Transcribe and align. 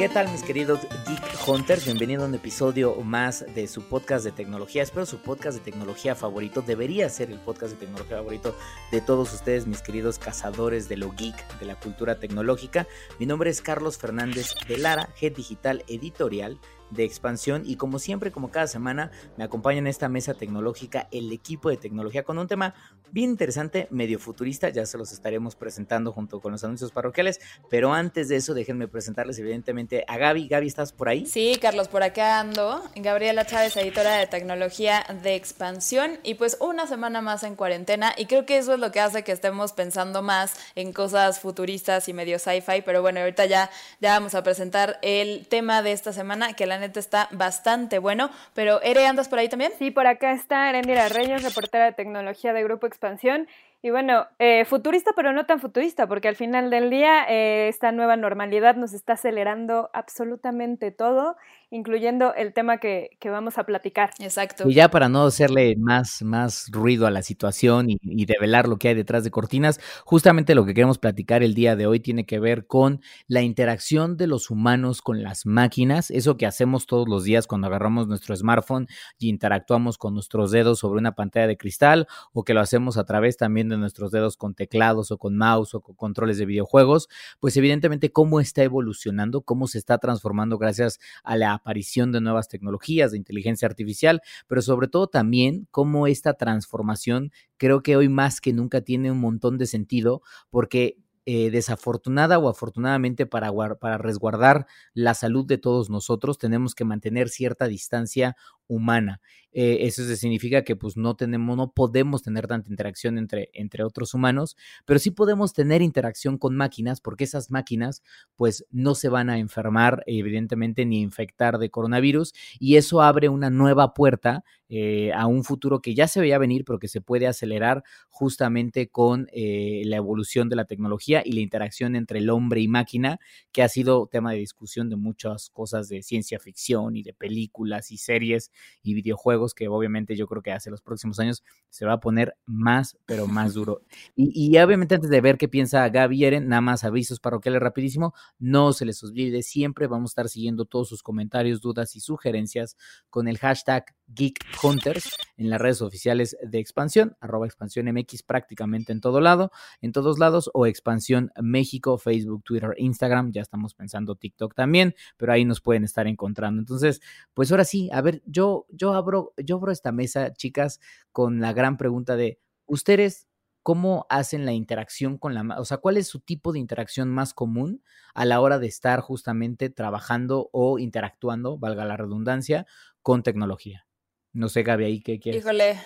¿Qué 0.00 0.08
tal 0.08 0.32
mis 0.32 0.42
queridos 0.42 0.80
Geek 1.06 1.46
Hunters? 1.46 1.84
Bienvenido 1.84 2.22
a 2.22 2.26
un 2.26 2.34
episodio 2.34 2.94
más 3.02 3.44
de 3.54 3.68
su 3.68 3.82
podcast 3.82 4.24
de 4.24 4.32
tecnología. 4.32 4.82
Espero 4.82 5.04
su 5.04 5.18
podcast 5.18 5.58
de 5.58 5.62
tecnología 5.62 6.14
favorito. 6.14 6.62
Debería 6.62 7.10
ser 7.10 7.30
el 7.30 7.38
podcast 7.38 7.74
de 7.74 7.80
tecnología 7.80 8.16
favorito 8.16 8.56
de 8.90 9.02
todos 9.02 9.34
ustedes, 9.34 9.66
mis 9.66 9.82
queridos 9.82 10.18
cazadores 10.18 10.88
de 10.88 10.96
lo 10.96 11.12
geek, 11.12 11.58
de 11.58 11.66
la 11.66 11.78
cultura 11.78 12.18
tecnológica. 12.18 12.86
Mi 13.18 13.26
nombre 13.26 13.50
es 13.50 13.60
Carlos 13.60 13.98
Fernández 13.98 14.54
de 14.66 14.78
Lara, 14.78 15.10
Head 15.20 15.34
Digital 15.34 15.84
Editorial 15.86 16.58
de 16.90 17.04
expansión 17.04 17.62
y 17.64 17.76
como 17.76 17.98
siempre, 17.98 18.30
como 18.30 18.50
cada 18.50 18.66
semana, 18.66 19.10
me 19.36 19.44
acompaña 19.44 19.78
en 19.78 19.86
esta 19.86 20.08
mesa 20.08 20.34
tecnológica 20.34 21.08
el 21.10 21.32
equipo 21.32 21.70
de 21.70 21.76
tecnología 21.76 22.22
con 22.22 22.38
un 22.38 22.48
tema 22.48 22.74
bien 23.12 23.30
interesante, 23.30 23.88
medio 23.90 24.18
futurista, 24.18 24.68
ya 24.68 24.86
se 24.86 24.98
los 24.98 25.12
estaremos 25.12 25.56
presentando 25.56 26.12
junto 26.12 26.40
con 26.40 26.52
los 26.52 26.62
anuncios 26.64 26.92
parroquiales, 26.92 27.40
pero 27.68 27.92
antes 27.92 28.28
de 28.28 28.36
eso 28.36 28.54
déjenme 28.54 28.88
presentarles 28.88 29.38
evidentemente 29.38 30.04
a 30.06 30.16
Gaby. 30.16 30.48
Gaby, 30.48 30.66
¿estás 30.66 30.92
por 30.92 31.08
ahí? 31.08 31.26
Sí, 31.26 31.58
Carlos, 31.60 31.88
por 31.88 32.02
acá 32.02 32.40
ando. 32.40 32.82
Gabriela 32.96 33.44
Chávez, 33.44 33.76
editora 33.76 34.16
de 34.16 34.26
tecnología 34.26 35.04
de 35.22 35.34
expansión 35.34 36.18
y 36.22 36.34
pues 36.34 36.56
una 36.60 36.86
semana 36.86 37.20
más 37.20 37.42
en 37.42 37.56
cuarentena 37.56 38.14
y 38.16 38.26
creo 38.26 38.46
que 38.46 38.58
eso 38.58 38.74
es 38.74 38.80
lo 38.80 38.92
que 38.92 39.00
hace 39.00 39.24
que 39.24 39.32
estemos 39.32 39.72
pensando 39.72 40.22
más 40.22 40.54
en 40.74 40.92
cosas 40.92 41.40
futuristas 41.40 42.08
y 42.08 42.12
medio 42.12 42.38
sci-fi, 42.38 42.82
pero 42.84 43.02
bueno, 43.02 43.20
ahorita 43.20 43.46
ya, 43.46 43.70
ya 44.00 44.12
vamos 44.12 44.34
a 44.34 44.42
presentar 44.42 44.98
el 45.02 45.46
tema 45.48 45.82
de 45.82 45.92
esta 45.92 46.12
semana 46.12 46.52
que 46.54 46.66
la 46.66 46.78
está 46.82 47.28
bastante 47.32 47.98
bueno. 47.98 48.30
Pero, 48.54 48.80
Ere, 48.82 49.06
¿andas 49.06 49.28
por 49.28 49.38
ahí 49.38 49.48
también? 49.48 49.72
Sí, 49.78 49.90
por 49.90 50.06
acá 50.06 50.32
está 50.32 50.68
Erendira 50.68 51.08
Reyes, 51.08 51.42
reportera 51.42 51.86
de 51.86 51.92
tecnología 51.92 52.52
de 52.52 52.62
Grupo 52.64 52.86
Expansión. 52.86 53.48
Y 53.82 53.90
bueno, 53.90 54.26
eh, 54.38 54.64
futurista, 54.66 55.12
pero 55.16 55.32
no 55.32 55.46
tan 55.46 55.58
futurista, 55.58 56.06
porque 56.06 56.28
al 56.28 56.36
final 56.36 56.68
del 56.68 56.90
día 56.90 57.24
eh, 57.28 57.68
esta 57.68 57.92
nueva 57.92 58.16
normalidad 58.16 58.76
nos 58.76 58.92
está 58.92 59.14
acelerando 59.14 59.88
absolutamente 59.94 60.90
todo, 60.90 61.36
incluyendo 61.70 62.34
el 62.34 62.52
tema 62.52 62.78
que, 62.78 63.10
que 63.20 63.30
vamos 63.30 63.58
a 63.58 63.64
platicar. 63.64 64.10
Exacto. 64.18 64.68
Y 64.68 64.74
ya 64.74 64.90
para 64.90 65.08
no 65.08 65.24
hacerle 65.24 65.76
más, 65.76 66.22
más 66.22 66.68
ruido 66.70 67.06
a 67.06 67.10
la 67.10 67.22
situación 67.22 67.90
y, 67.90 67.98
y 68.02 68.26
develar 68.26 68.68
lo 68.68 68.76
que 68.76 68.88
hay 68.88 68.94
detrás 68.94 69.24
de 69.24 69.30
cortinas, 69.30 69.80
justamente 70.04 70.54
lo 70.54 70.66
que 70.66 70.74
queremos 70.74 70.98
platicar 70.98 71.42
el 71.42 71.54
día 71.54 71.76
de 71.76 71.86
hoy 71.86 72.00
tiene 72.00 72.26
que 72.26 72.40
ver 72.40 72.66
con 72.66 73.00
la 73.28 73.42
interacción 73.42 74.16
de 74.16 74.26
los 74.26 74.50
humanos 74.50 75.00
con 75.02 75.22
las 75.22 75.46
máquinas, 75.46 76.10
eso 76.10 76.36
que 76.36 76.46
hacemos 76.46 76.86
todos 76.86 77.08
los 77.08 77.24
días 77.24 77.46
cuando 77.46 77.68
agarramos 77.68 78.08
nuestro 78.08 78.34
smartphone 78.34 78.88
y 79.18 79.28
interactuamos 79.28 79.98
con 79.98 80.14
nuestros 80.14 80.50
dedos 80.50 80.80
sobre 80.80 80.98
una 80.98 81.14
pantalla 81.14 81.46
de 81.46 81.56
cristal, 81.56 82.06
o 82.32 82.44
que 82.44 82.54
lo 82.54 82.60
hacemos 82.60 82.96
a 82.96 83.04
través 83.04 83.36
también 83.36 83.68
de 83.68 83.76
nuestros 83.76 84.10
dedos 84.10 84.36
con 84.36 84.54
teclados 84.54 85.10
o 85.10 85.18
con 85.18 85.36
mouse 85.36 85.74
o 85.74 85.80
con 85.80 85.94
controles 85.94 86.38
de 86.38 86.46
videojuegos, 86.46 87.08
pues 87.38 87.56
evidentemente 87.56 88.10
cómo 88.10 88.40
está 88.40 88.62
evolucionando, 88.62 89.42
cómo 89.42 89.66
se 89.66 89.78
está 89.78 89.98
transformando 89.98 90.58
gracias 90.58 90.98
a 91.22 91.36
la 91.36 91.59
aparición 91.60 92.12
de 92.12 92.20
nuevas 92.20 92.48
tecnologías 92.48 93.12
de 93.12 93.18
inteligencia 93.18 93.66
artificial, 93.66 94.20
pero 94.46 94.62
sobre 94.62 94.88
todo 94.88 95.06
también 95.06 95.68
cómo 95.70 96.06
esta 96.06 96.34
transformación 96.34 97.32
creo 97.56 97.82
que 97.82 97.96
hoy 97.96 98.08
más 98.08 98.40
que 98.40 98.52
nunca 98.52 98.80
tiene 98.80 99.10
un 99.10 99.20
montón 99.20 99.58
de 99.58 99.66
sentido 99.66 100.22
porque 100.50 100.96
eh, 101.26 101.50
desafortunada 101.50 102.38
o 102.38 102.48
afortunadamente 102.48 103.26
para, 103.26 103.52
para 103.78 103.98
resguardar 103.98 104.66
la 104.94 105.14
salud 105.14 105.46
de 105.46 105.58
todos 105.58 105.90
nosotros 105.90 106.38
tenemos 106.38 106.74
que 106.74 106.84
mantener 106.84 107.28
cierta 107.28 107.66
distancia 107.68 108.36
humana. 108.70 109.20
Eh, 109.52 109.78
eso 109.86 110.04
significa 110.14 110.62
que 110.62 110.76
pues 110.76 110.96
no 110.96 111.16
tenemos, 111.16 111.56
no 111.56 111.72
podemos 111.72 112.22
tener 112.22 112.46
tanta 112.46 112.70
interacción 112.70 113.18
entre, 113.18 113.50
entre 113.52 113.82
otros 113.82 114.14
humanos, 114.14 114.56
pero 114.84 115.00
sí 115.00 115.10
podemos 115.10 115.52
tener 115.52 115.82
interacción 115.82 116.38
con 116.38 116.54
máquinas 116.56 117.00
porque 117.00 117.24
esas 117.24 117.50
máquinas 117.50 118.02
pues 118.36 118.64
no 118.70 118.94
se 118.94 119.08
van 119.08 119.28
a 119.28 119.38
enfermar 119.38 120.04
evidentemente 120.06 120.86
ni 120.86 121.00
infectar 121.00 121.58
de 121.58 121.68
coronavirus 121.68 122.32
y 122.60 122.76
eso 122.76 123.02
abre 123.02 123.28
una 123.28 123.50
nueva 123.50 123.92
puerta 123.92 124.44
eh, 124.68 125.12
a 125.14 125.26
un 125.26 125.42
futuro 125.42 125.80
que 125.80 125.96
ya 125.96 126.06
se 126.06 126.20
veía 126.20 126.38
venir 126.38 126.64
pero 126.64 126.78
que 126.78 126.86
se 126.86 127.00
puede 127.00 127.26
acelerar 127.26 127.82
justamente 128.08 128.88
con 128.88 129.26
eh, 129.32 129.82
la 129.84 129.96
evolución 129.96 130.48
de 130.48 130.54
la 130.54 130.66
tecnología 130.66 131.22
y 131.24 131.32
la 131.32 131.40
interacción 131.40 131.96
entre 131.96 132.20
el 132.20 132.30
hombre 132.30 132.60
y 132.60 132.68
máquina 132.68 133.18
que 133.50 133.64
ha 133.64 133.68
sido 133.68 134.06
tema 134.06 134.30
de 134.30 134.38
discusión 134.38 134.88
de 134.88 134.94
muchas 134.94 135.50
cosas 135.50 135.88
de 135.88 136.04
ciencia 136.04 136.38
ficción 136.38 136.94
y 136.94 137.02
de 137.02 137.14
películas 137.14 137.90
y 137.90 137.96
series 137.96 138.52
y 138.82 138.94
videojuegos 138.94 139.54
que 139.54 139.68
obviamente 139.68 140.16
yo 140.16 140.26
creo 140.26 140.42
que 140.42 140.52
hace 140.52 140.70
los 140.70 140.80
próximos 140.80 141.18
años 141.20 141.42
se 141.68 141.86
va 141.86 141.94
a 141.94 142.00
poner 142.00 142.36
más, 142.46 142.98
pero 143.06 143.26
más 143.26 143.54
duro. 143.54 143.82
Y, 144.16 144.54
y 144.54 144.58
obviamente 144.58 144.94
antes 144.94 145.08
de 145.08 145.20
ver 145.20 145.38
qué 145.38 145.48
piensa 145.48 145.88
Gaby 145.88 146.24
Eren, 146.24 146.48
nada 146.48 146.60
más 146.60 146.84
avisos 146.84 147.20
parroquiales 147.20 147.60
rapidísimo, 147.60 148.12
no 148.38 148.72
se 148.72 148.84
les 148.84 149.02
olvide, 149.02 149.42
siempre 149.42 149.86
vamos 149.86 150.10
a 150.10 150.12
estar 150.12 150.28
siguiendo 150.28 150.64
todos 150.64 150.88
sus 150.88 151.02
comentarios, 151.02 151.60
dudas 151.60 151.96
y 151.96 152.00
sugerencias 152.00 152.76
con 153.08 153.28
el 153.28 153.38
hashtag 153.38 153.84
Geek 154.14 154.44
Hunters 154.62 155.16
en 155.36 155.50
las 155.50 155.60
redes 155.60 155.82
oficiales 155.82 156.36
de 156.42 156.58
Expansión, 156.58 157.16
arroba 157.20 157.46
Expansión 157.46 157.86
MX 157.86 158.22
prácticamente 158.22 158.92
en 158.92 159.00
todo 159.00 159.20
lado, 159.20 159.50
en 159.80 159.92
todos 159.92 160.18
lados, 160.18 160.50
o 160.52 160.66
Expansión 160.66 161.30
México, 161.40 161.98
Facebook, 161.98 162.42
Twitter, 162.44 162.74
Instagram, 162.76 163.32
ya 163.32 163.42
estamos 163.42 163.74
pensando 163.74 164.16
TikTok 164.16 164.54
también, 164.54 164.94
pero 165.16 165.32
ahí 165.32 165.44
nos 165.44 165.60
pueden 165.60 165.84
estar 165.84 166.06
encontrando. 166.06 166.60
Entonces, 166.60 167.00
pues 167.34 167.50
ahora 167.50 167.64
sí, 167.64 167.88
a 167.92 168.00
ver, 168.00 168.22
yo, 168.26 168.66
yo 168.70 168.94
abro, 168.94 169.32
yo 169.36 169.56
abro 169.56 169.72
esta 169.72 169.92
mesa, 169.92 170.32
chicas, 170.32 170.80
con 171.12 171.40
la 171.40 171.52
gran 171.52 171.76
pregunta 171.76 172.16
de 172.16 172.40
ustedes. 172.66 173.26
¿Cómo 173.62 174.06
hacen 174.08 174.46
la 174.46 174.54
interacción 174.54 175.18
con 175.18 175.34
la, 175.34 175.60
o 175.60 175.66
sea, 175.66 175.76
cuál 175.76 175.98
es 175.98 176.08
su 176.08 176.20
tipo 176.20 176.50
de 176.50 176.58
interacción 176.58 177.10
más 177.10 177.34
común 177.34 177.82
a 178.14 178.24
la 178.24 178.40
hora 178.40 178.58
de 178.58 178.66
estar 178.66 179.00
justamente 179.00 179.68
trabajando 179.68 180.48
o 180.52 180.78
interactuando, 180.78 181.58
valga 181.58 181.84
la 181.84 181.98
redundancia, 181.98 182.66
con 183.02 183.22
tecnología? 183.22 183.86
No 184.32 184.48
sé, 184.48 184.62
Gaby, 184.62 184.84
ahí 184.84 185.00
qué 185.00 185.18
quieres. 185.18 185.42
Híjole, 185.42 185.80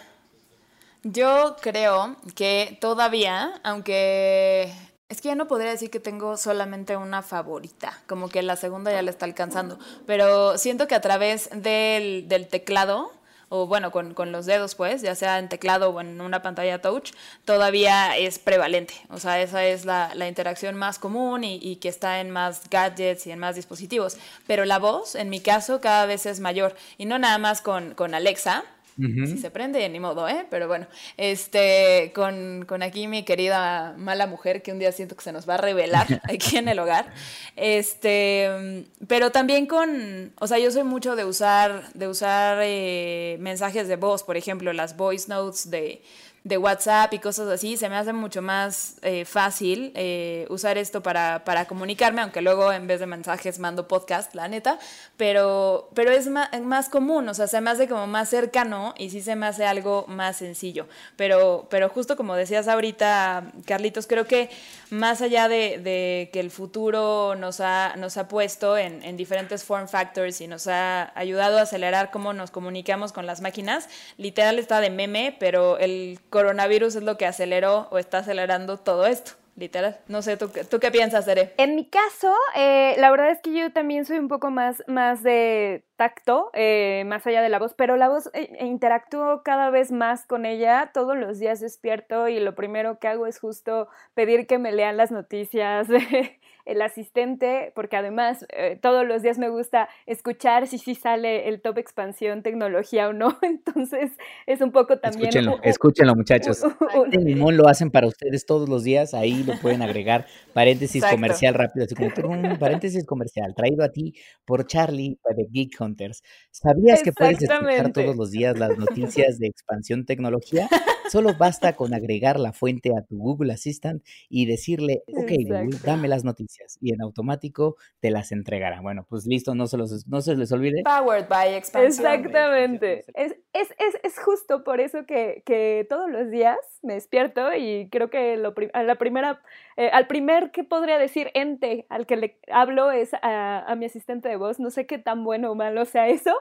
yo 1.02 1.56
creo 1.60 2.16
que 2.34 2.78
todavía, 2.80 3.60
aunque 3.62 4.72
es 5.08 5.20
que 5.20 5.28
ya 5.28 5.34
no 5.34 5.46
podría 5.46 5.70
decir 5.70 5.90
que 5.90 6.00
tengo 6.00 6.36
solamente 6.36 6.96
una 6.96 7.22
favorita, 7.22 8.02
como 8.06 8.28
que 8.28 8.42
la 8.42 8.56
segunda 8.56 8.90
ya 8.90 9.02
la 9.02 9.10
está 9.10 9.26
alcanzando, 9.26 9.78
pero 10.06 10.58
siento 10.58 10.88
que 10.88 10.94
a 10.94 11.00
través 11.00 11.50
del, 11.54 12.26
del 12.28 12.48
teclado, 12.48 13.12
o 13.56 13.68
bueno, 13.68 13.92
con, 13.92 14.14
con, 14.14 14.32
los 14.32 14.46
dedos 14.46 14.74
pues, 14.74 15.00
ya 15.00 15.14
sea 15.14 15.38
en 15.38 15.48
teclado 15.48 15.90
o 15.90 16.00
en 16.00 16.20
una 16.20 16.42
pantalla 16.42 16.82
touch, 16.82 17.12
todavía 17.44 18.16
es 18.16 18.40
prevalente. 18.40 18.94
O 19.10 19.20
sea, 19.20 19.40
esa 19.40 19.64
es 19.64 19.84
la, 19.84 20.12
la 20.16 20.26
interacción 20.26 20.74
más 20.74 20.98
común 20.98 21.44
y, 21.44 21.76
que 21.76 21.88
está 21.88 22.18
en 22.20 22.30
más 22.30 22.68
gadgets 22.68 23.28
y 23.28 23.30
en 23.30 23.38
más 23.38 23.54
dispositivos. 23.54 24.16
Pero 24.48 24.64
la 24.64 24.80
voz, 24.80 25.14
en 25.14 25.30
mi 25.30 25.38
caso, 25.38 25.80
cada 25.80 26.04
vez 26.04 26.26
es 26.26 26.40
mayor. 26.40 26.74
Y 26.98 27.04
no 27.06 27.16
nada 27.20 27.38
más 27.38 27.62
con, 27.62 27.94
con 27.94 28.12
Alexa, 28.12 28.64
Uh 28.96 29.02
-huh. 29.02 29.26
Si 29.26 29.38
se 29.38 29.50
prende, 29.50 29.88
ni 29.88 29.98
modo, 29.98 30.28
¿eh? 30.28 30.46
Pero 30.50 30.68
bueno, 30.68 30.86
este, 31.16 32.12
con, 32.14 32.64
con, 32.66 32.82
aquí 32.82 33.08
mi 33.08 33.24
querida 33.24 33.94
mala 33.98 34.26
mujer 34.26 34.62
que 34.62 34.72
un 34.72 34.78
día 34.78 34.92
siento 34.92 35.16
que 35.16 35.24
se 35.24 35.32
nos 35.32 35.48
va 35.48 35.54
a 35.54 35.58
revelar 35.58 36.06
aquí 36.32 36.56
en 36.56 36.68
el 36.68 36.78
hogar. 36.78 37.12
Este, 37.56 38.86
pero 39.08 39.30
también 39.30 39.66
con, 39.66 40.32
o 40.38 40.46
sea, 40.46 40.58
yo 40.58 40.70
soy 40.70 40.84
mucho 40.84 41.16
de 41.16 41.24
usar, 41.24 41.92
de 41.94 42.08
usar 42.08 42.58
eh, 42.62 43.36
mensajes 43.40 43.88
de 43.88 43.96
voz, 43.96 44.22
por 44.22 44.36
ejemplo, 44.36 44.72
las 44.72 44.96
voice 44.96 45.28
notes 45.28 45.70
de, 45.70 46.00
de 46.44 46.58
WhatsApp 46.58 47.14
y 47.14 47.20
cosas 47.20 47.48
así, 47.48 47.78
se 47.78 47.88
me 47.88 47.96
hace 47.96 48.12
mucho 48.12 48.42
más 48.42 48.96
eh, 49.00 49.24
fácil 49.24 49.92
eh, 49.94 50.46
usar 50.50 50.76
esto 50.76 51.02
para, 51.02 51.42
para, 51.42 51.64
comunicarme, 51.64 52.20
aunque 52.20 52.42
luego 52.42 52.70
en 52.70 52.86
vez 52.86 53.00
de 53.00 53.06
mensajes 53.06 53.58
mando 53.58 53.88
podcast, 53.88 54.34
la 54.34 54.46
neta, 54.46 54.78
pero, 55.16 55.88
pero 55.94 56.10
es 56.10 56.26
más, 56.28 56.50
más, 56.60 56.90
común, 56.90 57.26
o 57.30 57.32
sea, 57.32 57.46
se 57.46 57.62
me 57.62 57.70
hace 57.70 57.88
como 57.88 58.06
más 58.06 58.28
cercano 58.28 58.92
y 58.98 59.08
sí 59.08 59.22
se 59.22 59.36
me 59.36 59.46
hace 59.46 59.64
algo 59.64 60.04
más 60.06 60.36
sencillo. 60.36 60.86
Pero, 61.16 61.66
pero 61.70 61.88
justo 61.88 62.14
como 62.14 62.34
decías 62.34 62.68
ahorita, 62.68 63.52
Carlitos, 63.64 64.06
creo 64.06 64.26
que 64.26 64.50
más 64.90 65.22
allá 65.22 65.48
de, 65.48 65.78
de 65.78 66.28
que 66.30 66.40
el 66.40 66.50
futuro 66.50 67.36
nos 67.36 67.60
ha, 67.60 67.94
nos 67.96 68.18
ha 68.18 68.28
puesto 68.28 68.76
en, 68.76 69.02
en 69.02 69.16
diferentes 69.16 69.64
form 69.64 69.88
factors 69.88 70.42
y 70.42 70.46
nos 70.46 70.66
ha 70.66 71.18
ayudado 71.18 71.56
a 71.56 71.62
acelerar 71.62 72.10
cómo 72.10 72.34
nos 72.34 72.50
comunicamos 72.50 73.12
con 73.12 73.24
las 73.24 73.40
máquinas, 73.40 73.88
literal 74.18 74.58
está 74.58 74.80
de 74.80 74.90
meme, 74.90 75.34
pero 75.40 75.78
el 75.78 76.20
coronavirus 76.34 76.96
es 76.96 77.04
lo 77.04 77.16
que 77.16 77.26
aceleró 77.26 77.86
o 77.92 77.98
está 77.98 78.18
acelerando 78.18 78.76
todo 78.76 79.06
esto. 79.06 79.32
Literal. 79.56 80.00
No 80.08 80.20
sé, 80.20 80.36
¿tú, 80.36 80.50
tú 80.68 80.80
qué 80.80 80.90
piensas, 80.90 81.28
Ere? 81.28 81.54
En 81.58 81.76
mi 81.76 81.84
caso, 81.88 82.34
eh, 82.56 82.96
la 82.98 83.12
verdad 83.12 83.30
es 83.30 83.40
que 83.40 83.56
yo 83.56 83.72
también 83.72 84.04
soy 84.04 84.18
un 84.18 84.26
poco 84.26 84.50
más, 84.50 84.82
más 84.88 85.22
de 85.22 85.84
tacto, 85.96 86.50
eh, 86.54 87.04
más 87.06 87.26
allá 87.26 87.42
de 87.42 87.48
la 87.48 87.58
voz, 87.58 87.74
pero 87.74 87.96
la 87.96 88.08
voz 88.08 88.30
eh, 88.34 88.56
interactúo 88.60 89.42
cada 89.44 89.70
vez 89.70 89.92
más 89.92 90.26
con 90.26 90.46
ella. 90.46 90.90
Todos 90.92 91.16
los 91.16 91.38
días 91.38 91.60
despierto 91.60 92.28
y 92.28 92.40
lo 92.40 92.54
primero 92.54 92.98
que 92.98 93.08
hago 93.08 93.26
es 93.26 93.38
justo 93.38 93.88
pedir 94.14 94.46
que 94.46 94.58
me 94.58 94.72
lean 94.72 94.96
las 94.96 95.10
noticias 95.12 95.88
el 96.64 96.80
asistente, 96.80 97.72
porque 97.74 97.96
además 97.96 98.46
eh, 98.50 98.78
todos 98.80 99.06
los 99.06 99.22
días 99.22 99.38
me 99.38 99.50
gusta 99.50 99.88
escuchar 100.06 100.66
si 100.66 100.78
sí 100.78 100.94
sale 100.94 101.48
el 101.48 101.60
top 101.60 101.78
expansión 101.78 102.42
tecnología 102.42 103.08
o 103.08 103.12
no, 103.12 103.36
entonces 103.42 104.12
es 104.46 104.60
un 104.60 104.72
poco 104.72 104.98
también... 104.98 105.28
Escúchenlo, 105.28 105.62
escúchenlo 105.62 106.14
muchachos. 106.14 106.62
Este 106.62 107.18
limón 107.18 107.56
lo 107.56 107.68
hacen 107.68 107.90
para 107.90 108.06
ustedes 108.06 108.46
todos 108.46 108.68
los 108.68 108.82
días, 108.82 109.14
ahí 109.14 109.42
lo 109.42 109.58
pueden 109.60 109.82
agregar, 109.82 110.26
paréntesis 110.52 111.04
comercial 111.04 111.54
rápido, 111.54 111.84
así 111.84 111.94
como 111.94 112.58
paréntesis 112.58 113.04
comercial, 113.04 113.54
traído 113.54 113.84
a 113.84 113.90
ti 113.90 114.14
por 114.44 114.66
Charlie 114.66 115.18
de 115.36 115.46
Geek 115.50 115.76
Hunters. 115.84 116.22
¿Sabías 116.50 117.02
que 117.02 117.12
puedes 117.12 117.42
escuchar 117.42 117.92
todos 117.92 118.16
los 118.16 118.30
días 118.32 118.58
las 118.58 118.78
noticias 118.78 119.38
de 119.38 119.46
expansión 119.46 120.06
tecnología? 120.06 120.68
Solo 121.10 121.34
basta 121.38 121.76
con 121.76 121.94
agregar 121.94 122.40
la 122.40 122.52
fuente 122.52 122.90
a 122.96 123.02
tu 123.02 123.18
Google 123.18 123.52
Assistant 123.52 124.02
y 124.28 124.46
decirle, 124.46 125.02
ok 125.06 125.30
Google, 125.46 125.78
dame 125.84 126.08
las 126.08 126.24
noticias 126.24 126.78
y 126.80 126.94
en 126.94 127.02
automático 127.02 127.76
te 128.00 128.10
las 128.10 128.32
entregará. 128.32 128.80
Bueno, 128.80 129.06
pues 129.08 129.26
listo, 129.26 129.54
no 129.54 129.66
se, 129.66 129.76
los, 129.76 130.06
no 130.06 130.20
se 130.20 130.34
les 130.34 130.50
olvide. 130.52 130.82
Powered 130.82 131.28
by 131.28 131.54
expansión. 131.54 132.06
Exactamente. 132.06 133.04
Es, 133.14 133.36
es, 133.52 133.68
es, 133.78 133.96
es 134.02 134.18
justo 134.18 134.64
por 134.64 134.80
eso 134.80 135.06
que, 135.06 135.42
que, 135.44 135.86
todos 135.88 136.10
los 136.10 136.30
días 136.30 136.58
me 136.82 136.94
despierto 136.94 137.54
y 137.54 137.88
creo 137.90 138.10
que 138.10 138.36
lo, 138.36 138.54
a 138.72 138.82
la 138.82 138.96
primera, 138.96 139.40
eh, 139.76 139.90
al 139.92 140.06
primer 140.06 140.50
que 140.50 140.64
podría 140.64 140.98
decir 140.98 141.30
ente 141.34 141.86
al 141.88 142.06
que 142.06 142.16
le 142.16 142.38
hablo 142.50 142.90
es 142.90 143.12
a, 143.14 143.64
a, 143.70 143.76
mi 143.76 143.86
asistente 143.86 144.28
de 144.28 144.36
voz. 144.36 144.58
No 144.58 144.70
sé 144.70 144.86
qué 144.86 144.98
tan 144.98 145.24
bueno 145.24 145.50
o 145.50 145.54
malo 145.74 145.84
sea 145.84 146.08
eso, 146.08 146.32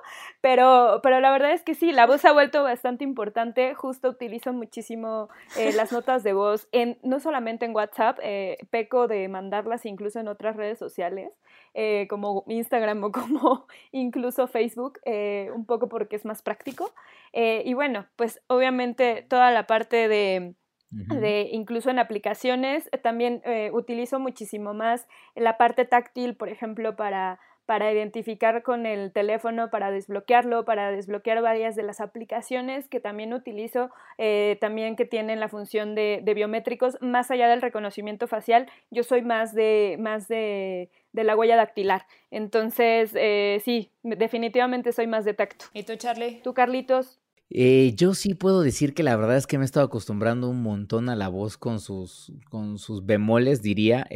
pero, 0.42 1.00
pero 1.02 1.20
la 1.20 1.32
verdad 1.32 1.54
es 1.54 1.64
que 1.64 1.74
sí, 1.74 1.92
la 1.92 2.06
voz 2.06 2.24
ha 2.26 2.32
vuelto 2.32 2.64
bastante 2.64 3.04
importante. 3.04 3.74
Justo 3.74 4.10
utilizo 4.10 4.54
muchísimo 4.54 5.30
eh, 5.58 5.74
las 5.74 5.92
notas 5.92 6.24
de 6.24 6.34
voz, 6.34 6.68
en, 6.72 6.98
no 7.04 7.20
solamente 7.20 7.66
en 7.66 7.76
WhatsApp, 7.76 8.20
eh, 8.22 8.58
peco 8.70 9.08
de 9.08 9.28
mandarlas 9.28 9.86
incluso 9.86 10.20
en 10.20 10.28
otras 10.28 10.56
redes 10.56 10.78
sociales, 10.78 11.32
eh, 11.74 12.08
como 12.10 12.44
Instagram 12.48 13.04
o 13.04 13.12
como 13.12 13.66
incluso 13.92 14.48
Facebook, 14.48 15.00
un 15.06 15.66
poco 15.66 15.90
porque 15.90 16.16
es 16.16 16.26
más 16.26 16.42
práctico. 16.42 16.94
y 17.34 17.74
bueno, 17.74 18.06
pues 18.16 18.42
obviamente 18.48 19.26
toda 19.28 19.52
la 19.52 19.66
parte 19.66 20.08
de... 20.08 20.56
De, 20.96 21.50
incluso 21.52 21.90
en 21.90 21.98
aplicaciones, 21.98 22.88
también 23.02 23.42
utilizo 23.72 24.20
muchísimo 24.20 24.76
más 24.76 25.08
la 25.34 25.58
parte 25.58 25.86
táctil, 25.86 26.36
por 26.36 26.50
ejemplo, 26.50 26.96
para 26.96 27.40
para 27.66 27.92
identificar 27.92 28.62
con 28.64 28.86
el 28.86 29.12
teléfono, 29.12 29.70
para 29.70 29.92
desbloquearlo, 29.92 30.66
para 30.66 30.92
desbloquear 30.92 31.42
varias 31.42 31.76
de 31.76 31.84
las 31.84 32.02
aplicaciones 32.02 32.88
que 32.90 33.00
también 33.00 33.34
utilizo, 33.34 33.90
eh, 34.18 34.58
también 34.60 34.96
que 34.96 35.06
tienen 35.06 35.40
la 35.40 35.48
función 35.48 35.96
de, 35.96 36.22
biométricos, 36.36 36.98
más 37.02 37.32
allá 37.32 37.48
del 37.48 37.62
reconocimiento 37.62 38.28
facial, 38.28 38.68
yo 38.92 39.04
soy 39.04 39.22
más 39.22 39.54
de, 39.54 39.98
más 40.00 40.28
de, 40.28 40.90
la 41.14 41.36
huella 41.36 41.56
dactilar. 41.56 42.06
Entonces, 42.32 43.12
eh, 43.16 43.62
sí, 43.64 43.92
definitivamente 44.04 44.92
soy 44.92 45.08
más 45.08 45.24
de 45.24 45.34
tacto. 45.34 45.66
¿Y 45.74 45.84
tú, 45.84 45.96
Charlie? 45.96 46.42
¿Tú, 46.44 46.54
Carlitos? 46.54 47.20
Eh, 47.56 47.94
yo 47.96 48.16
sí 48.16 48.34
puedo 48.34 48.62
decir 48.62 48.96
que 48.96 49.04
la 49.04 49.16
verdad 49.16 49.38
es 49.38 49.46
que 49.46 49.60
me 49.60 49.64
he 49.64 49.66
estado 49.66 49.86
acostumbrando 49.86 50.50
un 50.50 50.64
montón 50.64 51.08
a 51.08 51.16
la 51.16 51.30
voz 51.30 51.56
con 51.56 51.80
sus, 51.80 52.34
con 52.50 52.80
sus 52.80 53.06
bemoles, 53.06 53.62
diría. 53.62 54.08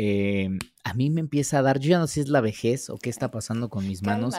A 0.87 0.93
mí 0.93 1.09
me 1.09 1.19
empieza 1.19 1.59
a 1.59 1.61
dar, 1.61 1.79
yo 1.79 1.89
ya 1.89 1.99
no 1.99 2.07
sé 2.07 2.13
si 2.13 2.19
es 2.21 2.29
la 2.29 2.39
vejez 2.39 2.89
o 2.89 2.97
qué 2.97 3.09
está 3.09 3.29
pasando 3.29 3.67
con 3.69 3.85
mis 3.85 4.03
manos. 4.03 4.33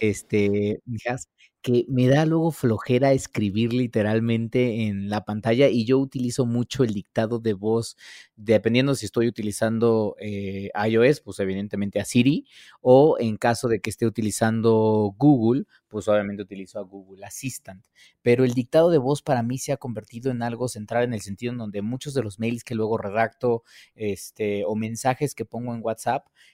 Este, 0.00 0.82
hijas, 0.86 1.30
que 1.64 1.86
me 1.88 2.08
da 2.08 2.26
luego 2.26 2.50
flojera 2.50 3.12
escribir 3.12 3.72
literalmente 3.72 4.82
en 4.86 5.08
la 5.08 5.24
pantalla 5.24 5.68
y 5.68 5.86
yo 5.86 5.98
utilizo 5.98 6.44
mucho 6.44 6.84
el 6.84 6.92
dictado 6.92 7.38
de 7.38 7.54
voz, 7.54 7.96
dependiendo 8.36 8.94
si 8.94 9.06
estoy 9.06 9.28
utilizando 9.28 10.14
eh, 10.20 10.68
iOS, 10.86 11.22
pues 11.22 11.40
evidentemente 11.40 12.00
a 12.00 12.04
Siri, 12.04 12.46
o 12.82 13.16
en 13.18 13.38
caso 13.38 13.68
de 13.68 13.80
que 13.80 13.88
esté 13.88 14.04
utilizando 14.04 15.14
Google, 15.16 15.64
pues 15.88 16.06
obviamente 16.06 16.42
utilizo 16.42 16.80
a 16.80 16.82
Google 16.82 17.24
Assistant. 17.24 17.86
Pero 18.20 18.44
el 18.44 18.52
dictado 18.52 18.90
de 18.90 18.98
voz 18.98 19.22
para 19.22 19.42
mí 19.42 19.56
se 19.56 19.72
ha 19.72 19.78
convertido 19.78 20.30
en 20.30 20.42
algo 20.42 20.68
central 20.68 21.04
en 21.04 21.14
el 21.14 21.22
sentido 21.22 21.52
en 21.52 21.58
donde 21.58 21.80
muchos 21.80 22.12
de 22.12 22.22
los 22.22 22.38
mails 22.38 22.62
que 22.62 22.74
luego 22.74 22.98
redacto 22.98 23.62
este, 23.94 24.64
o 24.66 24.74
mensajes 24.74 25.34
que 25.34 25.46
pongo 25.46 25.72
en 25.72 25.80
WhatsApp, 25.82 25.93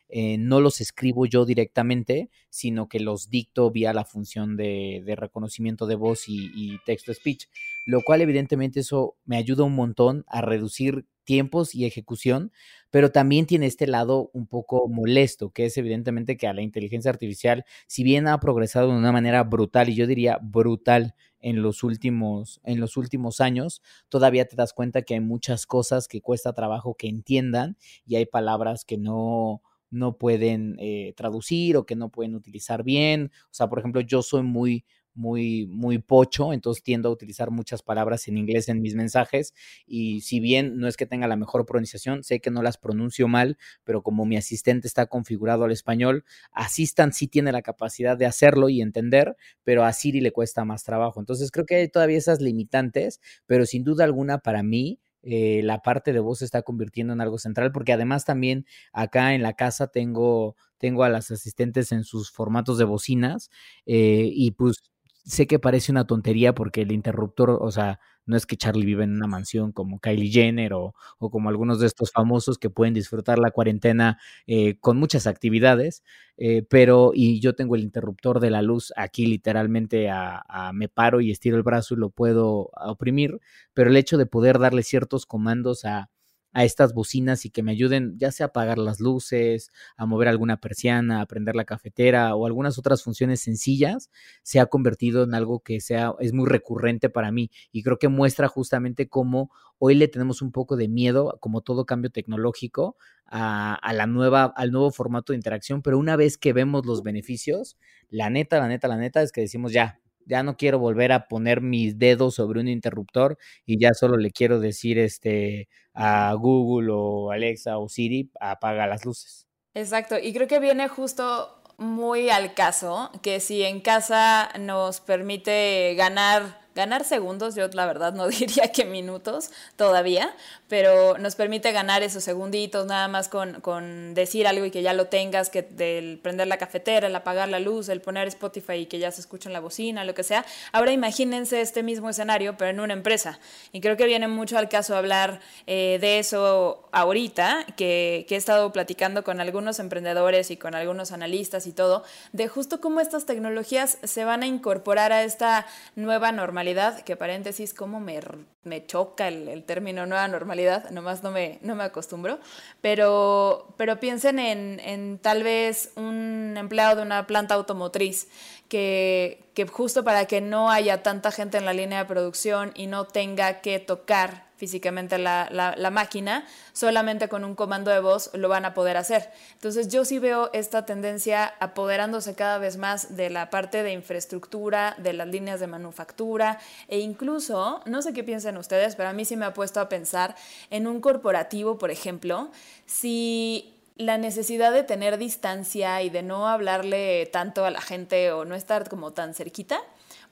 eh, 0.09 0.39
no 0.39 0.61
los 0.61 0.81
escribo 0.81 1.27
yo 1.27 1.45
directamente, 1.45 2.31
sino 2.49 2.89
que 2.89 3.01
los 3.01 3.31
dicto 3.31 3.71
vía 3.71 3.93
la 3.93 4.05
función 4.05 4.57
de, 4.57 5.03
reconocimiento 5.17 5.87
de 5.87 5.95
voz 5.95 6.29
y, 6.29 6.51
y 6.55 6.79
texto-speech, 6.85 7.47
lo 7.87 8.03
cual 8.03 8.21
evidentemente 8.21 8.81
eso 8.81 9.17
me 9.25 9.37
ayuda 9.37 9.65
un 9.65 9.75
montón 9.75 10.25
a 10.29 10.41
reducir 10.41 11.07
tiempos 11.31 11.77
y 11.77 11.85
ejecución, 11.85 12.51
pero 12.91 13.13
también 13.13 13.47
tiene 13.47 13.67
este 13.67 13.87
lado 13.87 14.31
un 14.33 14.49
poco 14.49 14.89
molesto, 14.89 15.51
que 15.51 15.65
es 15.67 15.77
evidentemente 15.79 16.37
que 16.37 16.49
a 16.49 16.53
la 16.53 16.61
inteligencia 16.61 17.09
artificial, 17.09 17.65
si 17.87 18.03
bien 18.03 18.27
ha 18.27 18.41
progresado 18.41 18.89
de 18.91 18.99
una 18.99 19.13
manera 19.13 19.45
brutal, 19.45 19.89
y 19.89 19.95
yo 19.95 20.09
diría 20.09 20.41
brutal 20.43 21.15
en 21.39 21.63
los 21.63 21.85
últimos, 21.85 22.61
en 22.65 22.81
los 22.81 22.97
últimos 22.97 23.41
años, 23.41 23.81
todavía 24.09 24.45
te 24.49 24.57
das 24.57 24.73
cuenta 24.73 25.03
que 25.03 25.15
hay 25.15 25.21
muchas 25.21 25.67
cosas 25.67 26.09
que 26.09 26.21
cuesta 26.21 26.53
trabajo 26.53 26.97
que 26.97 27.07
entiendan 27.07 27.77
y 28.05 28.17
hay 28.17 28.27
palabras 28.27 28.85
que 28.85 28.99
no, 28.99 29.63
no 29.91 30.19
pueden 30.19 30.75
eh, 30.81 31.15
traducir 31.17 31.77
o 31.77 31.87
que 31.87 31.95
no 31.95 32.09
pueden 32.09 32.35
utilizar 32.35 32.83
bien. 32.83 33.31
O 33.45 33.55
sea, 33.55 33.69
por 33.69 33.79
ejemplo, 33.79 34.01
yo 34.01 34.23
soy 34.23 34.43
muy, 34.43 34.85
muy, 35.15 35.67
muy 35.67 35.99
pocho, 35.99 36.53
entonces 36.53 36.83
tiendo 36.83 37.09
a 37.09 37.13
utilizar 37.13 37.51
muchas 37.51 37.83
palabras 37.83 38.29
en 38.29 38.39
inglés 38.39 38.69
en 38.69 38.81
mis 38.81 38.95
mensajes 38.95 39.55
y 39.87 40.21
si 40.23 40.41
bien 40.41 40.79
no 40.79 40.89
es 40.89 40.97
que 40.97 41.07
tenga 41.07 41.27
la 41.29 41.37
mejor 41.37 41.67
pronunciación, 41.67 42.23
sé 42.23 42.41
que 42.41 42.51
no 42.51 42.63
las 42.63 42.79
pronuncio 42.79 43.29
mal, 43.29 43.59
pero 43.85 44.03
como 44.03 44.25
mi 44.25 44.37
asistente 44.37 44.87
está 44.87 45.07
configurado 45.07 45.65
al 45.65 45.73
español, 45.73 46.25
Assistant 46.53 47.13
sí 47.13 47.29
tiene 47.29 47.53
la 47.53 47.63
capacidad 47.63 48.17
de 48.17 48.27
hacerlo 48.27 48.69
y 48.69 48.81
entender, 48.81 49.37
pero 49.65 49.85
a 49.85 49.93
Siri 49.93 50.21
le 50.21 50.33
cuesta 50.33 50.65
más 50.65 50.85
trabajo. 50.85 51.21
Entonces 51.21 51.51
creo 51.51 51.67
que 51.67 51.77
hay 51.77 51.89
todavía 51.89 52.19
esas 52.19 52.41
limitantes, 52.41 53.21
pero 53.47 53.67
sin 53.67 53.85
duda 53.85 54.05
alguna 54.05 54.39
para 54.39 54.63
mí 54.63 55.01
eh, 55.23 55.61
la 55.65 55.83
parte 55.83 56.13
de 56.13 56.21
voz 56.21 56.39
se 56.39 56.45
está 56.47 56.63
convirtiendo 56.63 57.13
en 57.13 57.21
algo 57.21 57.39
central, 57.39 57.73
porque 57.73 57.93
además 57.93 58.25
también 58.25 58.67
acá 58.93 59.35
en 59.35 59.43
la 59.43 59.53
casa 59.55 59.89
tengo, 59.89 60.57
tengo 60.79 61.05
a 61.05 61.11
las 61.11 61.31
asistentes 61.31 61.93
en 61.93 62.05
sus 62.05 62.31
formatos 62.31 62.79
de 62.79 62.85
bocinas 62.85 63.51
eh, 63.87 64.31
y 64.33 64.53
pues 64.53 64.79
sé 65.25 65.47
que 65.47 65.59
parece 65.59 65.93
una 65.93 66.07
tontería 66.07 66.55
porque 66.55 66.83
el 66.83 66.93
interruptor, 66.93 67.51
o 67.51 67.71
sea, 67.71 68.01
no 68.27 68.37
es 68.37 68.47
que 68.47 68.57
Charlie 68.57 68.87
vive 68.87 69.05
en 69.05 69.15
una 69.15 69.27
mansión 69.27 69.73
como 69.73 69.99
Kylie 69.99 70.31
Jenner 70.31 70.73
o, 70.75 70.95
o 71.19 71.31
como 71.31 71.49
algunos 71.49 71.81
de 71.81 71.87
estos 71.87 72.13
famosos 72.13 72.59
que 72.59 72.71
pueden 72.71 72.95
disfrutar 72.95 73.39
la 73.39 73.51
cuarentena 73.51 74.19
eh, 74.47 74.79
con 74.81 74.99
muchas 74.99 75.27
actividades, 75.27 76.03
eh, 76.37 76.63
pero 76.69 77.13
y 77.15 77.41
yo 77.41 77.55
tengo 77.55 77.75
el 77.77 77.83
interruptor 77.83 78.41
de 78.41 78.51
la 78.51 78.63
luz 78.63 78.93
aquí 78.97 79.27
literalmente 79.27 80.11
a, 80.11 80.43
a, 80.49 80.73
me 80.73 80.89
paro 80.89 81.21
y 81.21 81.31
estiro 81.31 81.57
el 81.57 81.63
brazo 81.63 81.95
y 81.95 81.99
lo 81.99 82.11
puedo 82.11 82.71
oprimir, 82.75 83.41
pero 83.75 83.91
el 83.91 83.97
hecho 83.97 84.17
de 84.19 84.27
poder 84.27 84.59
darle 84.59 84.83
ciertos 84.83 85.27
comandos 85.27 85.85
a, 85.85 86.11
a 86.53 86.65
estas 86.65 86.95
bocinas 86.95 87.45
y 87.45 87.51
que 87.51 87.63
me 87.63 87.73
ayuden 87.73 88.17
ya 88.19 88.33
sea 88.33 88.47
a 88.47 88.49
apagar 88.49 88.79
las 88.79 89.01
luces, 89.01 89.71
a 89.97 90.07
mover 90.07 90.29
alguna 90.29 90.59
persiana, 90.59 91.21
a 91.21 91.27
prender 91.27 91.55
la 91.55 91.65
cafetera 91.65 92.35
o 92.35 92.47
algunas 92.47 92.79
otras 92.79 93.03
funciones 93.03 93.41
sencillas, 93.41 94.11
se 94.43 94.61
ha 94.61 94.67
convertido 94.67 95.25
en 95.25 95.35
algo 95.35 95.61
que 95.61 95.81
sea, 95.81 96.15
es 96.21 96.33
muy 96.33 96.49
recurrente 96.49 97.11
para 97.11 97.31
mí. 97.31 97.51
Y 97.73 97.83
creo 97.83 97.99
que 97.99 98.09
muestra 98.09 98.49
justamente 98.49 99.09
cómo 99.09 99.51
hoy 99.79 99.95
le 99.95 100.09
tenemos 100.09 100.43
un 100.43 100.53
poco 100.53 100.77
de 100.77 100.89
miedo, 100.89 101.39
como 101.41 101.63
todo 101.63 101.87
cambio 101.87 102.11
tecnológico, 102.11 102.97
a, 103.27 103.75
a 103.75 103.93
la 103.93 104.07
nueva, 104.07 104.53
al 104.57 104.73
nuevo 104.73 104.91
formato 104.91 105.33
de 105.33 105.37
interacción, 105.37 105.83
pero 105.83 105.99
una 105.99 106.17
vez 106.17 106.37
que 106.37 106.53
vemos 106.53 106.85
los 106.85 107.03
beneficios, 107.03 107.79
la 108.09 108.29
neta, 108.29 108.59
la 108.59 108.69
neta, 108.69 108.89
la 108.89 108.97
neta 108.97 109.23
es 109.23 109.31
que 109.31 109.41
decimos 109.41 109.73
ya, 109.73 110.01
ya 110.31 110.43
no 110.45 110.57
quiero 110.57 110.79
volver 110.79 111.11
a 111.13 111.27
poner 111.27 111.61
mis 111.61 111.99
dedos 111.99 112.37
sobre 112.37 112.61
un 112.61 112.69
interruptor 112.69 113.37
y 113.67 113.81
ya 113.81 113.93
solo 113.95 114.17
le 114.17 114.31
quiero 114.31 114.61
decir 114.61 114.99
este 114.99 115.69
a 115.93 116.33
Google 116.35 116.93
o 116.93 117.33
Alexa 117.33 117.79
o 117.79 117.89
Siri 117.89 118.31
apaga 118.41 118.87
las 118.87 119.05
luces. 119.05 119.49
Exacto, 119.75 120.17
y 120.19 120.33
creo 120.33 120.47
que 120.47 120.61
viene 120.61 120.89
justo 120.89 121.63
muy 121.79 122.31
al 122.31 122.55
caso 122.55 123.11
que 123.23 123.41
si 123.41 123.63
en 123.63 123.81
casa 123.81 124.51
nos 124.59 125.01
permite 125.01 125.95
ganar 125.97 126.60
ganar 126.75 127.05
segundos, 127.05 127.55
yo 127.55 127.69
la 127.69 127.87
verdad 127.87 128.13
no 128.13 128.29
diría 128.29 128.71
que 128.73 128.85
minutos 128.85 129.51
todavía, 129.77 130.35
pero 130.69 131.19
nos 131.19 131.35
permite 131.35 131.73
ganar 131.73 132.03
esos 132.03 132.25
segunditos 132.25 132.87
nada 132.87 133.09
más 133.09 133.29
con, 133.29 133.61
con 133.61 134.15
decir 134.15 134.47
algo 134.47 134.65
y 134.65 134.71
que 134.71 134.83
ya 134.83 134.93
lo 134.93 135.07
tengas, 135.07 135.51
que 135.51 135.63
del 135.63 136.19
prender 136.23 136.47
la 136.47 136.59
cafetera, 136.59 137.09
el 137.09 137.17
apagar 137.17 137.49
la 137.49 137.59
luz, 137.59 137.89
el 137.89 138.01
poner 138.01 138.29
Spotify 138.29 138.75
y 138.75 138.87
que 138.87 138.99
ya 138.99 139.11
se 139.11 139.21
escucha 139.21 139.49
en 139.49 139.53
la 139.53 139.61
bocina, 139.61 140.05
lo 140.05 140.15
que 140.15 140.23
sea. 140.23 140.45
Ahora 140.73 140.93
imagínense 140.93 141.61
este 141.61 141.83
mismo 141.83 142.09
escenario, 142.09 142.57
pero 142.57 142.71
en 142.71 142.81
una 142.81 142.93
empresa. 142.93 143.41
Y 143.73 143.81
creo 143.81 143.97
que 143.97 144.07
viene 144.07 144.29
mucho 144.29 144.59
al 144.59 144.69
caso 144.69 144.97
hablar 144.97 145.41
eh, 145.67 145.99
de 146.01 146.19
eso 146.19 146.89
ahorita, 146.93 147.67
que, 147.77 148.27
que 148.29 148.35
he 148.37 148.39
estado 148.39 148.73
platicando 148.73 149.25
con 149.25 149.41
algunos 149.41 149.79
emprendedores 149.79 150.51
y 150.51 150.57
con 150.57 150.75
algunos 150.75 151.13
analistas 151.13 151.67
y 151.67 151.73
todo, 151.73 152.05
de 152.33 152.49
justo 152.49 152.81
cómo 152.81 153.01
estas 153.01 153.27
tecnologías 153.27 153.99
se 154.03 154.25
van 154.25 154.43
a 154.43 154.47
incorporar 154.47 155.13
a 155.13 155.25
esta 155.25 155.67
nueva 155.97 156.33
normalidad 156.33 156.60
normalidad, 156.61 157.01
que 157.01 157.17
paréntesis, 157.17 157.73
cómo 157.73 158.01
me, 158.01 158.21
me 158.65 158.85
choca 158.85 159.29
el, 159.29 159.49
el, 159.49 159.65
término 159.65 160.05
nueva 160.05 160.29
normalidad, 160.29 160.91
nomás 160.91 161.23
no 161.23 161.31
me, 161.31 161.59
no 161.63 161.75
me 161.75 161.85
acostumbro, 161.85 162.39
pero, 162.83 163.73
pero 163.79 163.99
piensen 163.99 164.39
en, 164.39 164.79
en 164.81 165.19
tal 165.19 165.43
vez 165.43 165.91
un 165.97 166.55
empleado 166.59 166.97
de 166.97 167.03
una 167.03 167.27
planta 167.27 167.55
automotriz 167.55 168.29
que, 168.69 169.43
que 169.55 169.67
justo 169.67 170.05
para 170.05 170.27
que 170.27 170.43
no 170.43 170.71
haya 170.71 171.03
tanta 171.03 171.31
gente 171.31 171.57
en 171.57 171.65
la 171.65 171.73
línea 171.73 172.01
de 172.01 172.05
producción 172.05 172.73
y 172.75 172.89
no 172.89 173.07
tenga 173.07 173.63
que 173.63 173.79
tocar 173.79 174.50
físicamente 174.61 175.17
la, 175.17 175.49
la, 175.51 175.91
máquina, 175.91 176.45
solamente 176.75 177.31
con 177.31 177.45
un 177.45 177.55
comando 177.55 177.91
de 177.91 177.99
voz 177.99 178.31
lo 178.35 178.51
van 178.51 178.67
a 178.67 178.75
poder 178.75 178.99
hacer. 178.99 179.31
Entonces 179.55 179.89
yo 179.89 180.05
sí 180.05 180.19
veo 180.19 180.51
esta 180.53 180.85
tendencia 180.85 181.55
apoderándose 181.61 182.35
cada 182.35 182.59
vez 182.59 182.77
más 182.77 183.17
de 183.17 183.31
la 183.31 183.49
parte 183.49 183.83
de 183.83 183.93
infraestructura, 183.93 184.95
de 184.99 185.15
las 185.15 185.29
líneas 185.29 185.61
de 185.61 185.67
manufactura 185.67 186.59
e 186.89 186.99
incluso, 186.99 187.81
no 187.87 188.03
sé 188.03 188.13
qué 188.13 188.23
piensan 188.23 188.59
ustedes, 188.59 188.97
pero 188.97 189.09
a 189.09 189.15
mí 189.15 189.25
sí 189.25 189.35
me 189.35 189.47
ha 189.47 189.55
puesto 189.55 189.81
a 189.81 189.89
pensar 189.89 190.37
en 190.69 190.87
un 190.87 191.01
corporativo, 191.01 191.79
por 191.79 191.91
ejemplo, 191.91 192.51
si 192.85 193.81
la 193.97 194.19
necesidad 194.19 194.73
de 194.73 194.83
tener 194.83 195.17
distancia 195.17 196.03
y 196.03 196.11
de 196.11 196.23
no 196.23 196.49
hablarle 196.49 197.31
tanto 197.33 197.65
a 197.65 197.71
la 197.71 197.81
gente 197.81 198.31
o 198.31 198.45
no 198.45 198.55
estar 198.55 198.91
como 198.91 199.13
tan 199.13 199.33
cerquita, 199.33 199.81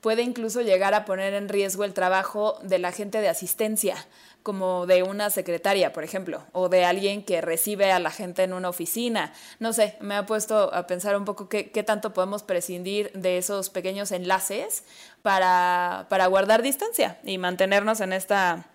puede 0.01 0.23
incluso 0.23 0.61
llegar 0.63 0.95
a 0.95 1.05
poner 1.05 1.35
en 1.35 1.49
riesgo 1.49 1.85
el 1.85 1.95
trabajo 1.95 2.59
de 2.63 2.79
la 2.79 2.93
gente 2.93 3.21
de 3.21 3.29
asistencia, 3.29 3.97
como 4.43 4.87
de 4.87 5.03
una 5.03 5.31
secretaria, 5.31 5.93
por 5.93 6.05
ejemplo, 6.05 6.43
o 6.53 6.69
de 6.69 6.85
alguien 6.85 7.23
que 7.23 7.41
recibe 7.41 7.93
a 7.93 7.99
la 7.99 8.11
gente 8.11 8.45
en 8.45 8.53
una 8.53 8.69
oficina. 8.69 9.33
No 9.59 9.73
sé, 9.73 9.97
me 10.01 10.15
ha 10.15 10.27
puesto 10.27 10.73
a 10.73 10.87
pensar 10.87 11.17
un 11.17 11.25
poco 11.25 11.49
qué, 11.49 11.71
qué 11.71 11.83
tanto 11.83 12.15
podemos 12.15 12.43
prescindir 12.43 13.13
de 13.13 13.39
esos 13.39 13.69
pequeños 13.71 14.13
enlaces 14.13 14.85
para, 15.23 16.07
para 16.09 16.27
guardar 16.29 16.63
distancia 16.63 17.19
y 17.25 17.39
mantenernos 17.39 18.01
en 18.01 18.13
esta 18.13 18.67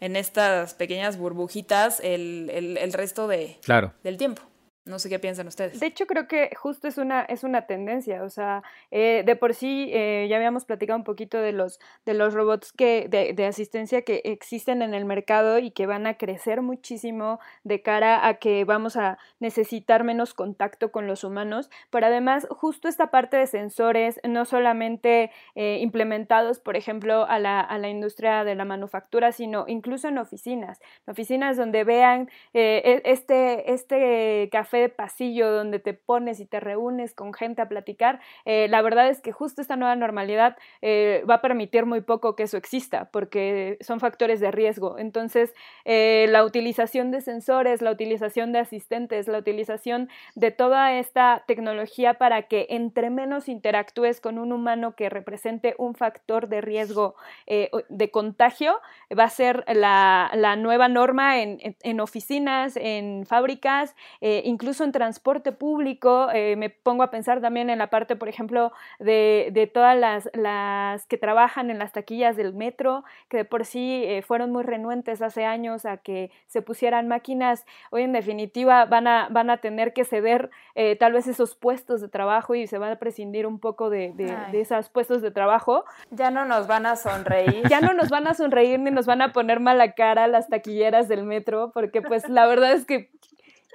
en 0.00 0.16
estas 0.16 0.74
pequeñas 0.74 1.16
burbujitas 1.16 2.00
el, 2.00 2.50
el, 2.52 2.76
el 2.76 2.92
resto 2.92 3.28
de, 3.28 3.60
claro. 3.62 3.92
del 4.02 4.16
tiempo. 4.16 4.42
No 4.84 4.98
sé 4.98 5.08
qué 5.08 5.20
piensan 5.20 5.46
ustedes. 5.46 5.78
De 5.78 5.86
hecho, 5.86 6.06
creo 6.08 6.26
que 6.26 6.50
justo 6.56 6.88
es 6.88 6.98
una, 6.98 7.22
es 7.22 7.44
una 7.44 7.66
tendencia. 7.66 8.24
O 8.24 8.30
sea, 8.30 8.64
eh, 8.90 9.22
de 9.24 9.36
por 9.36 9.54
sí 9.54 9.88
eh, 9.92 10.26
ya 10.28 10.34
habíamos 10.34 10.64
platicado 10.64 10.98
un 10.98 11.04
poquito 11.04 11.38
de 11.38 11.52
los, 11.52 11.78
de 12.04 12.14
los 12.14 12.34
robots 12.34 12.72
que, 12.72 13.06
de, 13.08 13.32
de, 13.32 13.46
asistencia 13.46 14.02
que 14.02 14.22
existen 14.24 14.82
en 14.82 14.92
el 14.92 15.04
mercado 15.04 15.60
y 15.60 15.70
que 15.70 15.86
van 15.86 16.08
a 16.08 16.14
crecer 16.14 16.62
muchísimo 16.62 17.38
de 17.62 17.80
cara 17.80 18.26
a 18.26 18.34
que 18.34 18.64
vamos 18.64 18.96
a 18.96 19.18
necesitar 19.38 20.02
menos 20.02 20.34
contacto 20.34 20.90
con 20.90 21.06
los 21.06 21.22
humanos. 21.22 21.70
Pero 21.90 22.06
además, 22.06 22.48
justo 22.50 22.88
esta 22.88 23.12
parte 23.12 23.36
de 23.36 23.46
sensores, 23.46 24.18
no 24.28 24.44
solamente 24.44 25.30
eh, 25.54 25.78
implementados, 25.80 26.58
por 26.58 26.76
ejemplo, 26.76 27.24
a 27.28 27.38
la, 27.38 27.60
a 27.60 27.78
la, 27.78 27.88
industria 27.88 28.42
de 28.42 28.56
la 28.56 28.64
manufactura, 28.64 29.30
sino 29.30 29.64
incluso 29.68 30.08
en 30.08 30.18
oficinas. 30.18 30.80
Oficinas 31.06 31.56
donde 31.56 31.84
vean 31.84 32.30
este, 32.52 33.72
este 33.72 34.48
café 34.50 34.71
de 34.78 34.88
pasillo 34.88 35.50
donde 35.50 35.78
te 35.78 35.94
pones 35.94 36.40
y 36.40 36.46
te 36.46 36.60
reúnes 36.60 37.14
con 37.14 37.32
gente 37.32 37.62
a 37.62 37.68
platicar, 37.68 38.20
eh, 38.44 38.66
la 38.68 38.82
verdad 38.82 39.08
es 39.08 39.20
que 39.20 39.32
justo 39.32 39.60
esta 39.60 39.76
nueva 39.76 39.96
normalidad 39.96 40.56
eh, 40.80 41.24
va 41.28 41.36
a 41.36 41.40
permitir 41.42 41.86
muy 41.86 42.00
poco 42.00 42.36
que 42.36 42.44
eso 42.44 42.56
exista, 42.56 43.10
porque 43.10 43.78
son 43.80 44.00
factores 44.00 44.40
de 44.40 44.50
riesgo. 44.50 44.98
Entonces, 44.98 45.54
eh, 45.84 46.26
la 46.30 46.44
utilización 46.44 47.10
de 47.10 47.20
sensores, 47.20 47.82
la 47.82 47.90
utilización 47.90 48.52
de 48.52 48.60
asistentes, 48.60 49.28
la 49.28 49.38
utilización 49.38 50.08
de 50.34 50.50
toda 50.50 50.94
esta 50.94 51.44
tecnología 51.46 52.14
para 52.14 52.42
que 52.42 52.66
entre 52.70 53.10
menos 53.10 53.48
interactúes 53.48 54.20
con 54.20 54.38
un 54.38 54.52
humano 54.52 54.94
que 54.96 55.08
represente 55.08 55.74
un 55.78 55.94
factor 55.94 56.48
de 56.48 56.60
riesgo 56.60 57.14
de 57.46 58.10
contagio, 58.10 58.80
va 59.16 59.24
a 59.24 59.28
ser 59.28 59.64
la, 59.68 60.30
la 60.34 60.56
nueva 60.56 60.88
norma 60.88 61.40
en, 61.40 61.58
en, 61.60 61.76
en, 61.82 62.00
oficinas, 62.00 62.76
en 62.76 63.26
fábricas, 63.26 63.94
incluso 64.20 64.61
incluso 64.62 64.84
en 64.84 64.92
transporte 64.92 65.50
público, 65.50 66.28
eh, 66.32 66.54
me 66.54 66.70
pongo 66.70 67.02
a 67.02 67.10
pensar 67.10 67.40
también 67.40 67.68
en 67.68 67.78
la 67.78 67.88
parte, 67.88 68.14
por 68.14 68.28
ejemplo, 68.28 68.70
de, 69.00 69.48
de 69.50 69.66
todas 69.66 69.98
las, 69.98 70.30
las, 70.34 71.04
que 71.06 71.18
trabajan 71.18 71.68
en 71.68 71.80
las 71.80 71.90
taquillas 71.90 72.36
del 72.36 72.54
metro, 72.54 73.02
que 73.28 73.38
de 73.38 73.44
por 73.44 73.64
sí 73.64 74.04
eh, 74.04 74.22
fueron 74.22 74.52
muy 74.52 74.62
renuentes 74.62 75.20
hace 75.20 75.44
años 75.44 75.84
a 75.84 75.96
que 75.96 76.30
se 76.46 76.62
pusieran 76.62 77.08
máquinas, 77.08 77.66
hoy 77.90 78.02
en 78.02 78.12
definitiva 78.12 78.84
van 78.84 79.08
a, 79.08 79.26
van 79.32 79.50
a 79.50 79.56
tener 79.56 79.92
que 79.92 80.04
ceder 80.04 80.50
eh, 80.76 80.94
tal 80.94 81.12
vez 81.12 81.26
esos 81.26 81.56
puestos 81.56 82.00
de 82.00 82.08
trabajo 82.08 82.54
y 82.54 82.68
se 82.68 82.78
va 82.78 82.92
a 82.92 82.96
prescindir 83.00 83.48
un 83.48 83.58
poco 83.58 83.90
de, 83.90 84.12
de, 84.14 84.32
de 84.52 84.60
esos 84.60 84.88
puestos 84.90 85.22
de 85.22 85.32
trabajo. 85.32 85.84
Ya 86.12 86.30
no 86.30 86.44
nos 86.44 86.68
van 86.68 86.86
a 86.86 86.94
sonreír. 86.94 87.62
Ya 87.72 87.80
no 87.80 87.94
nos 87.94 88.10
van 88.10 88.26
a 88.26 88.34
sonreír 88.34 88.78
ni 88.78 88.90
nos 88.90 89.06
van 89.06 89.22
a 89.22 89.32
poner 89.32 89.58
mala 89.58 89.92
cara 89.92 90.28
las 90.28 90.48
taquilleras 90.48 91.08
del 91.08 91.24
metro, 91.24 91.72
porque 91.72 92.02
pues 92.02 92.28
la 92.28 92.46
verdad 92.46 92.72
es 92.72 92.84
que 92.84 93.10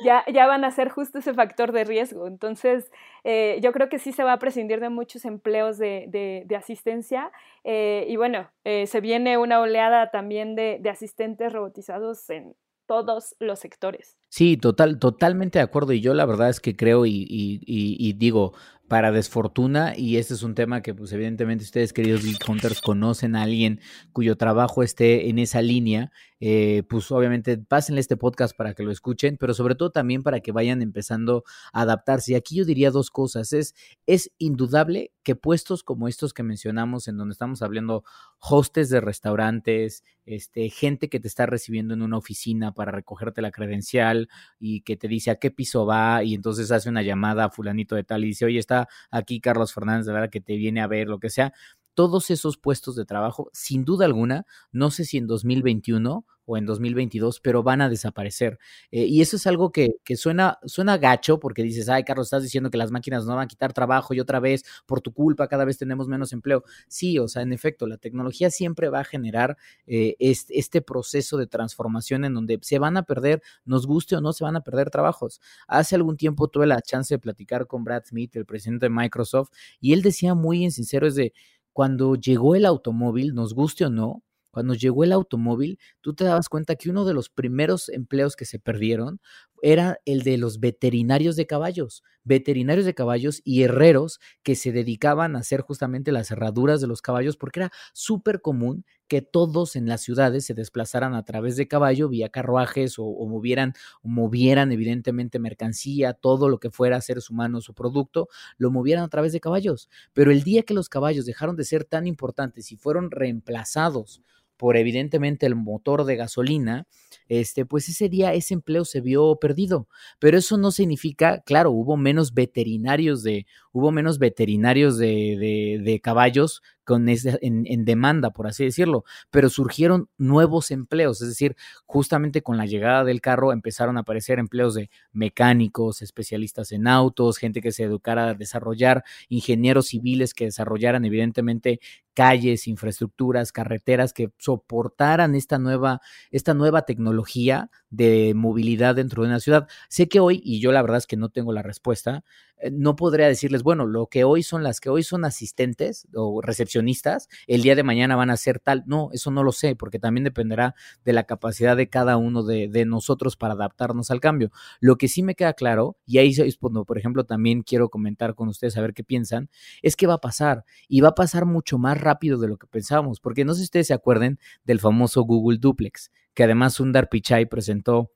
ya, 0.04 0.24
ya 0.32 0.48
van 0.48 0.64
a 0.64 0.72
ser 0.72 0.90
justo 0.90 1.20
ese 1.20 1.34
factor 1.34 1.72
de 1.72 1.84
riesgo. 1.84 2.28
Entonces, 2.28 2.92
eh, 3.24 3.60
yo 3.62 3.72
creo 3.72 3.90
que 3.90 4.00
sí 4.00 4.12
se 4.12 4.24
va 4.24 4.34
a 4.34 4.40
prescindir 4.40 4.80
de 4.80 4.90
muchos 4.90 5.26
empleos 5.26 5.78
de, 5.78 6.44
de, 6.46 6.56
asistencia. 6.56 7.32
Eh, 7.64 8.06
y 8.08 8.16
bueno, 8.16 8.50
eh, 8.64 8.88
se 8.88 9.02
viene 9.02 9.38
una 9.38 9.60
oleada 9.60 10.12
también 10.12 10.56
de, 10.56 10.78
de 10.80 10.90
asistentes 10.90 11.52
robotizados 11.52 12.30
en 12.30 12.56
todos 12.86 13.36
los 13.40 13.60
sectores. 13.60 14.18
Sí, 14.30 14.56
total, 14.56 15.00
totalmente 15.00 15.60
de 15.60 15.64
acuerdo. 15.64 15.94
Y 15.94 16.02
yo 16.02 16.14
la 16.14 16.26
verdad 16.26 16.50
es 16.50 16.60
que 16.60 16.76
creo 16.76 17.06
y, 17.06 17.26
y 17.28 18.14
digo, 18.14 18.54
para 18.88 19.12
desfortuna, 19.12 19.94
y 19.98 20.18
este 20.18 20.34
es 20.34 20.44
un 20.44 20.56
tema 20.56 20.82
que 20.82 20.94
pues 20.94 21.12
evidentemente 21.12 21.64
ustedes, 21.64 21.94
queridos 21.94 22.24
Geek 22.24 22.48
Hunters, 22.48 22.82
conocen 22.82 23.36
a 23.36 23.44
alguien 23.44 23.82
cuyo 24.14 24.38
trabajo 24.38 24.82
esté 24.84 25.30
en 25.30 25.40
esa 25.40 25.62
línea, 25.62 26.12
eh, 26.40 26.84
pues 26.88 27.12
obviamente 27.12 27.58
pásenle 27.58 28.00
este 28.00 28.16
podcast 28.16 28.56
para 28.56 28.74
que 28.74 28.84
lo 28.84 28.92
escuchen, 28.92 29.38
pero 29.40 29.54
sobre 29.54 29.76
todo 29.76 29.90
también 29.90 30.22
para 30.22 30.40
que 30.40 30.52
vayan 30.52 30.82
empezando 30.82 31.44
a 31.74 31.82
adaptarse. 31.82 32.34
Y 32.34 32.36
aquí 32.36 32.56
yo 32.56 32.66
diría 32.66 32.92
dos 32.92 33.10
cosas. 33.10 33.54
Es, 33.54 33.74
es 34.06 34.32
indudable 34.38 35.12
que 35.24 35.36
puestos 35.36 35.84
como 35.84 36.08
estos 36.08 36.34
que 36.34 36.44
mencionamos, 36.44 37.08
en 37.08 37.18
donde 37.18 37.34
estamos 37.34 37.62
hablando 37.62 38.04
hostes 38.40 38.90
de 38.90 39.02
restaurantes, 39.02 40.04
este, 40.26 40.70
gente 40.70 41.10
que 41.10 41.20
te 41.20 41.28
está 41.28 41.46
recibiendo 41.46 41.94
en 41.94 42.02
una 42.02 42.18
oficina 42.18 42.74
para 42.74 42.92
recogerte 42.92 43.42
la 43.42 43.52
credencial 43.52 44.30
y 44.60 44.82
que 44.82 44.96
te 44.96 45.08
dice 45.08 45.32
a 45.32 45.36
qué 45.38 45.52
piso 45.52 45.86
va 45.86 46.24
y 46.24 46.34
entonces 46.34 46.70
hace 46.70 46.90
una 46.90 47.02
llamada 47.02 47.46
a 47.46 47.50
fulanito 47.50 47.96
de 47.96 48.04
tal 48.04 48.26
y 48.26 48.28
dice, 48.28 48.46
oye, 48.46 48.60
está 48.60 48.77
aquí 49.12 49.40
Carlos 49.40 49.74
Fernández, 49.74 50.06
de 50.06 50.14
verdad 50.14 50.30
que 50.30 50.42
te 50.42 50.56
viene 50.58 50.82
a 50.82 50.88
ver, 50.88 51.08
lo 51.08 51.20
que 51.20 51.30
sea. 51.30 51.54
Todos 51.98 52.30
esos 52.30 52.58
puestos 52.58 52.96
de 52.96 53.06
trabajo, 53.06 53.50
sin 53.54 53.84
duda 53.84 54.06
alguna, 54.06 54.46
no 54.72 54.92
sé 54.92 55.04
si 55.04 55.18
en 55.18 55.26
2021 55.26 56.28
o 56.46 56.56
en 56.56 56.68
2022, 56.68 57.40
pero 57.42 57.64
van 57.64 57.82
a 57.82 57.90
desaparecer. 57.90 58.60
Eh, 58.92 59.06
y 59.06 59.22
eso 59.22 59.36
es 59.36 59.48
algo 59.48 59.72
que, 59.72 59.98
suena, 60.16 60.60
suena 60.64 61.00
gacho 61.00 61.40
porque 61.40 61.64
dices, 61.64 61.90
ay, 61.90 62.04
Carlos, 62.04 62.28
estás 62.28 62.44
diciendo 62.44 62.70
que 62.70 62.78
las 62.78 62.92
máquinas 62.92 63.26
nos 63.26 63.36
van 63.36 63.46
a 63.46 63.48
quitar 63.48 63.74
trabajo 63.74 64.14
y 64.14 64.20
otra 64.20 64.40
vez, 64.40 64.64
por 64.86 65.02
tu 65.02 65.12
culpa, 65.12 65.48
cada 65.48 65.66
vez 65.66 65.80
tenemos 65.80 66.08
menos 66.08 66.34
empleo. 66.34 66.64
Sí, 66.88 67.18
o 67.18 67.28
sea, 67.28 67.42
en 67.42 67.52
efecto, 67.52 67.88
la 67.88 67.98
tecnología 67.98 68.52
siempre 68.52 68.90
va 68.90 69.00
a 69.00 69.04
generar 69.04 69.58
este, 69.88 70.60
este, 70.60 70.84
proceso 70.84 71.36
de 71.36 71.48
transformación 71.48 72.26
en 72.26 72.36
donde 72.36 72.60
se 72.62 72.78
van 72.78 72.96
a 72.96 73.04
perder, 73.04 73.42
nos 73.66 73.88
guste 73.88 74.16
o 74.16 74.22
no, 74.22 74.34
se 74.34 74.44
van 74.44 74.56
a 74.56 74.62
perder 74.62 74.92
trabajos. 74.92 75.42
Hace 75.68 75.96
algún 75.96 76.16
tiempo 76.16 76.48
tuve 76.48 76.68
la 76.68 76.80
chance 76.80 77.12
de 77.12 77.20
platicar 77.20 77.66
con 77.66 77.84
Brad 77.84 78.04
Smith, 78.06 78.36
el 78.36 78.46
presidente 78.46 78.86
de 78.86 78.92
Microsoft, 78.92 79.50
y 79.82 79.94
él 79.94 80.04
decía 80.04 80.36
muy 80.36 80.64
en 80.64 80.72
sincero, 80.72 81.08
es 81.08 81.16
de, 81.16 81.34
cuando 81.78 82.16
llegó 82.16 82.56
el 82.56 82.66
automóvil, 82.66 83.36
nos 83.36 83.54
guste 83.54 83.86
o 83.86 83.92
no, 83.92 84.24
cuando 84.50 84.74
llegó 84.74 85.04
el 85.04 85.12
automóvil, 85.12 85.78
tú 86.02 86.16
te 86.16 86.24
dabas 86.24 86.50
cuenta 86.50 86.76
que 86.76 86.90
uno 86.90 87.06
de 87.06 87.14
los 87.14 87.30
primeros 87.30 87.90
empleos 87.90 88.36
que 88.36 88.46
se 88.46 88.58
perdieron 88.58 89.20
era 89.62 90.00
el 90.06 90.24
de 90.24 90.40
los 90.40 90.60
veterinarios 90.60 91.36
de 91.36 91.46
caballos, 91.46 92.02
veterinarios 92.28 92.86
de 92.86 92.94
caballos 92.94 93.42
y 93.44 93.64
herreros 93.64 94.20
que 94.44 94.56
se 94.56 94.72
dedicaban 94.72 95.36
a 95.36 95.40
hacer 95.40 95.62
justamente 95.62 96.12
las 96.12 96.30
herraduras 96.30 96.82
de 96.82 96.88
los 96.88 97.02
caballos, 97.02 97.38
porque 97.38 97.62
era 97.62 97.72
súper 97.94 98.42
común 98.42 98.86
que 99.08 99.22
todos 99.22 99.76
en 99.78 99.88
las 99.88 100.02
ciudades 100.02 100.46
se 100.46 100.54
desplazaran 100.54 101.16
a 101.16 101.24
través 101.24 101.56
de 101.56 101.68
caballo 101.68 102.10
vía 102.10 102.30
carruajes 102.30 102.96
o, 102.98 103.26
movieran, 103.26 103.74
o 104.02 104.10
movieran 104.10 104.72
evidentemente 104.72 105.40
mercancía, 105.40 106.14
todo 106.14 106.50
lo 106.50 106.60
que 106.60 106.70
fuera 106.72 107.00
seres 107.00 107.30
humanos 107.30 107.70
o 107.70 107.74
producto, 107.74 108.28
lo 108.58 108.70
movieran 108.70 109.06
a 109.06 109.10
través 109.10 109.32
de 109.32 109.40
caballos. 109.40 109.90
Pero 110.14 110.32
el 110.32 110.44
día 110.44 110.64
que 110.64 110.74
los 110.74 110.90
caballos 110.90 111.26
dejaron 111.26 111.56
de 111.56 111.64
ser 111.64 111.86
tan 111.86 112.06
importantes 112.06 112.72
y 112.72 112.76
fueron 112.76 113.10
reemplazados 113.12 114.22
por 114.58 114.78
evidentemente 114.78 115.46
el 115.46 115.56
motor 115.56 116.04
de 116.06 116.16
gasolina, 116.16 116.88
este, 117.30 117.66
pues 117.66 117.90
ese 117.90 118.10
día 118.10 118.34
ese 118.34 118.54
empleo 118.54 118.86
se 118.86 119.02
vio 119.02 119.38
perdido. 119.38 119.88
Pero 120.20 120.38
eso 120.38 120.58
no 120.58 120.72
significa, 120.72 121.42
claro, 121.46 121.72
hubo 121.72 121.98
menos 121.98 122.34
veterinarios 122.34 123.24
de, 123.24 123.46
hubo 123.72 123.92
menos 123.92 124.20
veterinarios 124.20 124.98
de, 124.98 125.38
de, 125.40 125.82
de 125.84 126.00
caballos 126.00 126.62
con 126.88 127.10
ese, 127.10 127.38
en, 127.42 127.66
en, 127.68 127.84
demanda, 127.84 128.30
por 128.30 128.48
así 128.48 128.64
decirlo, 128.64 129.04
pero 129.30 129.50
surgieron 129.50 130.10
nuevos 130.18 130.72
empleos, 130.72 131.22
es 131.22 131.28
decir, 131.28 131.58
justamente 131.86 132.42
con 132.42 132.56
la 132.56 132.66
llegada 132.66 133.04
del 133.04 133.20
carro 133.20 133.52
empezaron 133.52 133.98
a 133.98 134.00
aparecer 134.00 134.40
empleos 134.40 134.74
de 134.74 134.90
mecánicos, 135.12 136.02
especialistas 136.02 136.72
en 136.72 136.88
autos, 136.88 137.40
gente 137.40 137.60
que 137.60 137.74
se 137.74 137.84
educara 137.84 138.30
a 138.30 138.34
desarrollar, 138.36 139.04
ingenieros 139.28 139.88
civiles 139.88 140.34
que 140.34 140.46
desarrollaran 140.46 141.04
evidentemente 141.04 141.82
calles, 142.14 142.68
infraestructuras, 142.68 143.52
carreteras 143.52 144.14
que 144.14 144.32
soportaran 144.38 145.36
esta 145.36 145.60
nueva, 145.60 146.00
esta 146.32 146.54
nueva 146.54 146.84
tecnología 146.84 147.70
de 147.90 148.32
movilidad 148.34 148.96
dentro 148.96 149.24
de 149.24 149.30
una 149.30 149.42
ciudad. 149.42 149.68
Sé 149.90 150.08
que 150.08 150.22
hoy, 150.22 150.42
y 150.42 150.62
yo 150.62 150.72
la 150.72 150.82
verdad 150.82 151.00
es 151.00 151.06
que 151.06 151.18
no 151.18 151.28
tengo 151.28 151.52
la 151.52 151.64
respuesta, 151.64 152.24
no 152.72 152.96
podría 152.96 153.28
decirles, 153.28 153.64
bueno, 153.64 153.86
lo 153.86 154.08
que 154.08 154.24
hoy 154.24 154.44
son 154.44 154.64
las 154.64 154.80
que 154.80 154.90
hoy 154.90 155.04
son 155.04 155.26
asistentes 155.26 156.08
o 156.14 156.42
recepcionistas, 156.42 157.28
el 157.46 157.62
día 157.62 157.76
de 157.76 157.84
mañana 157.84 158.16
van 158.16 158.30
a 158.30 158.38
ser 158.38 158.60
tal. 158.60 158.84
No, 158.88 159.10
eso 159.14 159.32
no 159.32 159.44
lo 159.44 159.52
sé, 159.52 159.76
porque 159.76 160.00
también 160.00 160.24
dependerá 160.24 160.76
de 161.06 161.14
la 161.14 161.24
capacidad 161.24 161.78
de 161.78 161.90
cada 161.90 162.18
uno 162.18 162.44
de, 162.44 162.68
de 162.68 162.86
nosotros 162.86 163.36
para 163.36 163.54
adaptarnos 163.54 164.12
al 164.12 164.20
cambio. 164.20 164.52
Lo 164.80 164.98
que 164.98 165.08
sí 165.08 165.24
me 165.24 165.36
queda 165.36 165.54
claro, 165.54 165.98
y 166.06 166.18
ahí 166.18 166.30
es 166.30 166.58
cuando, 166.58 166.86
por 166.86 166.98
ejemplo, 166.98 167.26
también 167.26 167.62
quiero 167.62 167.90
comentar 167.90 168.36
con 168.36 168.48
ustedes 168.48 168.78
a 168.78 168.82
ver 168.82 168.94
qué 168.94 169.04
piensan, 169.04 169.50
es 169.82 169.96
que 169.96 170.08
va 170.08 170.16
a 170.16 170.22
pasar, 170.22 170.66
y 170.88 171.02
va 171.02 171.10
a 171.10 171.16
pasar 171.16 171.46
mucho 171.46 171.78
más 171.78 172.00
rápido 172.00 172.38
de 172.38 172.48
lo 172.48 172.58
que 172.58 172.68
pensábamos, 172.68 173.20
porque 173.20 173.46
no 173.46 173.54
sé 173.54 173.60
si 173.60 173.66
ustedes 173.66 173.88
se 173.88 173.94
acuerden 173.94 174.40
del 174.64 174.80
famoso 174.80 175.22
Google 175.24 175.60
Duplex, 175.60 176.12
que 176.34 176.44
además 176.44 176.76
Sundar 176.76 177.10
Pichai 177.10 177.48
presentó 177.48 178.12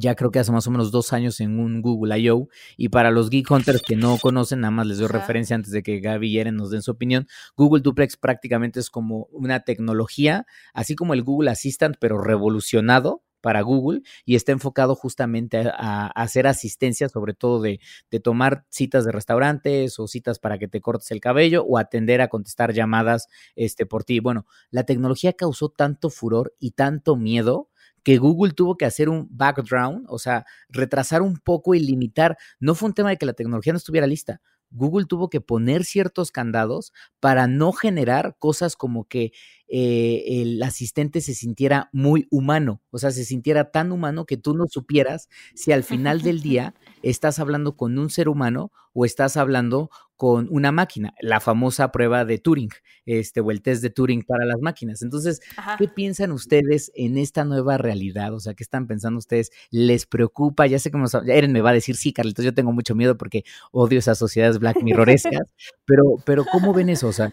ya 0.00 0.14
creo 0.14 0.30
que 0.30 0.38
hace 0.38 0.52
más 0.52 0.66
o 0.66 0.70
menos 0.70 0.90
dos 0.90 1.12
años 1.12 1.40
en 1.40 1.58
un 1.58 1.82
Google 1.82 2.18
I.O. 2.18 2.48
Y 2.76 2.88
para 2.88 3.10
los 3.10 3.30
Geek 3.30 3.50
Hunters 3.50 3.82
que 3.82 3.96
no 3.96 4.18
conocen, 4.18 4.60
nada 4.60 4.70
más 4.70 4.86
les 4.86 4.98
doy 4.98 5.08
referencia 5.08 5.56
antes 5.56 5.72
de 5.72 5.82
que 5.82 6.00
Gaby 6.00 6.28
y 6.28 6.38
Eren 6.38 6.56
nos 6.56 6.70
den 6.70 6.82
su 6.82 6.90
opinión. 6.90 7.26
Google 7.56 7.82
Duplex 7.82 8.16
prácticamente 8.16 8.80
es 8.80 8.90
como 8.90 9.28
una 9.32 9.60
tecnología, 9.60 10.46
así 10.74 10.94
como 10.94 11.14
el 11.14 11.22
Google 11.22 11.50
Assistant, 11.50 11.96
pero 11.98 12.18
revolucionado 12.18 13.22
para 13.40 13.62
Google 13.62 14.02
y 14.24 14.34
está 14.34 14.52
enfocado 14.52 14.94
justamente 14.94 15.58
a, 15.58 16.06
a 16.06 16.06
hacer 16.08 16.46
asistencia, 16.46 17.08
sobre 17.08 17.34
todo 17.34 17.60
de, 17.60 17.80
de, 18.10 18.20
tomar 18.20 18.64
citas 18.68 19.04
de 19.04 19.12
restaurantes 19.12 19.98
o 19.98 20.06
citas 20.06 20.38
para 20.38 20.58
que 20.58 20.68
te 20.68 20.80
cortes 20.80 21.10
el 21.10 21.20
cabello 21.20 21.64
o 21.64 21.78
atender 21.78 22.20
a 22.20 22.28
contestar 22.28 22.72
llamadas 22.72 23.28
este, 23.54 23.86
por 23.86 24.04
ti. 24.04 24.20
Bueno, 24.20 24.46
la 24.70 24.84
tecnología 24.84 25.32
causó 25.32 25.68
tanto 25.68 26.10
furor 26.10 26.54
y 26.58 26.72
tanto 26.72 27.16
miedo 27.16 27.70
que 28.02 28.18
Google 28.18 28.52
tuvo 28.52 28.76
que 28.76 28.84
hacer 28.84 29.08
un 29.08 29.28
background, 29.30 30.06
o 30.08 30.18
sea, 30.18 30.46
retrasar 30.68 31.22
un 31.22 31.38
poco 31.38 31.74
y 31.74 31.80
limitar. 31.80 32.38
No 32.60 32.74
fue 32.74 32.88
un 32.88 32.94
tema 32.94 33.10
de 33.10 33.16
que 33.16 33.26
la 33.26 33.32
tecnología 33.34 33.72
no 33.72 33.78
estuviera 33.78 34.06
lista. 34.06 34.40
Google 34.70 35.06
tuvo 35.06 35.30
que 35.30 35.40
poner 35.40 35.84
ciertos 35.84 36.30
candados 36.30 36.92
para 37.20 37.46
no 37.46 37.72
generar 37.72 38.36
cosas 38.38 38.76
como 38.76 39.04
que 39.04 39.32
eh, 39.68 40.42
el 40.42 40.62
asistente 40.62 41.20
se 41.20 41.34
sintiera 41.34 41.90
muy 41.92 42.26
humano, 42.30 42.80
o 42.90 42.98
sea, 42.98 43.10
se 43.10 43.24
sintiera 43.24 43.70
tan 43.70 43.92
humano 43.92 44.24
que 44.24 44.36
tú 44.36 44.54
no 44.54 44.66
supieras 44.66 45.28
si 45.54 45.72
al 45.72 45.84
final 45.84 46.22
del 46.22 46.40
día 46.40 46.74
estás 47.02 47.38
hablando 47.38 47.76
con 47.76 47.98
un 47.98 48.10
ser 48.10 48.28
humano 48.28 48.72
o 48.94 49.04
estás 49.04 49.36
hablando 49.36 49.90
con 50.16 50.48
una 50.50 50.72
máquina, 50.72 51.14
la 51.20 51.38
famosa 51.38 51.92
prueba 51.92 52.24
de 52.24 52.38
Turing, 52.38 52.70
este, 53.06 53.40
o 53.40 53.52
el 53.52 53.62
test 53.62 53.82
de 53.82 53.90
Turing 53.90 54.24
para 54.24 54.44
las 54.44 54.60
máquinas. 54.60 55.02
Entonces, 55.02 55.40
Ajá. 55.56 55.76
¿qué 55.78 55.86
piensan 55.86 56.32
ustedes 56.32 56.90
en 56.96 57.16
esta 57.18 57.44
nueva 57.44 57.78
realidad? 57.78 58.34
O 58.34 58.40
sea, 58.40 58.54
¿qué 58.54 58.64
están 58.64 58.88
pensando 58.88 59.18
ustedes? 59.18 59.52
¿Les 59.70 60.06
preocupa? 60.06 60.66
Ya 60.66 60.80
sé 60.80 60.90
que 60.90 60.98
nos, 60.98 61.14
Eren 61.14 61.52
me 61.52 61.60
va 61.60 61.70
a 61.70 61.74
decir, 61.74 61.94
sí, 61.94 62.12
Carlitos, 62.12 62.44
yo 62.44 62.52
tengo 62.52 62.72
mucho 62.72 62.96
miedo 62.96 63.16
porque 63.16 63.44
odio 63.70 64.00
esas 64.00 64.18
sociedades 64.18 64.58
Black 64.58 64.82
Mirrorescas, 64.82 65.54
pero, 65.86 66.16
pero 66.26 66.44
¿cómo 66.44 66.74
ven 66.74 66.88
eso? 66.88 67.06
O 67.06 67.12
sea, 67.12 67.32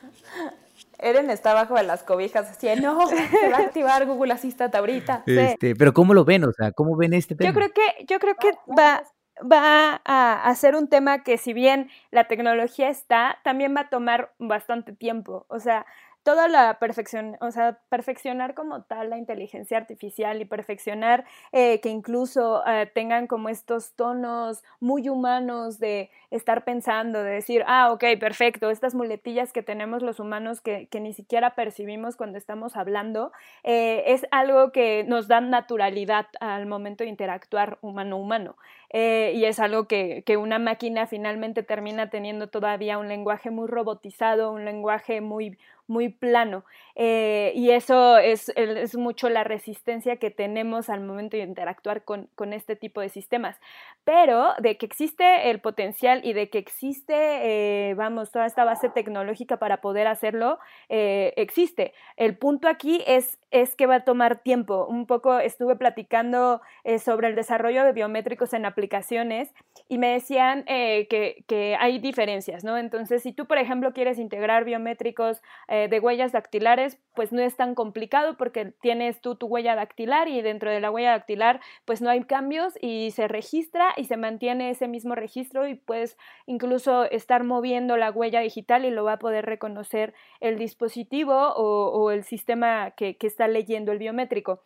Eren 0.99 1.29
está 1.29 1.51
abajo 1.51 1.75
de 1.75 1.83
las 1.83 2.03
cobijas, 2.03 2.49
así, 2.49 2.67
no, 2.81 3.07
se 3.07 3.49
va 3.49 3.57
a 3.57 3.61
activar 3.61 4.05
Google 4.05 4.33
Assistant 4.33 4.73
ahorita. 4.75 5.23
Este, 5.25 5.67
sí. 5.69 5.75
Pero 5.75 5.93
¿cómo 5.93 6.13
lo 6.13 6.25
ven? 6.25 6.43
O 6.45 6.51
sea, 6.51 6.71
¿cómo 6.71 6.95
ven 6.95 7.13
este 7.13 7.35
tema? 7.35 7.49
Yo 7.49 7.55
creo 7.55 7.71
que, 7.71 8.05
yo 8.05 8.19
creo 8.19 8.35
que 8.35 8.51
va, 8.77 9.03
va 9.41 10.01
a, 10.05 10.43
a 10.43 10.55
ser 10.55 10.75
un 10.75 10.87
tema 10.87 11.23
que 11.23 11.37
si 11.37 11.53
bien 11.53 11.89
la 12.11 12.25
tecnología 12.25 12.89
está, 12.89 13.39
también 13.43 13.75
va 13.75 13.81
a 13.81 13.89
tomar 13.89 14.33
bastante 14.39 14.93
tiempo. 14.93 15.45
O 15.49 15.59
sea, 15.59 15.85
toda 16.25 16.47
la 16.47 16.79
perfección, 16.79 17.37
o 17.39 17.51
sea, 17.51 17.77
perfeccionar 17.87 18.55
como 18.55 18.81
tal 18.81 19.11
la 19.11 19.17
inteligencia 19.19 19.77
artificial 19.77 20.41
y 20.41 20.45
perfeccionar 20.45 21.23
eh, 21.51 21.79
que 21.81 21.89
incluso 21.89 22.65
eh, 22.65 22.89
tengan 22.95 23.27
como 23.27 23.47
estos 23.47 23.93
tonos 23.93 24.63
muy 24.79 25.07
humanos 25.07 25.77
de 25.77 26.09
estar 26.31 26.63
pensando, 26.63 27.23
de 27.23 27.29
decir, 27.29 27.63
ah, 27.67 27.91
ok, 27.91 28.03
perfecto, 28.19 28.71
estas 28.71 28.95
muletillas 28.95 29.53
que 29.53 29.61
tenemos 29.61 30.01
los 30.01 30.19
humanos 30.19 30.61
que, 30.61 30.87
que 30.87 30.99
ni 30.99 31.13
siquiera 31.13 31.53
percibimos 31.53 32.15
cuando 32.15 32.39
estamos 32.39 32.75
hablando, 32.75 33.31
eh, 33.63 34.05
es 34.07 34.25
algo 34.31 34.71
que 34.71 35.03
nos 35.03 35.27
da 35.27 35.41
naturalidad 35.41 36.25
al 36.39 36.65
momento 36.65 37.03
de 37.03 37.11
interactuar 37.11 37.77
humano-humano. 37.81 38.55
Eh, 38.97 39.33
y 39.35 39.43
es 39.43 39.59
algo 39.59 39.89
que, 39.89 40.23
que, 40.25 40.37
una 40.37 40.57
máquina 40.57 41.05
finalmente 41.05 41.63
termina 41.63 42.09
teniendo 42.09 42.47
todavía 42.47 42.97
un 42.97 43.09
lenguaje 43.09 43.49
muy 43.49 43.67
robotizado, 43.67 44.53
un 44.53 44.63
lenguaje 44.63 45.19
muy, 45.19 45.57
muy 45.87 46.09
plano. 46.09 46.63
Eh, 46.97 47.51
y 47.55 47.71
eso 47.71 48.17
es, 48.17 48.49
es, 48.55 48.95
mucho 48.95 49.27
la 49.27 49.43
resistencia 49.43 50.15
que 50.15 50.31
tenemos 50.31 50.89
al 50.89 51.01
momento 51.01 51.35
de 51.35 51.43
interactuar 51.43 52.03
con, 52.03 52.29
con, 52.35 52.53
este 52.53 52.77
tipo 52.77 53.01
de 53.01 53.09
sistemas. 53.09 53.57
Pero 54.05 54.53
de 54.59 54.77
que 54.77 54.85
existe 54.85 55.49
el 55.49 55.59
potencial 55.59 56.21
y 56.23 56.31
de 56.31 56.49
que 56.49 56.57
existe, 56.57 57.13
eh, 57.13 57.93
vamos, 57.95 58.31
toda 58.31 58.45
esta 58.45 58.63
base 58.63 58.89
tecnológica 58.89 59.57
para 59.57 59.81
poder 59.81 60.07
hacerlo, 60.07 60.57
eh, 60.87 61.33
existe. 61.35 61.93
El 62.15 62.37
punto 62.37 62.69
aquí 62.69 63.03
es, 63.05 63.39
es 63.51 63.75
que 63.75 63.87
va 63.87 63.95
a 63.95 64.05
tomar 64.05 64.37
tiempo. 64.41 64.85
Un 64.87 65.05
poco 65.05 65.39
estuve 65.39 65.75
platicando 65.75 66.61
eh, 66.85 66.99
sobre 66.99 67.27
el 67.27 67.35
desarrollo 67.35 67.83
de 67.83 67.91
biométricos 67.91 68.53
en 68.53 68.65
aplicaciones 68.65 68.84
y 69.87 69.97
me 69.97 70.13
decían 70.13 70.63
que, 70.65 71.43
que, 71.47 71.75
hay 71.79 71.99
diferencias, 71.99 72.63
¿no? 72.63 72.77
Entonces, 72.77 73.21
si 73.21 73.33
tú, 73.33 73.45
por 73.45 73.57
ejemplo, 73.57 73.93
quieres 73.93 74.17
integrar 74.17 74.63
biométricos 74.65 75.41
de 75.67 75.99
huellas 75.99 76.31
dactilares, 76.31 76.97
pues 77.13 77.31
no 77.31 77.41
es 77.41 77.55
tan 77.55 77.75
complicado 77.75 78.37
porque 78.37 78.73
tienes 78.81 79.21
tú 79.21 79.35
tu 79.35 79.47
huella 79.47 79.75
dactilar 79.75 80.27
y 80.27 80.41
dentro 80.41 80.71
de 80.71 80.79
la 80.79 80.91
huella 80.91 81.11
dactilar 81.11 81.61
pues 81.85 82.01
no 82.01 82.09
hay 82.09 82.23
cambios 82.23 82.73
y 82.81 83.11
se 83.11 83.27
registra 83.27 83.93
y 83.97 84.05
se 84.05 84.17
mantiene 84.17 84.69
ese 84.69 84.87
mismo 84.87 85.15
registro 85.15 85.67
y 85.67 85.75
puedes 85.75 86.17
incluso 86.45 87.05
estar 87.05 87.43
moviendo 87.43 87.97
la 87.97 88.11
huella 88.11 88.39
digital 88.41 88.85
y 88.85 88.91
lo 88.91 89.03
va 89.03 89.13
a 89.13 89.19
poder 89.19 89.45
reconocer 89.45 90.13
el 90.39 90.57
dispositivo 90.57 91.33
o, 91.33 91.89
o 91.89 92.11
el 92.11 92.23
sistema 92.23 92.91
que, 92.91 93.17
que 93.17 93.27
está 93.27 93.47
leyendo 93.47 93.91
el 93.91 93.99
biométrico. 93.99 94.61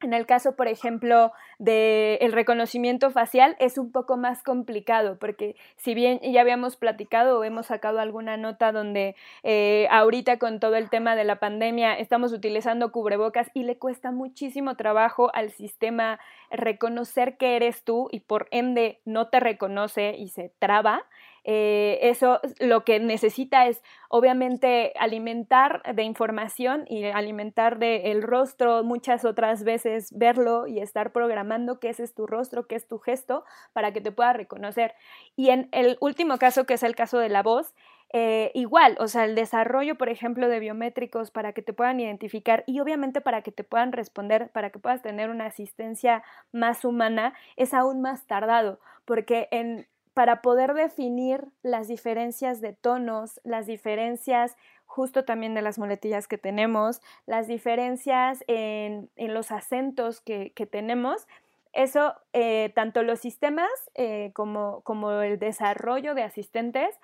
En 0.00 0.14
el 0.14 0.26
caso, 0.26 0.54
por 0.54 0.68
ejemplo, 0.68 1.32
del 1.58 2.18
el 2.20 2.32
reconocimiento 2.32 3.10
facial 3.10 3.56
es 3.58 3.78
un 3.78 3.90
poco 3.90 4.16
más 4.16 4.44
complicado 4.44 5.18
porque 5.18 5.56
si 5.76 5.94
bien 5.94 6.20
ya 6.20 6.40
habíamos 6.40 6.76
platicado 6.76 7.40
o 7.40 7.44
hemos 7.44 7.66
sacado 7.66 7.98
alguna 7.98 8.36
nota 8.36 8.70
donde 8.70 9.16
eh, 9.42 9.88
ahorita 9.90 10.38
con 10.38 10.60
todo 10.60 10.76
el 10.76 10.88
tema 10.88 11.16
de 11.16 11.24
la 11.24 11.40
pandemia 11.40 11.94
estamos 11.94 12.32
utilizando 12.32 12.92
cubrebocas 12.92 13.50
y 13.54 13.64
le 13.64 13.76
cuesta 13.76 14.12
muchísimo 14.12 14.76
trabajo 14.76 15.34
al 15.34 15.50
sistema 15.50 16.20
reconocer 16.50 17.36
que 17.36 17.56
eres 17.56 17.82
tú 17.82 18.08
y 18.12 18.20
por 18.20 18.46
ende 18.52 19.00
no 19.04 19.26
te 19.26 19.40
reconoce 19.40 20.14
y 20.16 20.28
se 20.28 20.52
traba, 20.60 21.04
eh, 21.50 22.10
eso 22.10 22.40
lo 22.58 22.84
que 22.84 23.00
necesita 23.00 23.68
es 23.68 23.82
obviamente 24.10 24.92
alimentar 25.00 25.82
de 25.94 26.02
información 26.02 26.84
y 26.86 27.06
alimentar 27.06 27.78
de 27.78 28.12
el 28.12 28.22
rostro 28.22 28.84
muchas 28.84 29.24
otras 29.24 29.64
veces 29.64 30.12
verlo 30.12 30.66
y 30.66 30.80
estar 30.80 31.10
programando 31.10 31.80
qué 31.80 31.88
es 31.88 32.14
tu 32.14 32.26
rostro, 32.26 32.66
qué 32.66 32.74
es 32.74 32.86
tu 32.86 32.98
gesto 32.98 33.46
para 33.72 33.94
que 33.94 34.02
te 34.02 34.12
pueda 34.12 34.34
reconocer. 34.34 34.94
Y 35.36 35.48
en 35.48 35.70
el 35.72 35.96
último 36.02 36.36
caso, 36.36 36.66
que 36.66 36.74
es 36.74 36.82
el 36.82 36.94
caso 36.94 37.18
de 37.18 37.30
la 37.30 37.42
voz, 37.42 37.74
eh, 38.12 38.50
igual, 38.52 38.98
o 39.00 39.08
sea, 39.08 39.24
el 39.24 39.34
desarrollo, 39.34 39.96
por 39.96 40.10
ejemplo, 40.10 40.48
de 40.48 40.60
biométricos 40.60 41.30
para 41.30 41.54
que 41.54 41.62
te 41.62 41.72
puedan 41.72 41.98
identificar 41.98 42.62
y 42.66 42.80
obviamente 42.80 43.22
para 43.22 43.40
que 43.40 43.52
te 43.52 43.64
puedan 43.64 43.92
responder, 43.92 44.50
para 44.50 44.68
que 44.68 44.78
puedas 44.78 45.00
tener 45.00 45.30
una 45.30 45.46
asistencia 45.46 46.22
más 46.52 46.84
humana, 46.84 47.32
es 47.56 47.72
aún 47.72 48.02
más 48.02 48.26
tardado, 48.26 48.80
porque 49.06 49.48
en 49.50 49.86
para 50.18 50.42
poder 50.42 50.74
definir 50.74 51.44
las 51.62 51.86
diferencias 51.86 52.60
de 52.60 52.72
tonos, 52.72 53.40
las 53.44 53.68
diferencias 53.68 54.56
justo 54.84 55.24
también 55.24 55.54
de 55.54 55.62
las 55.62 55.78
muletillas 55.78 56.26
que 56.26 56.38
tenemos, 56.38 57.00
las 57.24 57.46
diferencias 57.46 58.42
en, 58.48 59.10
los 59.16 59.52
acentos 59.52 60.20
que, 60.20 60.50
que 60.56 60.66
tenemos. 60.66 61.28
Eso, 61.72 62.16
eh, 62.32 62.72
tanto 62.74 63.04
los 63.04 63.20
sistemas 63.20 63.70
eh, 63.94 64.32
como, 64.34 64.80
como 64.80 65.12
el 65.20 65.38
desarrollo 65.38 66.16
de 66.16 66.24
asistentes 66.24 66.98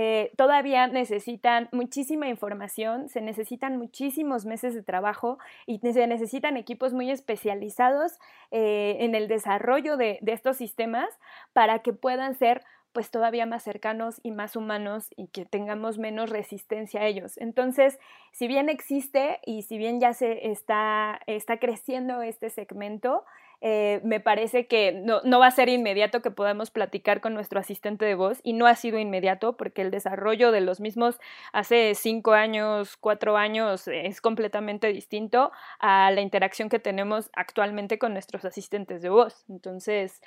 eh, 0.00 0.30
todavía 0.36 0.86
necesitan 0.86 1.68
muchísima 1.72 2.28
información, 2.28 3.08
se 3.08 3.20
necesitan 3.20 3.78
muchísimos 3.78 4.46
meses 4.46 4.72
de 4.72 4.84
trabajo 4.84 5.38
y 5.66 5.80
se 5.80 6.06
necesitan 6.06 6.56
equipos 6.56 6.94
muy 6.94 7.10
especializados 7.10 8.12
eh, 8.52 8.98
en 9.00 9.16
el 9.16 9.26
desarrollo 9.26 9.96
de, 9.96 10.20
de, 10.22 10.32
estos 10.34 10.56
sistemas 10.56 11.08
para 11.52 11.80
que 11.80 11.92
puedan 11.92 12.36
ser 12.36 12.62
pues 12.92 13.10
todavía 13.10 13.44
más 13.44 13.64
cercanos 13.64 14.20
y 14.22 14.30
más 14.30 14.54
humanos 14.54 15.08
y 15.16 15.26
que 15.26 15.44
tengamos 15.44 15.98
menos 15.98 16.30
resistencia 16.30 17.00
a 17.00 17.06
ellos. 17.06 17.36
Entonces, 17.36 17.98
si 18.30 18.46
bien 18.46 18.68
existe 18.68 19.40
y 19.44 19.62
si 19.62 19.78
bien 19.78 19.98
ya 19.98 20.14
se 20.14 20.52
está, 20.52 21.18
está 21.26 21.58
creciendo 21.58 22.22
este 22.22 22.50
segmento, 22.50 23.24
eh, 23.60 24.00
me 24.04 24.20
parece 24.20 24.66
que 24.66 24.92
no, 24.92 25.20
no, 25.24 25.40
va 25.40 25.48
a 25.48 25.50
ser 25.50 25.68
inmediato 25.68 26.22
que 26.22 26.30
podamos 26.30 26.70
platicar 26.70 27.20
con 27.20 27.34
nuestro 27.34 27.58
asistente 27.58 28.04
de 28.04 28.14
voz 28.14 28.38
y 28.44 28.52
no 28.52 28.66
ha 28.66 28.76
sido 28.76 28.98
inmediato 28.98 29.56
porque 29.56 29.82
el 29.82 29.90
desarrollo 29.90 30.52
de 30.52 30.60
los 30.60 30.80
mismos 30.80 31.18
hace 31.52 31.94
cinco 31.96 32.32
años, 32.32 32.96
cuatro 32.96 33.36
años 33.36 33.88
es 33.88 34.20
completamente 34.20 34.86
distinto 34.88 35.50
a 35.80 36.10
la 36.12 36.20
interacción 36.20 36.68
que 36.68 36.78
tenemos 36.78 37.30
actualmente 37.34 37.98
con 37.98 38.12
nuestros 38.12 38.44
asistentes 38.44 39.02
de 39.02 39.08
voz. 39.08 39.44
Entonces, 39.48 40.20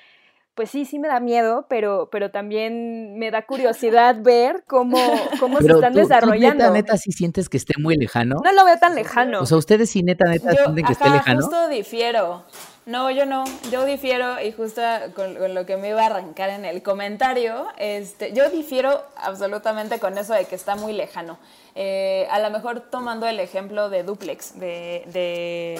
pues 0.56 0.70
sí, 0.70 0.84
sí 0.84 1.00
me 1.00 1.08
da 1.08 1.20
miedo, 1.20 1.65
pero, 1.70 2.10
pero 2.12 2.32
también 2.32 3.17
me 3.17 3.32
da 3.32 3.44
curiosidad 3.44 4.17
ver 4.22 4.63
cómo, 4.67 4.98
cómo 5.39 5.60
se 5.60 5.72
están 5.72 5.94
desarrollando. 5.94 6.65
¿tú, 6.65 6.72
neta, 6.72 6.74
neta, 6.74 6.98
sí 6.98 7.12
sientes 7.12 7.48
que 7.48 7.58
esté 7.58 7.76
muy 7.80 7.96
lejano? 7.96 8.41
No 8.44 8.52
lo 8.52 8.65
veo 8.65 8.78
tan 8.78 8.96
lejano. 8.96 9.41
O 9.41 9.46
sea, 9.46 9.58
ustedes 9.58 9.89
sí, 9.89 10.04
neta, 10.04 10.26
neta, 10.26 10.52
sienten 10.52 10.86
que 10.86 10.94
esté 10.94 11.10
lejano. 11.10 11.41
justo 11.41 11.70
difiero. 11.70 12.44
No, 12.88 13.12
yo 13.12 13.28
no, 13.28 13.44
yo 13.72 13.86
difiero 13.86 14.41
y 14.41 14.52
justo 14.52 14.82
con, 15.13 15.54
lo 15.54 15.67
que 15.67 15.78
me 15.78 15.89
iba 15.89 16.02
a 16.02 16.08
arrancar 16.08 16.50
en 16.50 16.65
el 16.65 16.82
comentario, 16.82 17.67
este, 17.78 18.34
yo 18.34 18.50
difiero 18.50 19.04
absolutamente 19.17 20.00
con 20.00 20.17
eso 20.17 20.34
de 20.34 20.46
que 20.46 20.56
está 20.56 20.76
muy 20.76 20.91
lejano. 20.91 21.38
Eh, 21.74 22.28
a 22.30 22.39
lo 22.39 22.50
mejor 22.50 22.82
tomando 22.82 23.28
el 23.28 23.39
ejemplo 23.39 23.89
de 23.89 24.04
Duplex, 24.04 24.60
de, 24.60 25.80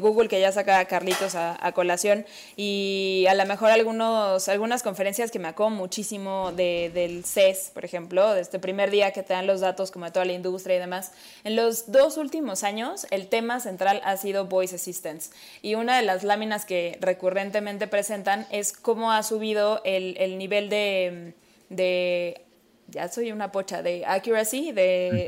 Google, 0.00 0.28
que 0.28 0.40
ya 0.40 0.50
saca 0.50 0.80
a 0.80 0.84
Carlitos 0.86 1.34
a, 1.34 1.72
colación, 1.72 2.26
y 2.56 3.26
a 3.28 3.34
lo 3.34 3.46
mejor 3.46 3.70
algunos, 3.70 4.48
algunas 4.48 4.82
conferencias 4.82 5.30
que 5.30 5.38
me 5.38 5.48
acuerdo 5.48 5.70
muchísimo 5.70 6.50
del 6.52 7.24
CES, 7.24 7.70
por 7.72 7.84
ejemplo, 7.84 8.32
de 8.34 8.40
este 8.40 8.58
primer 8.58 8.90
día 8.90 9.12
que 9.12 9.22
te 9.22 9.32
dan 9.32 9.46
los 9.46 9.60
datos 9.60 9.90
como 9.90 10.06
de 10.06 10.10
toda 10.10 10.24
la 10.24 10.32
industria 10.32 10.76
y 10.76 10.78
demás. 10.80 11.12
En 11.44 11.54
los 11.56 11.92
dos 11.92 12.16
últimos 12.16 12.64
años, 12.64 13.06
el 13.10 13.28
tema 13.28 13.60
central 13.60 14.00
ha 14.04 14.16
sido 14.16 14.46
Voice 14.46 14.74
Assistance. 14.74 15.30
Y 15.62 15.74
una 15.76 15.96
de 15.96 16.02
las 16.02 16.24
láminas 16.24 16.38
que 16.64 16.98
recurrentemente 17.00 17.86
presentan 17.86 18.46
es 18.50 18.72
cómo 18.72 19.12
ha 19.12 19.22
subido 19.22 19.80
el, 19.84 20.16
el 20.18 20.38
nivel 20.38 20.68
de, 20.68 21.34
de 21.68 22.48
ya 22.88 23.08
soy 23.08 23.32
una 23.32 23.52
pocha 23.52 23.82
de 23.82 24.04
accuracy, 24.06 24.72
de, 24.72 25.26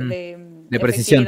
de, 0.70 0.80
precisión. 0.80 1.26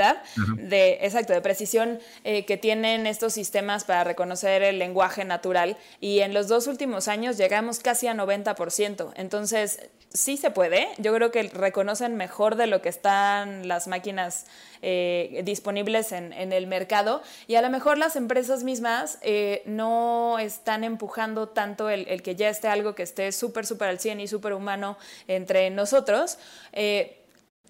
de, 0.56 0.98
exacto, 1.02 1.34
de 1.34 1.40
precisión 1.42 1.98
eh, 2.24 2.46
que 2.46 2.56
tienen 2.56 3.06
estos 3.06 3.34
sistemas 3.34 3.84
para 3.84 4.02
reconocer 4.02 4.62
el 4.62 4.78
lenguaje 4.78 5.24
natural. 5.24 5.76
Y 6.00 6.20
en 6.20 6.32
los 6.32 6.48
dos 6.48 6.66
últimos 6.66 7.08
años 7.08 7.36
llegamos 7.36 7.80
casi 7.80 8.06
a 8.06 8.14
90%. 8.14 9.12
Entonces, 9.16 9.90
sí 10.14 10.36
se 10.36 10.50
puede. 10.50 10.88
Yo 10.98 11.14
creo 11.14 11.30
que 11.30 11.42
reconocen 11.44 12.16
mejor 12.16 12.56
de 12.56 12.66
lo 12.66 12.82
que 12.82 12.88
están 12.88 13.68
las 13.68 13.88
máquinas 13.88 14.46
eh, 14.82 15.42
disponibles 15.44 16.12
en, 16.12 16.32
el 16.32 16.66
mercado 16.66 17.22
y 17.46 17.54
a 17.54 17.62
lo 17.62 17.70
mejor 17.70 17.98
las 17.98 18.16
empresas 18.16 18.64
mismas 18.64 19.18
eh, 19.22 19.62
no 19.64 20.38
están 20.38 20.84
empujando 20.84 21.48
tanto 21.48 21.88
el, 21.88 22.22
que 22.22 22.34
ya 22.34 22.48
esté 22.48 22.68
algo 22.68 22.94
que 22.94 23.02
esté 23.02 23.32
súper, 23.32 23.66
súper 23.66 23.88
al 23.88 24.00
100 24.00 24.20
y 24.20 24.28
súper 24.28 24.52
humano 24.52 24.98
entre 25.28 25.70
nosotros. 25.70 26.38
Eh, 26.72 27.21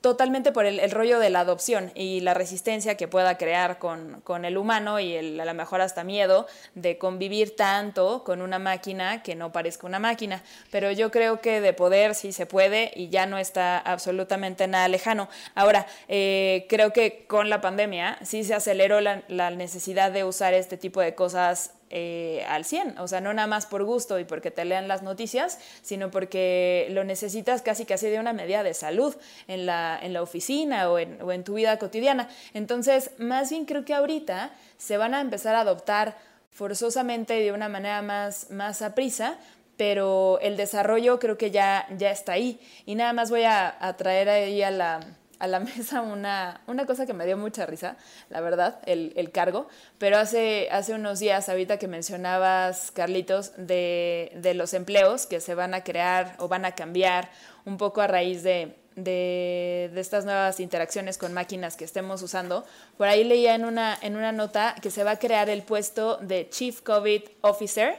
totalmente 0.03 0.53
por 0.53 0.67
el, 0.67 0.91
rollo 0.91 1.19
de 1.21 1.31
la 1.31 1.41
adopción 1.41 1.93
y 1.95 2.21
la 2.21 2.35
resistencia 2.35 2.97
que 2.97 3.09
pueda 3.09 3.39
crear 3.39 3.79
con, 3.79 4.45
el 4.45 4.59
humano 4.59 5.01
y 5.01 5.15
el, 5.15 5.41
a 5.41 5.45
lo 5.45 5.55
mejor 5.55 5.81
hasta 5.81 6.05
miedo 6.05 6.47
de 6.75 6.99
convivir 6.99 7.57
tanto 7.57 8.25
con 8.25 8.43
una 8.43 8.59
máquina 8.59 9.23
que 9.23 9.37
no 9.37 9.53
parezca 9.53 9.87
una 9.87 10.01
máquina. 10.01 10.43
Pero 10.71 10.91
yo 10.91 11.11
creo 11.11 11.41
que 11.41 11.61
de 11.61 11.73
poder 11.73 12.15
sí 12.15 12.33
se 12.33 12.47
puede 12.47 12.93
y 12.97 13.09
ya 13.09 13.27
no 13.27 13.39
está 13.39 13.79
absolutamente 13.79 14.67
nada 14.67 14.89
lejano. 14.89 15.29
Ahora, 15.55 15.87
eh, 16.09 16.67
creo 16.69 16.93
que 16.93 17.25
con 17.29 17.49
la 17.49 17.61
pandemia 17.61 18.19
sí 18.23 18.43
se 18.43 18.55
aceleró 18.55 19.01
la, 19.01 19.23
la 19.29 19.51
necesidad 19.51 20.11
de 20.11 20.25
usar 20.25 20.53
este 20.53 20.77
tipo 20.77 21.01
de 21.01 21.15
cosas 21.15 21.75
eh, 21.95 22.43
al 22.49 22.65
100, 22.65 22.99
o 22.99 23.07
sea, 23.07 23.21
no 23.21 23.35
nada 23.35 23.47
más 23.47 23.67
por 23.67 23.85
gusto 23.85 24.19
y 24.19 24.25
porque 24.25 24.51
te 24.51 24.65
lean 24.65 24.89
las 24.89 25.03
noticias, 25.03 25.59
sino 25.83 26.11
porque 26.11 26.89
lo 26.91 27.05
necesitas 27.05 27.61
casi 27.61 27.85
casi 27.85 28.09
de 28.09 28.19
una 28.19 28.33
medida 28.33 28.63
de 28.63 28.73
salud 28.73 29.15
en 29.47 29.67
la, 29.67 29.99
en 30.03 30.15
la 30.15 30.23
oficina 30.23 30.91
o 30.91 30.99
en, 30.99 31.21
o 31.21 31.33
en 31.33 31.45
tu 31.45 31.55
vida 31.55 31.79
cotidiana. 31.79 32.31
Entonces, 32.55 33.11
más 33.19 33.51
bien 33.51 33.67
creo 33.67 33.85
que 33.85 33.93
ahorita 33.93 34.53
se 34.79 34.97
van 34.97 35.13
a 35.13 35.21
empezar 35.21 35.55
a 35.55 35.61
adoptar 35.61 36.17
forzosamente 36.51 37.35
de 37.35 37.53
una 37.53 37.69
manera 37.69 38.01
más, 38.01 38.51
más 38.51 38.81
a 38.81 38.95
prisa, 38.95 39.37
pero 39.77 40.39
el 40.41 40.57
desarrollo 40.57 41.19
creo 41.19 41.37
que 41.37 41.51
ya, 41.51 41.87
ya 41.99 42.11
está 42.11 42.33
ahí. 42.33 42.59
Y 42.87 42.95
nada 42.95 43.13
más 43.13 43.31
voy 43.31 43.43
a, 43.43 43.77
a 43.79 43.97
traer 43.99 44.31
ahí 44.31 44.63
a 44.63 44.71
la, 44.71 45.01
a 45.43 45.49
la 45.49 45.59
mesa 45.77 46.01
una, 46.01 46.61
una 46.69 46.87
cosa 46.87 47.05
que 47.05 47.13
me 47.13 47.27
dio 47.27 47.37
mucha 47.37 47.67
risa, 47.67 47.97
la 48.31 48.41
verdad, 48.41 48.79
el, 48.87 49.13
el, 49.17 49.33
cargo, 49.33 49.67
pero 49.99 50.17
hace, 50.17 50.69
hace 50.71 50.95
unos 50.95 51.19
días, 51.19 51.49
ahorita 51.49 51.79
que 51.79 51.89
mencionabas, 51.89 52.93
Carlitos, 52.93 53.53
de, 53.57 54.31
de 54.37 54.55
los 54.55 54.73
empleos 54.73 55.27
que 55.27 55.41
se 55.41 55.57
van 55.57 55.75
a 55.75 55.83
crear 55.83 56.37
o 56.39 56.47
van 56.47 56.65
a 56.65 56.77
cambiar 56.77 57.29
un 57.65 57.77
poco 57.77 58.01
a 58.01 58.07
raíz 58.07 58.45
de, 58.45 58.77
de, 58.95 59.91
de, 59.93 60.01
estas 60.01 60.25
nuevas 60.25 60.61
interacciones 60.61 61.19
con 61.19 61.33
máquinas 61.33 61.77
que 61.77 61.85
estemos 61.85 62.23
usando. 62.23 62.65
Por 62.97 63.09
ahí 63.09 63.25
leía 63.25 63.57
en 63.57 63.65
una, 63.65 63.99
en 64.01 64.15
una 64.15 64.31
nota 64.31 64.77
que 64.81 64.91
se 64.91 65.03
va 65.03 65.13
a 65.13 65.19
crear 65.19 65.51
el 65.51 65.63
puesto 65.63 66.19
de 66.19 66.49
Chief 66.51 66.83
COVID 66.83 67.23
Officer 67.41 67.97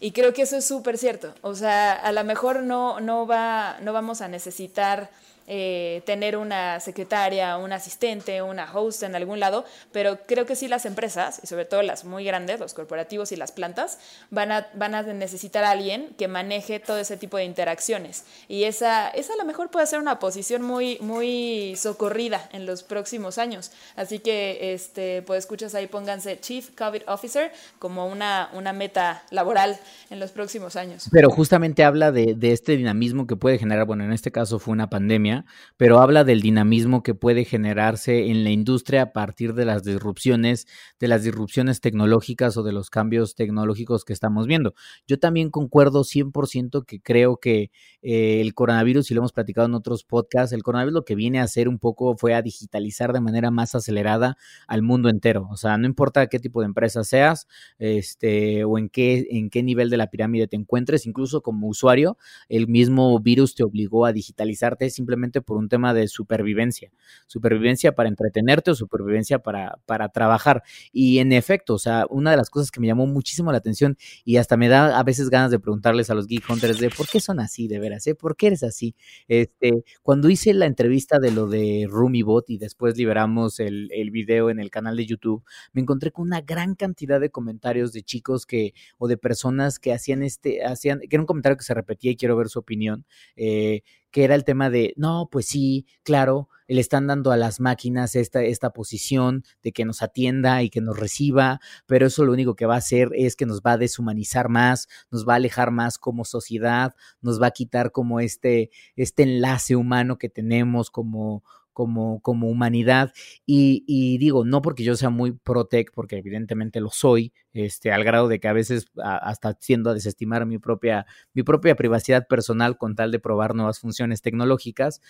y 0.00 0.12
creo 0.12 0.32
que 0.32 0.42
eso 0.42 0.56
es 0.56 0.64
súper 0.64 0.96
cierto. 0.96 1.34
O 1.42 1.54
sea, 1.54 1.92
a 1.92 2.10
lo 2.12 2.24
mejor 2.24 2.62
no, 2.62 3.00
no, 3.00 3.26
va, 3.26 3.76
no 3.82 3.92
vamos 3.92 4.22
a 4.22 4.28
necesitar 4.28 5.10
eh, 5.46 6.02
tener 6.06 6.36
una 6.36 6.80
secretaria, 6.80 7.56
un 7.56 7.72
asistente, 7.72 8.42
una 8.42 8.70
host 8.72 9.02
en 9.02 9.14
algún 9.14 9.40
lado, 9.40 9.64
pero 9.92 10.18
creo 10.26 10.46
que 10.46 10.56
sí 10.56 10.68
las 10.68 10.86
empresas, 10.86 11.40
y 11.42 11.46
sobre 11.46 11.64
todo 11.64 11.82
las 11.82 12.04
muy 12.04 12.24
grandes, 12.24 12.60
los 12.60 12.74
corporativos 12.74 13.32
y 13.32 13.36
las 13.36 13.52
plantas, 13.52 13.98
van 14.30 14.52
a, 14.52 14.68
van 14.74 14.94
a 14.94 15.02
necesitar 15.02 15.64
a 15.64 15.70
alguien 15.70 16.14
que 16.18 16.28
maneje 16.28 16.80
todo 16.80 16.98
ese 16.98 17.16
tipo 17.16 17.36
de 17.36 17.44
interacciones. 17.44 18.24
Y 18.48 18.64
esa, 18.64 19.08
esa 19.10 19.34
a 19.34 19.36
lo 19.36 19.44
mejor 19.44 19.70
puede 19.70 19.86
ser 19.86 20.00
una 20.00 20.18
posición 20.18 20.62
muy, 20.62 20.98
muy 21.00 21.74
socorrida 21.76 22.48
en 22.52 22.66
los 22.66 22.82
próximos 22.82 23.38
años. 23.38 23.72
Así 23.96 24.18
que, 24.18 24.74
este, 24.74 25.22
pues 25.22 25.40
escuchas 25.40 25.74
ahí, 25.74 25.86
pónganse 25.86 26.40
Chief 26.40 26.70
COVID 26.76 27.02
Officer 27.06 27.52
como 27.78 28.06
una, 28.06 28.50
una 28.52 28.72
meta 28.72 29.22
laboral 29.30 29.78
en 30.10 30.20
los 30.20 30.30
próximos 30.32 30.76
años. 30.76 31.08
Pero 31.10 31.30
justamente 31.30 31.84
habla 31.84 32.12
de, 32.12 32.34
de 32.34 32.52
este 32.52 32.76
dinamismo 32.76 33.26
que 33.26 33.36
puede 33.36 33.58
generar, 33.58 33.86
bueno, 33.86 34.04
en 34.04 34.12
este 34.12 34.32
caso 34.32 34.58
fue 34.58 34.72
una 34.72 34.88
pandemia, 34.88 35.35
pero 35.76 35.98
habla 35.98 36.24
del 36.24 36.40
dinamismo 36.40 37.02
que 37.02 37.14
puede 37.14 37.44
generarse 37.44 38.30
en 38.30 38.44
la 38.44 38.50
industria 38.50 39.02
a 39.02 39.12
partir 39.12 39.54
de 39.54 39.64
las 39.64 39.84
disrupciones, 39.84 40.66
de 40.98 41.08
las 41.08 41.22
disrupciones 41.22 41.80
tecnológicas 41.80 42.56
o 42.56 42.62
de 42.62 42.72
los 42.72 42.90
cambios 42.90 43.34
tecnológicos 43.34 44.04
que 44.04 44.12
estamos 44.12 44.46
viendo. 44.46 44.74
Yo 45.06 45.18
también 45.18 45.50
concuerdo 45.50 46.04
100% 46.04 46.84
que 46.84 47.00
creo 47.00 47.38
que 47.38 47.70
eh, 48.02 48.40
el 48.40 48.54
coronavirus, 48.54 49.10
y 49.10 49.14
lo 49.14 49.20
hemos 49.20 49.32
platicado 49.32 49.66
en 49.66 49.74
otros 49.74 50.04
podcasts, 50.04 50.52
el 50.52 50.62
coronavirus 50.62 50.94
lo 50.94 51.04
que 51.04 51.14
viene 51.14 51.40
a 51.40 51.44
hacer 51.44 51.68
un 51.68 51.78
poco 51.78 52.16
fue 52.16 52.34
a 52.34 52.42
digitalizar 52.42 53.12
de 53.12 53.20
manera 53.20 53.50
más 53.50 53.74
acelerada 53.74 54.36
al 54.66 54.82
mundo 54.82 55.08
entero. 55.08 55.48
O 55.50 55.56
sea, 55.56 55.76
no 55.78 55.86
importa 55.86 56.26
qué 56.28 56.38
tipo 56.38 56.60
de 56.60 56.66
empresa 56.66 57.04
seas, 57.04 57.46
este, 57.78 58.64
o 58.64 58.78
en 58.78 58.88
qué, 58.88 59.26
en 59.30 59.50
qué 59.50 59.62
nivel 59.62 59.90
de 59.90 59.96
la 59.96 60.08
pirámide 60.08 60.46
te 60.48 60.56
encuentres, 60.56 61.06
incluso 61.06 61.42
como 61.42 61.68
usuario, 61.68 62.16
el 62.48 62.68
mismo 62.68 63.18
virus 63.20 63.54
te 63.54 63.64
obligó 63.64 64.06
a 64.06 64.12
digitalizarte 64.12 64.90
simplemente 64.90 65.25
por 65.42 65.56
un 65.56 65.68
tema 65.68 65.94
de 65.94 66.08
supervivencia, 66.08 66.90
supervivencia 67.26 67.94
para 67.94 68.08
entretenerte 68.08 68.70
o 68.70 68.74
supervivencia 68.74 69.38
para, 69.38 69.78
para 69.86 70.08
trabajar. 70.08 70.62
Y 70.92 71.18
en 71.18 71.32
efecto, 71.32 71.74
o 71.74 71.78
sea, 71.78 72.06
una 72.10 72.30
de 72.30 72.36
las 72.36 72.50
cosas 72.50 72.70
que 72.70 72.80
me 72.80 72.86
llamó 72.86 73.06
muchísimo 73.06 73.52
la 73.52 73.58
atención 73.58 73.96
y 74.24 74.36
hasta 74.36 74.56
me 74.56 74.68
da 74.68 74.98
a 74.98 75.02
veces 75.02 75.30
ganas 75.30 75.50
de 75.50 75.58
preguntarles 75.58 76.10
a 76.10 76.14
los 76.14 76.26
Geek 76.26 76.48
Hunters 76.48 76.78
de 76.78 76.90
por 76.90 77.08
qué 77.08 77.20
son 77.20 77.40
así, 77.40 77.68
de 77.68 77.78
veras, 77.78 78.06
¿eh? 78.06 78.14
¿Por 78.14 78.36
qué 78.36 78.48
eres 78.48 78.62
así? 78.62 78.94
Este, 79.28 79.84
cuando 80.02 80.28
hice 80.30 80.52
la 80.54 80.66
entrevista 80.66 81.18
de 81.18 81.30
lo 81.30 81.46
de 81.46 81.86
RumiBot 81.88 82.50
y 82.50 82.58
después 82.58 82.96
liberamos 82.96 83.60
el, 83.60 83.88
el 83.92 84.10
video 84.10 84.50
en 84.50 84.60
el 84.60 84.70
canal 84.70 84.96
de 84.96 85.06
YouTube, 85.06 85.44
me 85.72 85.82
encontré 85.82 86.10
con 86.12 86.26
una 86.26 86.40
gran 86.40 86.74
cantidad 86.74 87.20
de 87.20 87.30
comentarios 87.30 87.92
de 87.92 88.02
chicos 88.02 88.46
que, 88.46 88.74
o 88.98 89.08
de 89.08 89.16
personas 89.16 89.78
que 89.78 89.92
hacían 89.92 90.22
este, 90.22 90.64
hacían, 90.64 91.00
que 91.00 91.16
era 91.16 91.20
un 91.20 91.26
comentario 91.26 91.56
que 91.56 91.64
se 91.64 91.74
repetía 91.74 92.10
y 92.10 92.16
quiero 92.16 92.36
ver 92.36 92.48
su 92.48 92.58
opinión, 92.58 93.04
eh, 93.36 93.82
que 94.16 94.24
era 94.24 94.34
el 94.34 94.44
tema 94.44 94.70
de, 94.70 94.94
no, 94.96 95.28
pues 95.30 95.44
sí, 95.44 95.84
claro, 96.02 96.48
le 96.68 96.80
están 96.80 97.06
dando 97.06 97.32
a 97.32 97.36
las 97.36 97.60
máquinas 97.60 98.16
esta, 98.16 98.42
esta 98.42 98.70
posición 98.70 99.44
de 99.62 99.72
que 99.72 99.84
nos 99.84 100.00
atienda 100.00 100.62
y 100.62 100.70
que 100.70 100.80
nos 100.80 100.98
reciba, 100.98 101.60
pero 101.84 102.06
eso 102.06 102.24
lo 102.24 102.32
único 102.32 102.56
que 102.56 102.64
va 102.64 102.76
a 102.76 102.78
hacer 102.78 103.10
es 103.12 103.36
que 103.36 103.44
nos 103.44 103.60
va 103.60 103.72
a 103.72 103.76
deshumanizar 103.76 104.48
más, 104.48 104.88
nos 105.10 105.28
va 105.28 105.34
a 105.34 105.36
alejar 105.36 105.70
más 105.70 105.98
como 105.98 106.24
sociedad, 106.24 106.94
nos 107.20 107.42
va 107.42 107.48
a 107.48 107.50
quitar 107.50 107.92
como 107.92 108.18
este, 108.18 108.70
este 108.94 109.24
enlace 109.24 109.76
humano 109.76 110.16
que 110.16 110.30
tenemos 110.30 110.90
como, 110.90 111.44
como, 111.74 112.22
como 112.22 112.48
humanidad. 112.48 113.12
Y, 113.44 113.84
y, 113.86 114.16
digo, 114.16 114.46
no 114.46 114.62
porque 114.62 114.82
yo 114.82 114.96
sea 114.96 115.10
muy 115.10 115.32
pro-tech, 115.32 115.92
porque 115.92 116.16
evidentemente 116.16 116.80
lo 116.80 116.88
soy, 116.88 117.34
este, 117.56 117.90
al 117.90 118.04
grado 118.04 118.28
de 118.28 118.38
que 118.38 118.48
a 118.48 118.52
veces 118.52 118.86
hasta 119.02 119.54
tiendo 119.54 119.90
a 119.90 119.94
desestimar 119.94 120.44
mi 120.46 120.58
propia, 120.58 121.06
mi 121.32 121.42
propia 121.42 121.74
privacidad 121.74 122.26
personal 122.26 122.76
con 122.76 122.94
tal 122.94 123.10
de 123.10 123.18
probar 123.18 123.54
nuevas 123.54 123.78
funciones 123.78 124.20
tecnológicas, 124.20 125.00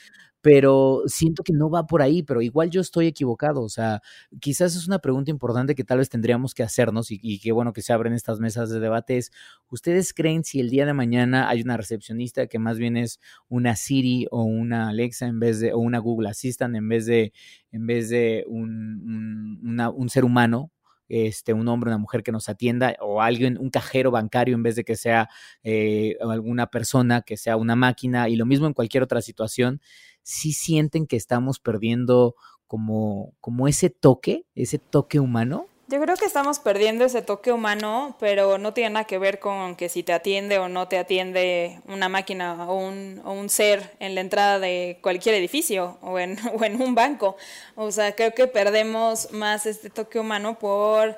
pero 0.41 1.03
siento 1.07 1.43
que 1.43 1.53
no 1.53 1.71
va 1.71 1.87
por 1.87 2.03
ahí, 2.03 2.23
pero 2.23 2.41
igual 2.41 2.71
yo 2.71 2.81
estoy 2.81 3.09
equivocado, 3.09 3.63
o 3.63 3.69
sea, 3.69 4.01
quizás 4.41 4.77
es 4.77 4.87
una 4.87 5.01
pregunta 5.01 5.33
importante 5.33 5.75
que 5.75 5.83
tal 5.83 5.99
vez 5.99 6.09
tendríamos 6.09 6.55
que 6.55 6.63
hacernos 6.63 7.11
y, 7.11 7.41
qué 7.41 7.51
bueno 7.51 7.73
que 7.73 7.83
se 7.83 7.93
abren 7.93 8.13
estas 8.13 8.39
mesas 8.39 8.71
de 8.71 8.79
debate 8.79 9.17
es, 9.17 9.33
¿ustedes 9.69 10.15
creen 10.15 10.45
si 10.45 10.61
el 10.61 10.71
día 10.71 10.87
de 10.87 10.93
mañana 10.93 11.49
hay 11.49 11.63
una 11.63 11.77
recepcionista 11.77 12.47
que 12.47 12.61
más 12.61 12.79
bien 12.79 12.97
es 12.97 13.19
una 13.49 13.75
Siri 13.75 14.27
o 14.31 14.45
una 14.45 14.89
Alexa 14.91 15.27
en 15.27 15.41
vez 15.41 15.59
de, 15.59 15.73
o 15.73 15.79
una 15.79 15.99
Google 15.99 16.29
Assistant 16.29 16.77
en 16.77 16.89
vez 16.89 17.07
de, 17.07 17.33
en 17.73 17.87
vez 17.87 18.09
de 18.09 18.45
un, 18.47 19.69
un 19.97 20.09
ser 20.09 20.25
humano, 20.25 20.71
este, 21.09 21.53
un 21.53 21.69
hombre, 21.69 21.89
una 21.91 21.99
mujer 21.99 22.23
que 22.23 22.33
nos 22.33 22.49
atienda 22.49 22.97
o 23.01 23.23
alguien, 23.23 23.59
un 23.59 23.71
cajero 23.71 24.11
bancario 24.11 24.55
en 24.55 24.63
vez 24.63 24.77
de 24.77 24.85
que 24.85 24.97
sea 24.97 25.29
eh, 25.63 26.17
alguna 26.21 26.67
persona, 26.69 27.23
que 27.23 27.37
sea 27.37 27.57
una 27.57 27.77
máquina 27.77 28.29
y 28.29 28.37
lo 28.37 28.47
mismo 28.47 28.67
en 28.67 28.75
cualquier 28.75 29.03
otra 29.03 29.23
situación, 29.23 29.81
si 30.23 30.53
sienten 30.53 31.07
que 31.07 31.17
estamos 31.17 31.61
perdiendo 31.61 32.35
como, 32.67 33.35
como 33.41 33.69
ese 33.69 33.91
toque, 33.91 34.47
ese 34.55 34.79
toque 34.79 35.21
humano. 35.21 35.69
Yo 35.89 36.01
creo 36.01 36.17
que 36.17 36.25
estamos 36.25 36.59
perdiendo 36.59 37.05
ese 37.05 37.23
toque 37.23 37.53
humano, 37.53 38.17
pero 38.19 38.59
no 38.59 38.75
tiene 38.75 38.91
nada 38.91 39.07
que 39.07 39.19
ver 39.19 39.39
con 39.39 39.77
que 39.77 39.89
si 39.89 40.03
te 40.03 40.13
atiende 40.13 40.59
o 40.59 40.69
no 40.69 40.89
te 40.89 40.99
atiende 40.99 41.81
una 41.87 42.09
máquina 42.09 42.69
o 42.69 42.75
un, 42.75 43.23
o 43.25 43.31
un 43.31 43.49
ser 43.49 43.95
en 44.01 44.17
la 44.17 44.21
entrada 44.21 44.59
de 44.59 44.99
cualquier 45.01 45.37
edificio 45.37 45.97
o 46.03 46.19
en, 46.19 46.39
o 46.59 46.65
en 46.65 46.83
un 46.83 46.97
banco. 46.97 47.37
O 47.77 47.93
sea, 47.93 48.17
creo 48.17 48.35
que 48.35 48.49
perdemos 48.49 49.31
más 49.31 49.65
este 49.65 49.89
toque 49.89 50.19
humano 50.19 50.59
por 50.59 51.17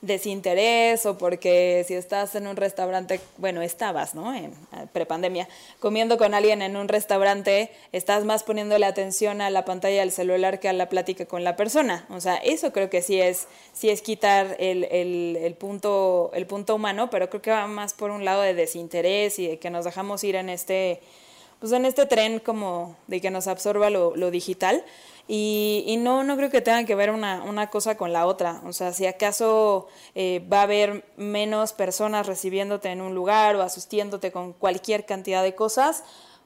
desinterés 0.00 1.04
o 1.04 1.18
porque 1.18 1.84
si 1.86 1.94
estás 1.94 2.34
en 2.34 2.46
un 2.46 2.56
restaurante, 2.56 3.20
bueno, 3.36 3.60
estabas, 3.60 4.14
¿no? 4.14 4.34
En 4.34 4.54
prepandemia, 4.92 5.48
comiendo 5.78 6.16
con 6.16 6.32
alguien 6.32 6.62
en 6.62 6.76
un 6.76 6.88
restaurante, 6.88 7.70
estás 7.92 8.24
más 8.24 8.42
poniéndole 8.42 8.86
atención 8.86 9.40
a 9.42 9.50
la 9.50 9.64
pantalla 9.64 10.00
del 10.00 10.10
celular 10.10 10.58
que 10.58 10.68
a 10.68 10.72
la 10.72 10.88
plática 10.88 11.26
con 11.26 11.44
la 11.44 11.56
persona. 11.56 12.06
O 12.08 12.20
sea, 12.20 12.36
eso 12.36 12.72
creo 12.72 12.88
que 12.88 13.02
sí 13.02 13.20
es, 13.20 13.46
sí 13.72 13.90
es 13.90 14.00
quitar 14.00 14.56
el, 14.58 14.84
el, 14.84 15.36
el 15.36 15.54
punto, 15.54 16.30
el 16.34 16.46
punto 16.46 16.74
humano, 16.74 17.10
pero 17.10 17.28
creo 17.28 17.42
que 17.42 17.50
va 17.50 17.66
más 17.66 17.92
por 17.92 18.10
un 18.10 18.24
lado 18.24 18.42
de 18.42 18.54
desinterés 18.54 19.38
y 19.38 19.48
de 19.48 19.58
que 19.58 19.70
nos 19.70 19.84
dejamos 19.84 20.24
ir 20.24 20.36
en 20.36 20.48
este, 20.48 21.00
pues 21.58 21.72
en 21.72 21.84
este 21.84 22.06
tren 22.06 22.38
como 22.38 22.96
de 23.06 23.20
que 23.20 23.30
nos 23.30 23.46
absorba 23.48 23.90
lo, 23.90 24.16
lo 24.16 24.30
digital. 24.30 24.82
Y, 25.32 25.84
y, 25.86 25.96
no, 25.96 26.24
no 26.24 26.36
creo 26.36 26.50
que 26.50 26.60
tenga 26.60 26.82
que 26.82 26.96
ver 26.96 27.12
una, 27.12 27.44
una, 27.44 27.70
cosa 27.70 27.96
con 27.96 28.12
la 28.12 28.26
otra. 28.26 28.62
O 28.66 28.72
sea, 28.72 28.92
si 28.92 29.06
acaso 29.06 29.86
eh, 30.16 30.44
va 30.52 30.58
a 30.58 30.62
haber 30.62 31.04
menos 31.16 31.72
personas 31.72 32.26
recibiéndote 32.26 32.88
en 32.88 33.00
un 33.00 33.14
lugar 33.14 33.54
o 33.54 33.62
asistiéndote 33.62 34.32
con 34.32 34.52
cualquier 34.52 35.06
cantidad 35.06 35.44
de 35.44 35.54
cosas, 35.54 36.02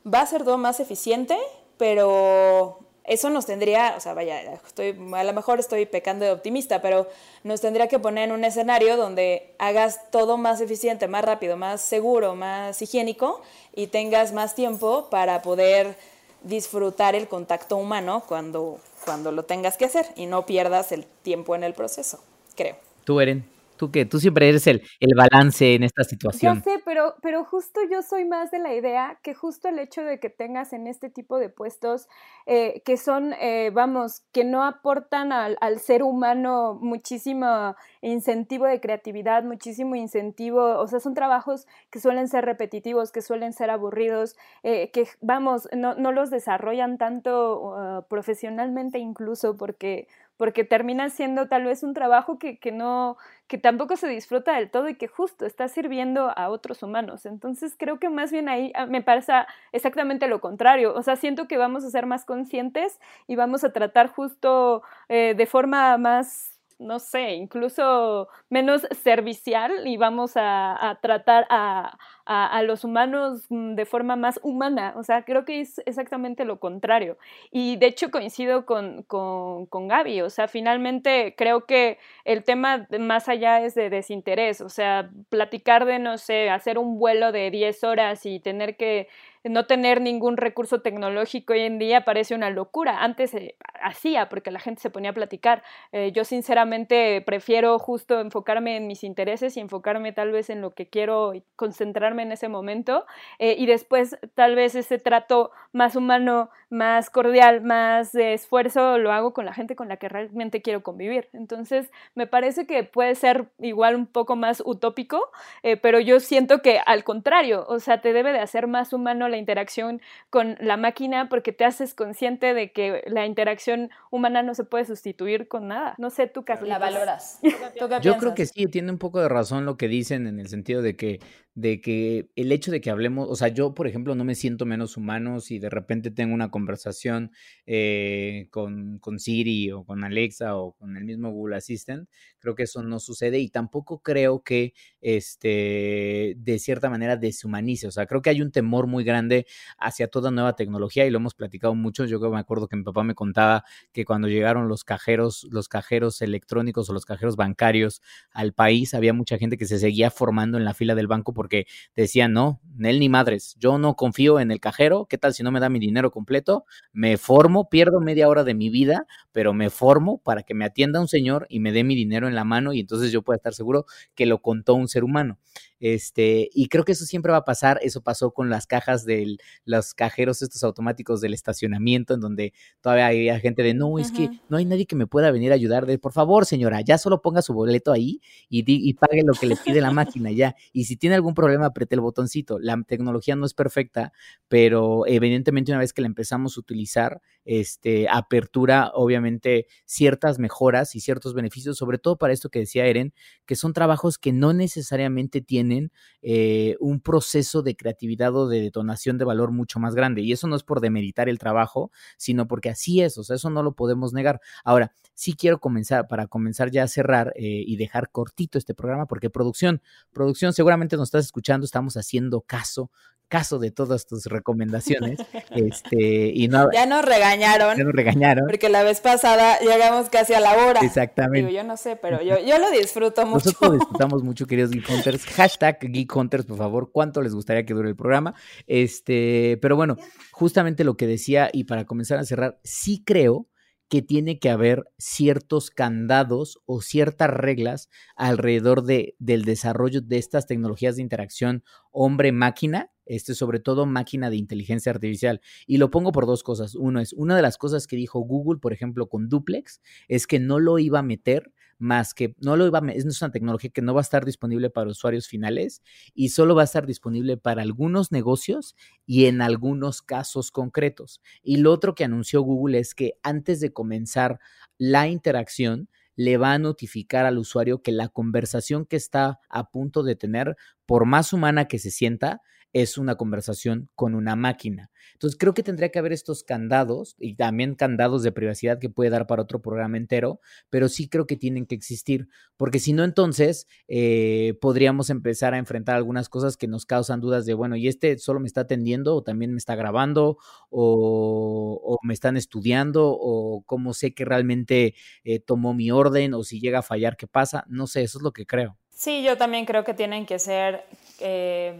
va 0.06 0.20
a 0.20 0.26
ser 0.26 0.44
todo 0.44 0.58
más 0.58 0.80
eficiente, 0.80 1.34
pero 1.78 2.78
eso 3.04 3.30
nos 3.30 3.46
tendría, 3.46 3.94
o 3.96 4.00
sea, 4.00 4.12
vaya, 4.12 4.60
estoy, 4.66 4.94
a 5.14 5.24
lo 5.24 5.32
mejor 5.32 5.60
estoy 5.60 5.86
pecando 5.86 6.26
de 6.26 6.32
optimista, 6.32 6.82
pero 6.82 7.08
nos 7.42 7.62
tendría 7.62 7.88
que 7.88 7.98
poner 7.98 8.24
en 8.24 8.32
un 8.32 8.44
escenario 8.44 8.98
donde 8.98 9.54
hagas 9.58 10.10
todo 10.10 10.36
más 10.36 10.60
eficiente, 10.60 11.08
más 11.08 11.24
rápido, 11.24 11.56
más 11.56 11.80
seguro, 11.80 12.34
más 12.34 12.82
higiénico 12.82 13.40
y 13.74 13.86
tengas 13.86 14.34
más 14.34 14.54
tiempo 14.54 15.08
para 15.08 15.40
poder 15.40 15.96
disfrutar 16.44 17.14
el 17.14 17.26
contacto 17.26 17.76
humano 17.76 18.22
cuando, 18.26 18.78
cuando 19.04 19.33
lo 19.33 19.44
tengas 19.44 19.76
que 19.76 19.87
hacer 19.87 20.07
y 20.14 20.26
no 20.26 20.46
pierdas 20.46 20.92
el 20.92 21.04
tiempo 21.04 21.57
en 21.57 21.64
el 21.64 21.74
proceso, 21.74 22.20
creo. 22.54 22.76
Tú, 23.04 23.20
Eren. 23.20 23.53
Tú 23.76 23.90
que 23.90 24.04
tú 24.04 24.20
siempre 24.20 24.48
eres 24.48 24.66
el, 24.66 24.82
el 25.00 25.14
balance 25.16 25.74
en 25.74 25.82
esta 25.82 26.04
situación. 26.04 26.56
Yo 26.56 26.62
sé, 26.62 26.82
pero, 26.84 27.14
pero 27.22 27.44
justo 27.44 27.80
yo 27.90 28.02
soy 28.02 28.24
más 28.24 28.50
de 28.50 28.58
la 28.58 28.74
idea 28.74 29.18
que 29.22 29.34
justo 29.34 29.68
el 29.68 29.78
hecho 29.78 30.02
de 30.02 30.20
que 30.20 30.30
tengas 30.30 30.72
en 30.72 30.87
este 30.87 31.10
tipo 31.10 31.38
de 31.38 31.48
puestos 31.48 32.08
eh, 32.46 32.82
que 32.84 32.96
son, 32.96 33.32
eh, 33.40 33.70
vamos, 33.72 34.22
que 34.32 34.44
no 34.44 34.64
aportan 34.64 35.32
al, 35.32 35.56
al, 35.60 35.80
ser 35.80 36.02
humano 36.02 36.78
muchísimo 36.80 37.74
incentivo 38.02 38.66
de 38.66 38.80
creatividad, 38.80 39.44
muchísimo 39.44 39.94
incentivo, 39.94 40.78
o 40.78 40.87
sea, 40.87 41.00
son 41.00 41.14
trabajos 41.14 41.66
que 41.90 42.00
suelen 42.00 42.28
ser 42.28 42.44
repetitivos, 42.44 43.12
que 43.12 43.22
suelen 43.22 43.52
ser 43.52 43.70
aburridos, 43.70 44.37
eh, 44.62 44.90
que, 44.90 45.08
vamos, 45.20 45.68
no, 45.72 45.94
no 45.94 46.12
los 46.12 46.30
desarrollan 46.30 46.98
tanto 46.98 47.60
uh, 47.60 48.08
profesionalmente 48.08 48.98
incluso 48.98 49.56
porque 49.56 50.06
porque 50.36 50.64
termina 50.64 51.10
siendo 51.10 51.48
tal 51.48 51.64
vez 51.64 51.82
un 51.82 51.94
trabajo 51.94 52.38
que, 52.38 52.58
que, 52.58 52.72
no, 52.72 53.16
que 53.46 53.58
tampoco 53.58 53.96
se 53.96 54.08
disfruta 54.08 54.56
del 54.56 54.70
todo 54.70 54.88
y 54.88 54.96
que 54.96 55.08
justo 55.08 55.46
está 55.46 55.68
sirviendo 55.68 56.32
a 56.36 56.48
otros 56.48 56.82
humanos. 56.82 57.26
Entonces 57.26 57.74
creo 57.78 57.98
que 57.98 58.08
más 58.08 58.32
bien 58.32 58.48
ahí 58.48 58.72
ah, 58.74 58.86
me 58.86 59.02
pasa 59.02 59.46
exactamente 59.72 60.28
lo 60.28 60.40
contrario. 60.40 60.94
O 60.94 61.02
sea, 61.02 61.16
siento 61.16 61.46
que 61.46 61.56
vamos 61.56 61.84
a 61.84 61.90
ser 61.90 62.06
más 62.06 62.24
conscientes 62.24 62.98
y 63.26 63.36
vamos 63.36 63.64
a 63.64 63.72
tratar 63.72 64.08
justo 64.08 64.82
eh, 65.08 65.34
de 65.36 65.46
forma 65.46 65.98
más 65.98 66.53
no 66.78 66.98
sé, 66.98 67.34
incluso 67.34 68.28
menos 68.50 68.87
servicial 69.02 69.87
y 69.87 69.96
vamos 69.96 70.32
a, 70.37 70.98
tratar 71.02 71.46
a, 71.50 71.96
a, 72.26 72.58
a, 72.58 72.62
los 72.62 72.84
humanos 72.84 73.46
mm, 73.48 73.74
de 73.74 73.87
forma 73.87 74.16
más 74.16 74.40
humana. 74.42 74.94
O 74.96 75.02
sea, 75.02 75.24
creo 75.24 75.44
que 75.44 75.60
es 75.60 75.80
exactamente 75.87 76.44
lo 76.44 76.58
contrario. 76.60 77.18
Y 77.50 77.76
de 77.76 77.87
hecho 77.87 78.10
coincido 78.10 78.66
con, 78.66 79.02
con, 79.04 79.66
con 79.66 79.88
Gaby. 79.88 80.22
O 80.22 80.30
sea, 80.30 80.48
finalmente 80.48 81.34
creo 81.37 81.66
que 81.66 81.98
el 82.24 82.44
tema 82.44 82.87
más 82.98 83.28
allá 83.28 83.60
es 83.62 83.74
de 83.74 83.90
desinterés. 83.90 84.60
O 84.60 84.68
sea, 84.68 85.10
platicar 85.28 85.84
de, 85.84 85.98
no 85.98 86.18
sé, 86.18 86.50
hacer 86.50 86.78
un 86.78 86.98
vuelo 86.98 87.32
de 87.32 87.50
10 87.50 87.84
horas 87.84 88.26
y 88.26 88.40
tener 88.40 88.76
que 88.76 89.08
no 89.44 89.66
tener 89.66 90.00
ningún 90.00 90.37
recurso 90.37 90.80
tecnológico 90.80 91.52
hoy 91.52 91.61
en 91.61 91.78
día 91.78 92.04
parece 92.04 92.35
una 92.35 92.50
locura. 92.50 93.02
Antes 93.02 93.35
eh, 93.35 93.57
hacía 93.80 94.28
porque 94.28 94.50
la 94.50 94.59
gente 94.59 94.80
se 94.80 94.90
ponía 94.90 95.11
a 95.11 95.14
platicar. 95.14 95.62
Eh, 95.92 96.12
yo 96.12 96.24
sinceramente 96.24 97.20
prefiero 97.20 97.78
justo 97.78 98.20
enfocarme 98.20 98.76
en 98.76 98.87
mis 98.87 99.04
intereses 99.04 99.57
y 99.57 99.61
enfocarme 99.61 100.12
tal 100.12 100.33
vez 100.33 100.50
en 100.50 100.61
lo 100.61 100.74
que 100.74 100.88
quiero 100.88 101.35
y 101.35 101.42
concentrarme 101.57 102.22
en 102.22 102.33
ese 102.33 102.48
momento 102.48 103.07
eh, 103.38 103.57
y 103.59 103.66
después 103.66 104.18
tal 104.35 104.54
vez 104.54 104.74
ese 104.74 104.98
trato 104.98 105.50
más 105.72 105.96
humano, 105.96 106.50
más 106.70 107.11
cordial, 107.11 107.61
más 107.61 108.12
de 108.12 108.35
esfuerzo 108.35 108.98
lo 108.98 109.12
hago 109.12 109.33
con 109.33 109.44
la 109.44 109.52
gente 109.52 109.76
con 109.76 109.88
la 109.88 109.96
que 109.96 110.09
realmente 110.09 110.62
quiero 110.62 110.83
convivir. 110.83 111.28
Entonces 111.33 111.90
me 112.14 112.26
parece 112.26 112.66
que 112.66 112.85
puede 112.85 113.14
ser 113.14 113.46
igual 113.59 113.96
un 113.96 114.07
poco 114.07 114.37
más 114.37 114.62
utópico, 114.64 115.30
eh, 115.62 115.76
pero 115.76 116.00
yo 116.00 116.20
siento 116.20 116.62
que 116.62 116.80
al 116.85 117.04
contrario, 117.04 117.66
o 117.68 117.78
sea, 117.78 118.00
te 118.00 118.12
debe 118.12 118.33
de 118.33 118.40
hacer 118.40 118.66
más 118.66 118.92
humano 118.92 119.28
la 119.34 119.38
interacción 119.38 120.00
con 120.30 120.56
la 120.60 120.76
máquina 120.76 121.28
porque 121.28 121.52
te 121.52 121.64
haces 121.64 121.94
consciente 121.94 122.54
de 122.54 122.72
que 122.72 123.02
la 123.06 123.26
interacción 123.26 123.90
humana 124.10 124.42
no 124.42 124.54
se 124.54 124.64
puede 124.64 124.84
sustituir 124.84 125.48
con 125.48 125.68
nada. 125.68 125.94
No 125.98 126.10
sé, 126.10 126.26
tú, 126.26 126.44
Carlos. 126.44 126.68
La 126.68 126.78
valoras. 126.78 127.40
Yo 128.02 128.16
creo 128.18 128.34
que 128.34 128.46
sí, 128.46 128.66
tiene 128.66 128.90
un 128.92 128.98
poco 128.98 129.20
de 129.20 129.28
razón 129.28 129.66
lo 129.66 129.76
que 129.76 129.88
dicen 129.88 130.26
en 130.26 130.38
el 130.38 130.48
sentido 130.48 130.82
de 130.82 130.96
que 130.96 131.20
de 131.54 131.80
que 131.80 132.30
el 132.34 132.50
hecho 132.50 132.72
de 132.72 132.80
que 132.80 132.90
hablemos, 132.90 133.28
o 133.30 133.36
sea, 133.36 133.48
yo, 133.48 133.74
por 133.74 133.86
ejemplo, 133.86 134.14
no 134.16 134.24
me 134.24 134.34
siento 134.34 134.66
menos 134.66 134.96
humano 134.96 135.40
si 135.40 135.60
de 135.60 135.70
repente 135.70 136.10
tengo 136.10 136.34
una 136.34 136.50
conversación 136.50 137.30
eh, 137.66 138.48
con, 138.50 138.98
con, 138.98 139.20
Siri 139.20 139.70
o 139.70 139.84
con 139.84 140.02
Alexa 140.02 140.56
o 140.56 140.72
con 140.72 140.96
el 140.96 141.04
mismo 141.04 141.30
Google 141.30 141.56
Assistant, 141.56 142.08
creo 142.40 142.56
que 142.56 142.64
eso 142.64 142.82
no 142.82 142.98
sucede 142.98 143.38
y 143.38 143.50
tampoco 143.50 144.02
creo 144.02 144.42
que, 144.42 144.74
este, 145.00 146.34
de 146.36 146.58
cierta 146.58 146.90
manera, 146.90 147.16
deshumanice, 147.16 147.86
o 147.86 147.92
sea, 147.92 148.06
creo 148.06 148.20
que 148.20 148.30
hay 148.30 148.42
un 148.42 148.50
temor 148.50 148.88
muy 148.88 149.04
grande 149.04 149.46
hacia 149.78 150.08
toda 150.08 150.32
nueva 150.32 150.56
tecnología 150.56 151.06
y 151.06 151.10
lo 151.10 151.18
hemos 151.18 151.34
platicado 151.34 151.74
mucho, 151.76 152.04
yo 152.04 152.18
me 152.30 152.38
acuerdo 152.38 152.66
que 152.66 152.76
mi 152.76 152.82
papá 152.82 153.04
me 153.04 153.14
contaba 153.14 153.64
que 153.92 154.04
cuando 154.04 154.26
llegaron 154.26 154.68
los 154.68 154.82
cajeros, 154.82 155.46
los 155.50 155.68
cajeros 155.68 156.20
electrónicos 156.20 156.90
o 156.90 156.92
los 156.92 157.04
cajeros 157.04 157.36
bancarios 157.36 158.02
al 158.32 158.54
país, 158.54 158.92
había 158.94 159.12
mucha 159.12 159.38
gente 159.38 159.56
que 159.56 159.66
se 159.66 159.78
seguía 159.78 160.10
formando 160.10 160.58
en 160.58 160.64
la 160.64 160.74
fila 160.74 160.96
del 160.96 161.06
banco 161.06 161.32
porque 161.44 161.66
decían, 161.94 162.33
no, 162.33 162.59
él 162.80 162.98
ni 163.00 163.11
madres, 163.11 163.54
yo 163.61 163.76
no 163.76 163.96
confío 163.96 164.40
en 164.40 164.50
el 164.50 164.61
cajero, 164.61 165.04
¿qué 165.11 165.18
tal 165.18 165.35
si 165.35 165.42
no 165.42 165.50
me 165.50 165.61
da 165.61 165.68
mi 165.68 165.78
dinero 165.78 166.11
completo? 166.11 166.64
Me 166.94 167.18
formo, 167.18 167.68
pierdo 167.68 168.00
media 168.00 168.30
hora 168.30 168.44
de 168.44 168.54
mi 168.54 168.70
vida, 168.70 169.07
pero 169.30 169.52
me 169.52 169.68
formo 169.68 170.22
para 170.24 170.42
que 170.42 170.54
me 170.54 170.64
atienda 170.64 171.02
un 171.02 171.07
señor 171.07 171.44
y 171.50 171.61
me 171.61 171.70
dé 171.72 171.85
mi 171.85 171.94
dinero 171.94 172.28
en 172.28 172.35
la 172.35 172.44
mano 172.44 172.72
y 172.72 172.80
entonces 172.80 173.12
yo 173.12 173.20
pueda 173.20 173.37
estar 173.37 173.52
seguro 173.52 173.85
que 174.14 174.24
lo 174.24 174.40
contó 174.40 174.72
un 174.72 174.88
ser 174.88 175.04
humano. 175.04 175.38
Este, 175.84 176.48
y 176.54 176.68
creo 176.68 176.82
que 176.82 176.92
eso 176.92 177.04
siempre 177.04 177.30
va 177.30 177.36
a 177.36 177.44
pasar. 177.44 177.78
Eso 177.82 178.00
pasó 178.00 178.30
con 178.30 178.48
las 178.48 178.66
cajas 178.66 179.04
de 179.04 179.36
los 179.66 179.92
cajeros 179.92 180.40
estos 180.40 180.64
automáticos 180.64 181.20
del 181.20 181.34
estacionamiento, 181.34 182.14
en 182.14 182.20
donde 182.20 182.54
todavía 182.80 183.08
había 183.08 183.38
gente 183.38 183.62
de, 183.62 183.74
no, 183.74 183.98
es 183.98 184.10
que 184.10 184.30
no 184.48 184.56
hay 184.56 184.64
nadie 184.64 184.86
que 184.86 184.96
me 184.96 185.06
pueda 185.06 185.30
venir 185.30 185.52
a 185.52 185.56
ayudar. 185.56 185.84
De, 185.84 185.98
por 185.98 186.12
favor, 186.12 186.46
señora, 186.46 186.80
ya 186.80 186.96
solo 186.96 187.20
ponga 187.20 187.42
su 187.42 187.52
boleto 187.52 187.92
ahí 187.92 188.22
y, 188.48 188.64
y 188.66 188.94
pague 188.94 189.24
lo 189.26 189.34
que 189.34 189.44
le 189.44 189.56
pide 189.56 189.82
la 189.82 189.90
máquina 189.90 190.30
ya. 190.30 190.56
Y 190.72 190.84
si 190.84 190.96
tiene 190.96 191.16
algún 191.16 191.34
problema, 191.34 191.66
apriete 191.66 191.96
el 191.96 192.00
botoncito. 192.00 192.58
La 192.58 192.82
tecnología 192.88 193.36
no 193.36 193.44
es 193.44 193.52
perfecta, 193.52 194.14
pero 194.48 195.06
evidentemente 195.06 195.70
una 195.70 195.80
vez 195.80 195.92
que 195.92 196.00
la 196.00 196.06
empezamos 196.06 196.56
a 196.56 196.60
utilizar, 196.60 197.20
este, 197.44 198.08
apertura, 198.08 198.90
obviamente, 198.94 199.66
ciertas 199.84 200.38
mejoras 200.38 200.94
y 200.94 201.00
ciertos 201.00 201.34
beneficios, 201.34 201.76
sobre 201.76 201.98
todo 201.98 202.16
para 202.16 202.32
esto 202.32 202.48
que 202.48 202.60
decía 202.60 202.86
Eren, 202.86 203.12
que 203.44 203.54
son 203.54 203.74
trabajos 203.74 204.16
que 204.16 204.32
no 204.32 204.54
necesariamente 204.54 205.42
tienen 205.42 205.73
eh, 206.22 206.76
un 206.80 207.00
proceso 207.00 207.62
de 207.62 207.76
creatividad 207.76 208.34
o 208.34 208.48
de 208.48 208.60
detonación 208.60 209.18
de 209.18 209.24
valor 209.24 209.52
mucho 209.52 209.78
más 209.78 209.94
grande. 209.94 210.22
Y 210.22 210.32
eso 210.32 210.48
no 210.48 210.56
es 210.56 210.62
por 210.62 210.80
demeritar 210.80 211.28
el 211.28 211.38
trabajo, 211.38 211.90
sino 212.16 212.46
porque 212.46 212.70
así 212.70 213.00
es, 213.00 213.18
o 213.18 213.24
sea, 213.24 213.37
eso 213.37 213.50
no 213.50 213.62
lo 213.62 213.74
podemos 213.74 214.12
negar. 214.12 214.40
Ahora, 214.64 214.92
sí 215.14 215.34
quiero 215.34 215.60
comenzar, 215.60 216.08
para 216.08 216.26
comenzar 216.26 216.70
ya 216.70 216.84
a 216.84 216.88
cerrar 216.88 217.32
eh, 217.37 217.62
y 217.66 217.76
dejar 217.76 218.10
cortito 218.10 218.58
este 218.58 218.74
programa, 218.74 219.06
porque 219.06 219.30
producción, 219.30 219.82
producción, 220.12 220.52
seguramente 220.52 220.96
nos 220.96 221.08
estás 221.08 221.26
escuchando, 221.26 221.64
estamos 221.64 221.96
haciendo 221.96 222.40
caso 222.40 222.90
caso 223.34 223.58
de 223.58 223.72
todas 223.72 224.06
tus 224.06 224.26
recomendaciones. 224.26 225.18
este, 225.50 226.30
y 226.32 226.46
no, 226.46 226.68
ya 226.72 226.86
nos 226.86 227.04
regañaron. 227.04 227.76
Ya 227.76 227.82
nos 227.82 227.92
regañaron. 227.92 228.46
Porque 228.46 228.68
la 228.68 228.84
vez 228.84 229.00
pasada 229.00 229.58
llegamos 229.58 230.08
casi 230.08 230.34
a 230.34 230.40
la 230.40 230.54
hora. 230.54 230.80
Exactamente. 230.82 231.52
yo 231.52 231.64
no 231.64 231.76
sé, 231.76 231.96
pero 231.96 232.22
yo, 232.22 232.36
yo 232.38 232.60
lo 232.60 232.70
disfruto 232.70 233.26
mucho. 233.26 233.46
Nosotros 233.46 233.72
disfrutamos 233.80 234.22
mucho, 234.22 234.46
queridos 234.46 234.70
Geek 234.70 234.88
Hunters. 234.88 235.26
Hashtag 235.26 235.80
Geek 235.80 236.14
Hunters, 236.14 236.46
por 236.46 236.58
favor, 236.58 236.92
¿cuánto 236.92 237.22
les 237.22 237.34
gustaría 237.34 237.66
que 237.66 237.74
dure 237.74 237.88
el 237.88 237.96
programa? 237.96 238.34
Este, 238.68 239.58
pero 239.60 239.74
bueno, 239.74 239.96
justamente 240.30 240.84
lo 240.84 240.96
que 240.96 241.08
decía, 241.08 241.50
y 241.52 241.64
para 241.64 241.86
comenzar 241.86 242.20
a 242.20 242.24
cerrar, 242.24 242.60
sí 242.62 243.02
creo 243.04 243.48
que 243.94 244.02
tiene 244.02 244.40
que 244.40 244.50
haber 244.50 244.90
ciertos 244.98 245.70
candados 245.70 246.59
o 246.66 246.80
ciertas 246.80 247.30
reglas 247.30 247.90
alrededor 248.16 248.83
de, 248.83 249.14
del 249.20 249.44
desarrollo 249.44 250.00
de 250.00 250.18
estas 250.18 250.48
tecnologías 250.48 250.96
de 250.96 251.02
interacción 251.02 251.62
hombre-máquina, 251.92 252.90
este, 253.07 253.37
sobre 253.37 253.61
todo 253.61 253.87
máquina 253.87 254.30
de 254.30 254.37
inteligencia 254.37 254.90
artificial. 254.90 255.40
Y 255.64 255.76
lo 255.76 255.92
pongo 255.92 256.11
por 256.11 256.26
dos 256.26 256.42
cosas. 256.42 256.74
Uno 256.74 256.98
es, 256.98 257.12
una 257.12 257.37
de 257.37 257.42
las 257.42 257.57
cosas 257.57 257.87
que 257.87 257.94
dijo 257.94 258.18
Google, 258.18 258.59
por 258.59 258.72
ejemplo, 258.72 259.09
con 259.09 259.28
Duplex, 259.28 259.80
es 260.09 260.26
que 260.26 260.40
no 260.40 260.59
lo 260.59 260.80
iba 260.80 260.98
a 260.98 261.04
meter 261.04 261.52
más 261.78 262.14
que 262.14 262.34
no 262.40 262.56
lo 262.56 262.66
iba 262.66 262.78
a, 262.78 262.92
es 262.92 263.20
una 263.20 263.30
tecnología 263.30 263.70
que 263.70 263.82
no 263.82 263.94
va 263.94 264.00
a 264.00 264.02
estar 264.02 264.24
disponible 264.24 264.70
para 264.70 264.90
usuarios 264.90 265.28
finales 265.28 265.82
y 266.14 266.30
solo 266.30 266.54
va 266.54 266.62
a 266.62 266.64
estar 266.64 266.87
disponible 266.87 267.37
para 267.37 267.62
algunos 267.62 268.12
negocios 268.12 268.76
y 269.06 269.26
en 269.26 269.42
algunos 269.42 270.02
casos 270.02 270.50
concretos. 270.50 271.20
Y 271.42 271.56
lo 271.58 271.72
otro 271.72 271.94
que 271.94 272.04
anunció 272.04 272.42
Google 272.42 272.78
es 272.78 272.94
que 272.94 273.18
antes 273.22 273.60
de 273.60 273.72
comenzar 273.72 274.38
la 274.78 275.08
interacción, 275.08 275.88
le 276.16 276.37
va 276.37 276.52
a 276.52 276.58
notificar 276.58 277.26
al 277.26 277.38
usuario 277.38 277.82
que 277.82 277.92
la 277.92 278.08
conversación 278.08 278.87
que 278.87 278.96
está 278.96 279.40
a 279.48 279.70
punto 279.70 280.02
de 280.02 280.16
tener, 280.16 280.56
por 280.87 281.06
más 281.06 281.32
humana 281.32 281.66
que 281.66 281.78
se 281.78 281.90
sienta, 281.90 282.40
es 282.74 282.98
una 282.98 283.14
conversación 283.14 283.88
con 283.94 284.14
una 284.14 284.34
máquina. 284.34 284.90
Entonces 285.12 285.38
creo 285.38 285.54
que 285.54 285.62
tendría 285.62 285.90
que 285.90 286.00
haber 286.00 286.12
estos 286.12 286.42
candados 286.42 287.14
y 287.20 287.37
también 287.37 287.76
candados 287.76 288.24
de 288.24 288.32
privacidad 288.32 288.80
que 288.80 288.90
puede 288.90 289.10
dar 289.10 289.28
para 289.28 289.42
otro 289.42 289.62
programa 289.62 289.96
entero, 289.96 290.40
pero 290.70 290.88
sí 290.88 291.08
creo 291.08 291.26
que 291.26 291.37
tienen 291.37 291.66
que 291.66 291.76
existir, 291.76 292.28
porque 292.56 292.80
si 292.80 292.92
no 292.92 293.04
entonces 293.04 293.68
eh, 293.87 294.58
podríamos 294.60 295.08
empezar 295.08 295.54
a 295.54 295.58
enfrentar 295.58 295.94
algunas 295.94 296.28
cosas 296.28 296.56
que 296.56 296.66
nos 296.66 296.84
causan 296.84 297.20
dudas 297.20 297.46
de, 297.46 297.54
bueno, 297.54 297.76
¿y 297.76 297.87
este 297.87 298.18
solo 298.18 298.40
me 298.40 298.48
está 298.48 298.62
atendiendo 298.62 299.14
o 299.14 299.22
también 299.22 299.52
me 299.52 299.58
está 299.58 299.76
grabando 299.76 300.38
o, 300.68 301.96
me 302.02 302.12
están 302.12 302.37
estudiando 302.37 303.06
o 303.08 303.62
cómo 303.66 303.94
sé 303.94 304.14
que 304.14 304.24
realmente 304.24 304.94
eh, 305.22 305.38
tomó 305.38 305.74
mi 305.74 305.92
orden 305.92 306.34
o 306.34 306.42
si 306.42 306.60
llega 306.60 306.80
a 306.80 306.82
fallar, 306.82 307.16
¿qué 307.16 307.28
pasa? 307.28 307.64
No 307.68 307.87
sé, 307.87 308.02
eso 308.02 308.18
es 308.18 308.24
lo 308.24 308.32
que 308.32 308.46
creo. 308.46 308.76
Sí, 308.90 309.22
yo 309.22 309.37
también 309.37 309.64
creo 309.64 309.84
que 309.84 309.94
tienen 309.94 310.26
que 310.26 310.40
ser... 310.40 310.84
Eh, 311.20 311.78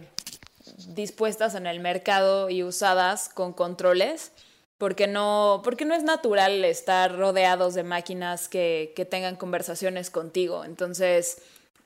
dispuestas 0.95 1.55
en 1.55 1.67
el 1.67 1.79
mercado 1.79 2.49
y 2.49 2.63
usadas 2.63 3.29
con 3.29 3.53
controles, 3.53 4.31
porque 4.77 5.07
no, 5.07 5.61
porque 5.63 5.85
no 5.85 5.95
es 5.95 6.03
natural 6.03 6.65
estar 6.65 7.15
rodeados 7.17 7.73
de 7.73 7.83
máquinas 7.83 8.47
que, 8.49 8.93
que 8.95 9.05
tengan 9.05 9.35
conversaciones 9.35 10.09
contigo. 10.09 10.65
Entonces, 10.65 11.41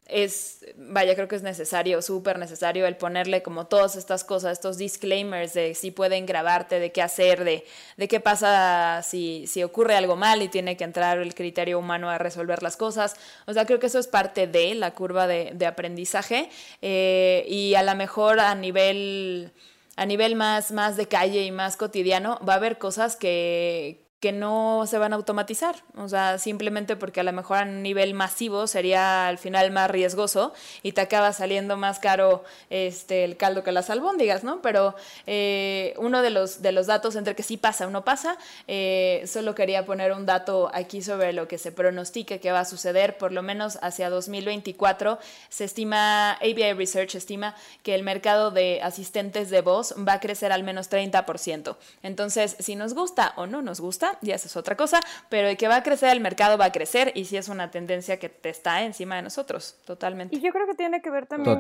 es, 0.10 0.66
vaya, 0.76 1.16
creo 1.16 1.28
que 1.28 1.36
es 1.36 1.44
necesario, 1.44 2.02
súper 2.02 2.40
necesario 2.40 2.86
el 2.88 2.98
ponerle 2.98 3.42
como 3.42 3.68
todas 3.68 3.96
estas 3.96 4.24
cosas, 4.24 4.54
estos 4.54 4.78
disclaimers 4.78 5.54
de 5.54 5.76
si 5.76 5.92
pueden 5.92 6.26
grabarte, 6.26 6.80
de 6.80 6.92
qué 6.92 7.02
hacer, 7.02 7.44
de, 7.44 7.66
de 7.98 8.08
qué 8.08 8.20
pasa 8.20 9.02
si, 9.04 9.46
si 9.48 9.64
ocurre 9.64 9.96
algo 9.96 10.16
mal 10.16 10.42
y 10.42 10.50
tiene 10.50 10.78
que 10.78 10.84
entrar 10.84 11.20
el 11.20 11.36
criterio 11.36 11.80
humano 11.80 12.10
a 12.10 12.18
resolver 12.18 12.64
las 12.64 12.78
cosas. 12.78 13.16
O 13.46 13.54
sea, 13.54 13.66
creo 13.66 13.80
que 13.80 13.88
eso 13.88 14.00
es 14.00 14.08
parte 14.08 14.48
de 14.48 14.76
la 14.76 14.92
curva 14.92 15.28
de, 15.28 15.52
de 15.54 15.66
aprendizaje 15.66 16.50
eh, 16.82 17.46
y 17.48 17.76
a 17.76 17.84
lo 17.84 17.96
mejor 17.96 18.40
a 18.40 18.56
nivel 18.56 19.52
a 19.96 20.06
nivel 20.06 20.36
más, 20.36 20.72
más 20.72 20.96
de 20.96 21.10
calle 21.10 21.44
y 21.44 21.52
más 21.52 21.76
cotidiano, 21.76 22.40
va 22.48 22.54
a 22.54 22.56
haber 22.56 22.78
cosas 22.78 23.18
que, 23.18 24.09
que 24.20 24.34
no 24.34 24.86
se 24.86 24.98
van 24.98 25.14
a 25.14 25.16
automatizar, 25.16 25.78
o 25.96 26.10
sea, 26.10 26.40
simplemente 26.40 26.98
porque 26.98 27.22
a 27.22 27.24
lo 27.24 27.32
mejor 27.32 27.58
a 27.60 27.66
nivel 27.66 28.14
masivo 28.14 28.68
sería 28.68 29.28
al 29.28 29.38
final 29.38 29.72
más 29.72 29.90
riesgoso 29.90 30.54
y 30.84 30.92
te 30.92 31.00
acaba 31.00 31.32
saliendo 31.32 31.78
más 31.78 32.00
caro 32.00 32.44
este 32.70 33.24
el 33.24 33.38
caldo 33.38 33.64
que 33.64 33.72
las 33.72 33.90
albóndigas, 33.90 34.44
¿no? 34.44 34.62
Pero 34.62 34.94
eh, 35.26 35.94
uno 35.98 36.22
de 36.22 36.32
los, 36.32 36.62
de 36.62 36.74
los 36.74 36.88
datos 36.88 37.16
entre 37.16 37.34
que 37.34 37.44
sí 37.44 37.56
pasa 37.56 37.88
o 37.88 37.90
no 37.92 38.04
pasa, 38.04 38.38
eh, 38.68 39.24
solo 39.26 39.56
quería 39.56 39.86
poner 39.86 40.12
un 40.12 40.26
dato 40.26 40.70
aquí 40.74 41.02
sobre 41.02 41.32
lo 41.32 41.48
que 41.48 41.58
se 41.58 41.72
pronostica 41.72 42.40
que 42.40 42.52
va 42.52 42.62
a 42.62 42.66
suceder, 42.66 43.18
por 43.18 43.32
lo 43.32 43.42
menos 43.42 43.80
hacia 43.82 44.10
2024, 44.10 45.18
se 45.48 45.64
estima, 45.64 46.34
ABI 46.34 46.74
Research 46.74 47.16
estima 47.16 47.56
que 47.84 47.96
el 47.96 48.04
mercado 48.04 48.52
de 48.52 48.82
asistentes 48.84 49.50
de 49.50 49.62
voz 49.62 49.96
va 49.98 50.14
a 50.14 50.20
crecer 50.20 50.52
al 50.52 50.64
menos 50.64 50.90
30%. 50.90 51.78
Entonces, 52.04 52.58
si 52.60 52.76
nos 52.76 52.94
gusta 52.94 53.34
o 53.38 53.48
no 53.48 53.62
nos 53.62 53.80
gusta, 53.80 54.09
ya 54.22 54.36
esa 54.36 54.48
es 54.48 54.58
otra 54.58 54.76
cosa, 54.76 55.00
pero 55.30 55.48
de 55.48 55.58
que 55.58 55.68
va 55.68 55.78
a 55.78 55.84
crecer 55.84 56.10
el 56.12 56.22
mercado 56.22 56.58
va 56.58 56.66
a 56.66 56.72
crecer 56.72 57.12
y 57.16 57.26
sí 57.26 57.38
es 57.38 57.50
una 57.50 57.72
tendencia 57.72 58.18
que 58.18 58.30
te 58.30 58.50
está 58.50 58.84
encima 58.84 59.16
de 59.16 59.22
nosotros, 59.22 59.80
totalmente. 59.86 60.36
Y 60.36 60.42
yo 60.42 60.52
creo 60.52 60.66
que 60.68 60.76
tiene 60.76 61.02
que 61.02 61.10
ver 61.10 61.28
también 61.28 61.60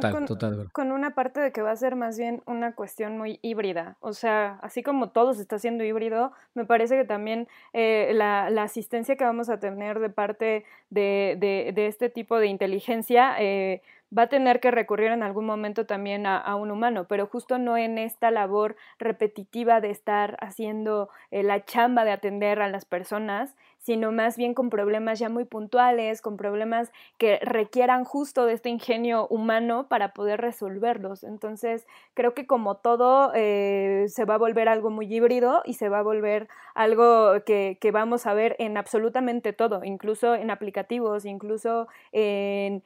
con, 0.71 0.91
una 0.91 1.11
parte 1.11 1.39
de 1.39 1.51
que 1.51 1.61
va 1.61 1.71
a 1.71 1.75
ser 1.75 1.95
más 1.95 2.17
bien 2.17 2.41
una 2.45 2.73
cuestión 2.73 3.17
muy 3.17 3.39
híbrida, 3.41 3.97
o 3.99 4.13
sea, 4.13 4.59
así 4.61 4.83
como 4.83 5.09
todo 5.09 5.33
se 5.33 5.41
está 5.41 5.57
haciendo 5.57 5.83
híbrido, 5.83 6.31
me 6.53 6.65
parece 6.65 6.97
que 6.97 7.05
también 7.05 7.47
eh, 7.73 8.11
la, 8.13 8.47
asistencia 8.59 9.15
que 9.15 9.23
vamos 9.23 9.49
a 9.49 9.59
tener 9.59 9.99
de 9.99 10.09
parte 10.09 10.65
de, 10.89 11.73
este 11.75 12.09
tipo 12.09 12.37
de 12.37 12.47
inteligencia, 12.47 13.35
eh, 13.39 13.81
va 14.17 14.23
a 14.23 14.27
tener 14.27 14.59
que 14.59 14.71
recurrir 14.71 15.11
en 15.11 15.23
algún 15.23 15.45
momento 15.45 15.85
también 15.85 16.25
a, 16.25 16.55
un 16.55 16.71
humano, 16.71 17.05
pero 17.07 17.27
justo 17.27 17.57
no 17.57 17.77
en 17.77 17.97
esta 17.97 18.31
labor 18.31 18.75
repetitiva 18.97 19.81
de 19.81 19.91
estar 19.91 20.37
haciendo 20.41 21.09
eh, 21.31 21.43
la 21.43 21.63
chamba 21.65 22.05
de 22.05 22.11
atender 22.11 22.61
a 22.61 22.69
las 22.69 22.85
personas, 22.85 23.55
sino 23.79 24.11
más 24.11 24.37
bien 24.37 24.53
con 24.53 24.69
problemas 24.69 25.19
ya 25.19 25.29
muy 25.29 25.45
puntuales, 25.45 26.21
con 26.21 26.37
problemas 26.37 26.91
que 27.17 27.39
requieran 27.41 28.03
justo 28.03 28.45
de 28.45 28.53
este 28.53 28.69
ingenio 28.69 29.27
humano 29.27 29.87
para 29.87 30.13
poder 30.13 30.41
resolverlos. 30.41 31.23
Entonces, 31.23 31.87
creo 32.13 32.33
que 32.33 32.45
como 32.45 32.75
todo 32.75 33.31
eh, 33.33 34.05
se 34.07 34.25
va 34.25 34.35
a 34.35 34.37
volver 34.37 34.67
algo 34.67 34.89
muy 34.89 35.13
híbrido 35.13 35.61
y 35.65 35.73
se 35.73 35.89
va 35.89 35.99
a 35.99 36.03
volver 36.03 36.49
algo 36.75 37.43
que, 37.45 37.77
vamos 37.91 38.27
a 38.27 38.33
ver 38.33 38.55
en 38.59 38.77
absolutamente 38.77 39.53
todo, 39.53 39.83
incluso 39.83 40.35
en 40.35 40.51
aplicativos, 40.51 41.25
incluso 41.25 41.87
en, 42.11 42.83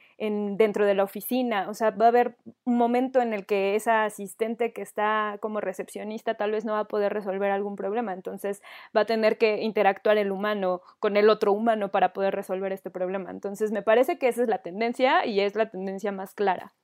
dentro 0.56 0.86
de 0.86 0.94
la 0.94 1.04
oficina. 1.04 1.68
O 1.68 1.74
sea, 1.74 1.90
va 1.90 2.06
a 2.06 2.08
haber 2.08 2.36
un 2.64 2.78
momento 2.78 3.20
en 3.20 3.34
el 3.34 3.46
que 3.46 3.74
esa 3.74 4.04
asistente 4.04 4.72
que 4.72 4.82
está 4.82 5.36
como 5.40 5.60
recepcionista 5.60 6.34
tal 6.34 6.52
vez 6.52 6.64
no 6.64 6.72
va 6.72 6.80
a 6.80 6.84
poder 6.84 7.12
resolver 7.12 7.50
algún 7.50 7.76
problema. 7.76 8.12
Entonces, 8.12 8.62
va 8.96 9.02
a 9.02 9.06
tener 9.06 9.38
que 9.38 9.62
interactuar 9.62 10.18
el 10.18 10.32
humano 10.32 10.80
con 11.00 11.16
el 11.16 11.28
otro 11.30 11.52
humano 11.52 11.90
para 11.90 12.12
poder 12.12 12.34
resolver 12.34 12.72
este 12.72 12.90
problema. 12.90 13.30
Entonces, 13.30 13.72
me 13.72 13.82
parece 13.82 14.18
que 14.18 14.28
esa 14.28 14.42
es 14.42 14.48
la 14.48 14.62
tendencia 14.62 15.26
y 15.26 15.40
es 15.40 15.54
la 15.54 15.70
tendencia 15.70 16.12
más 16.12 16.34
clara. 16.34 16.74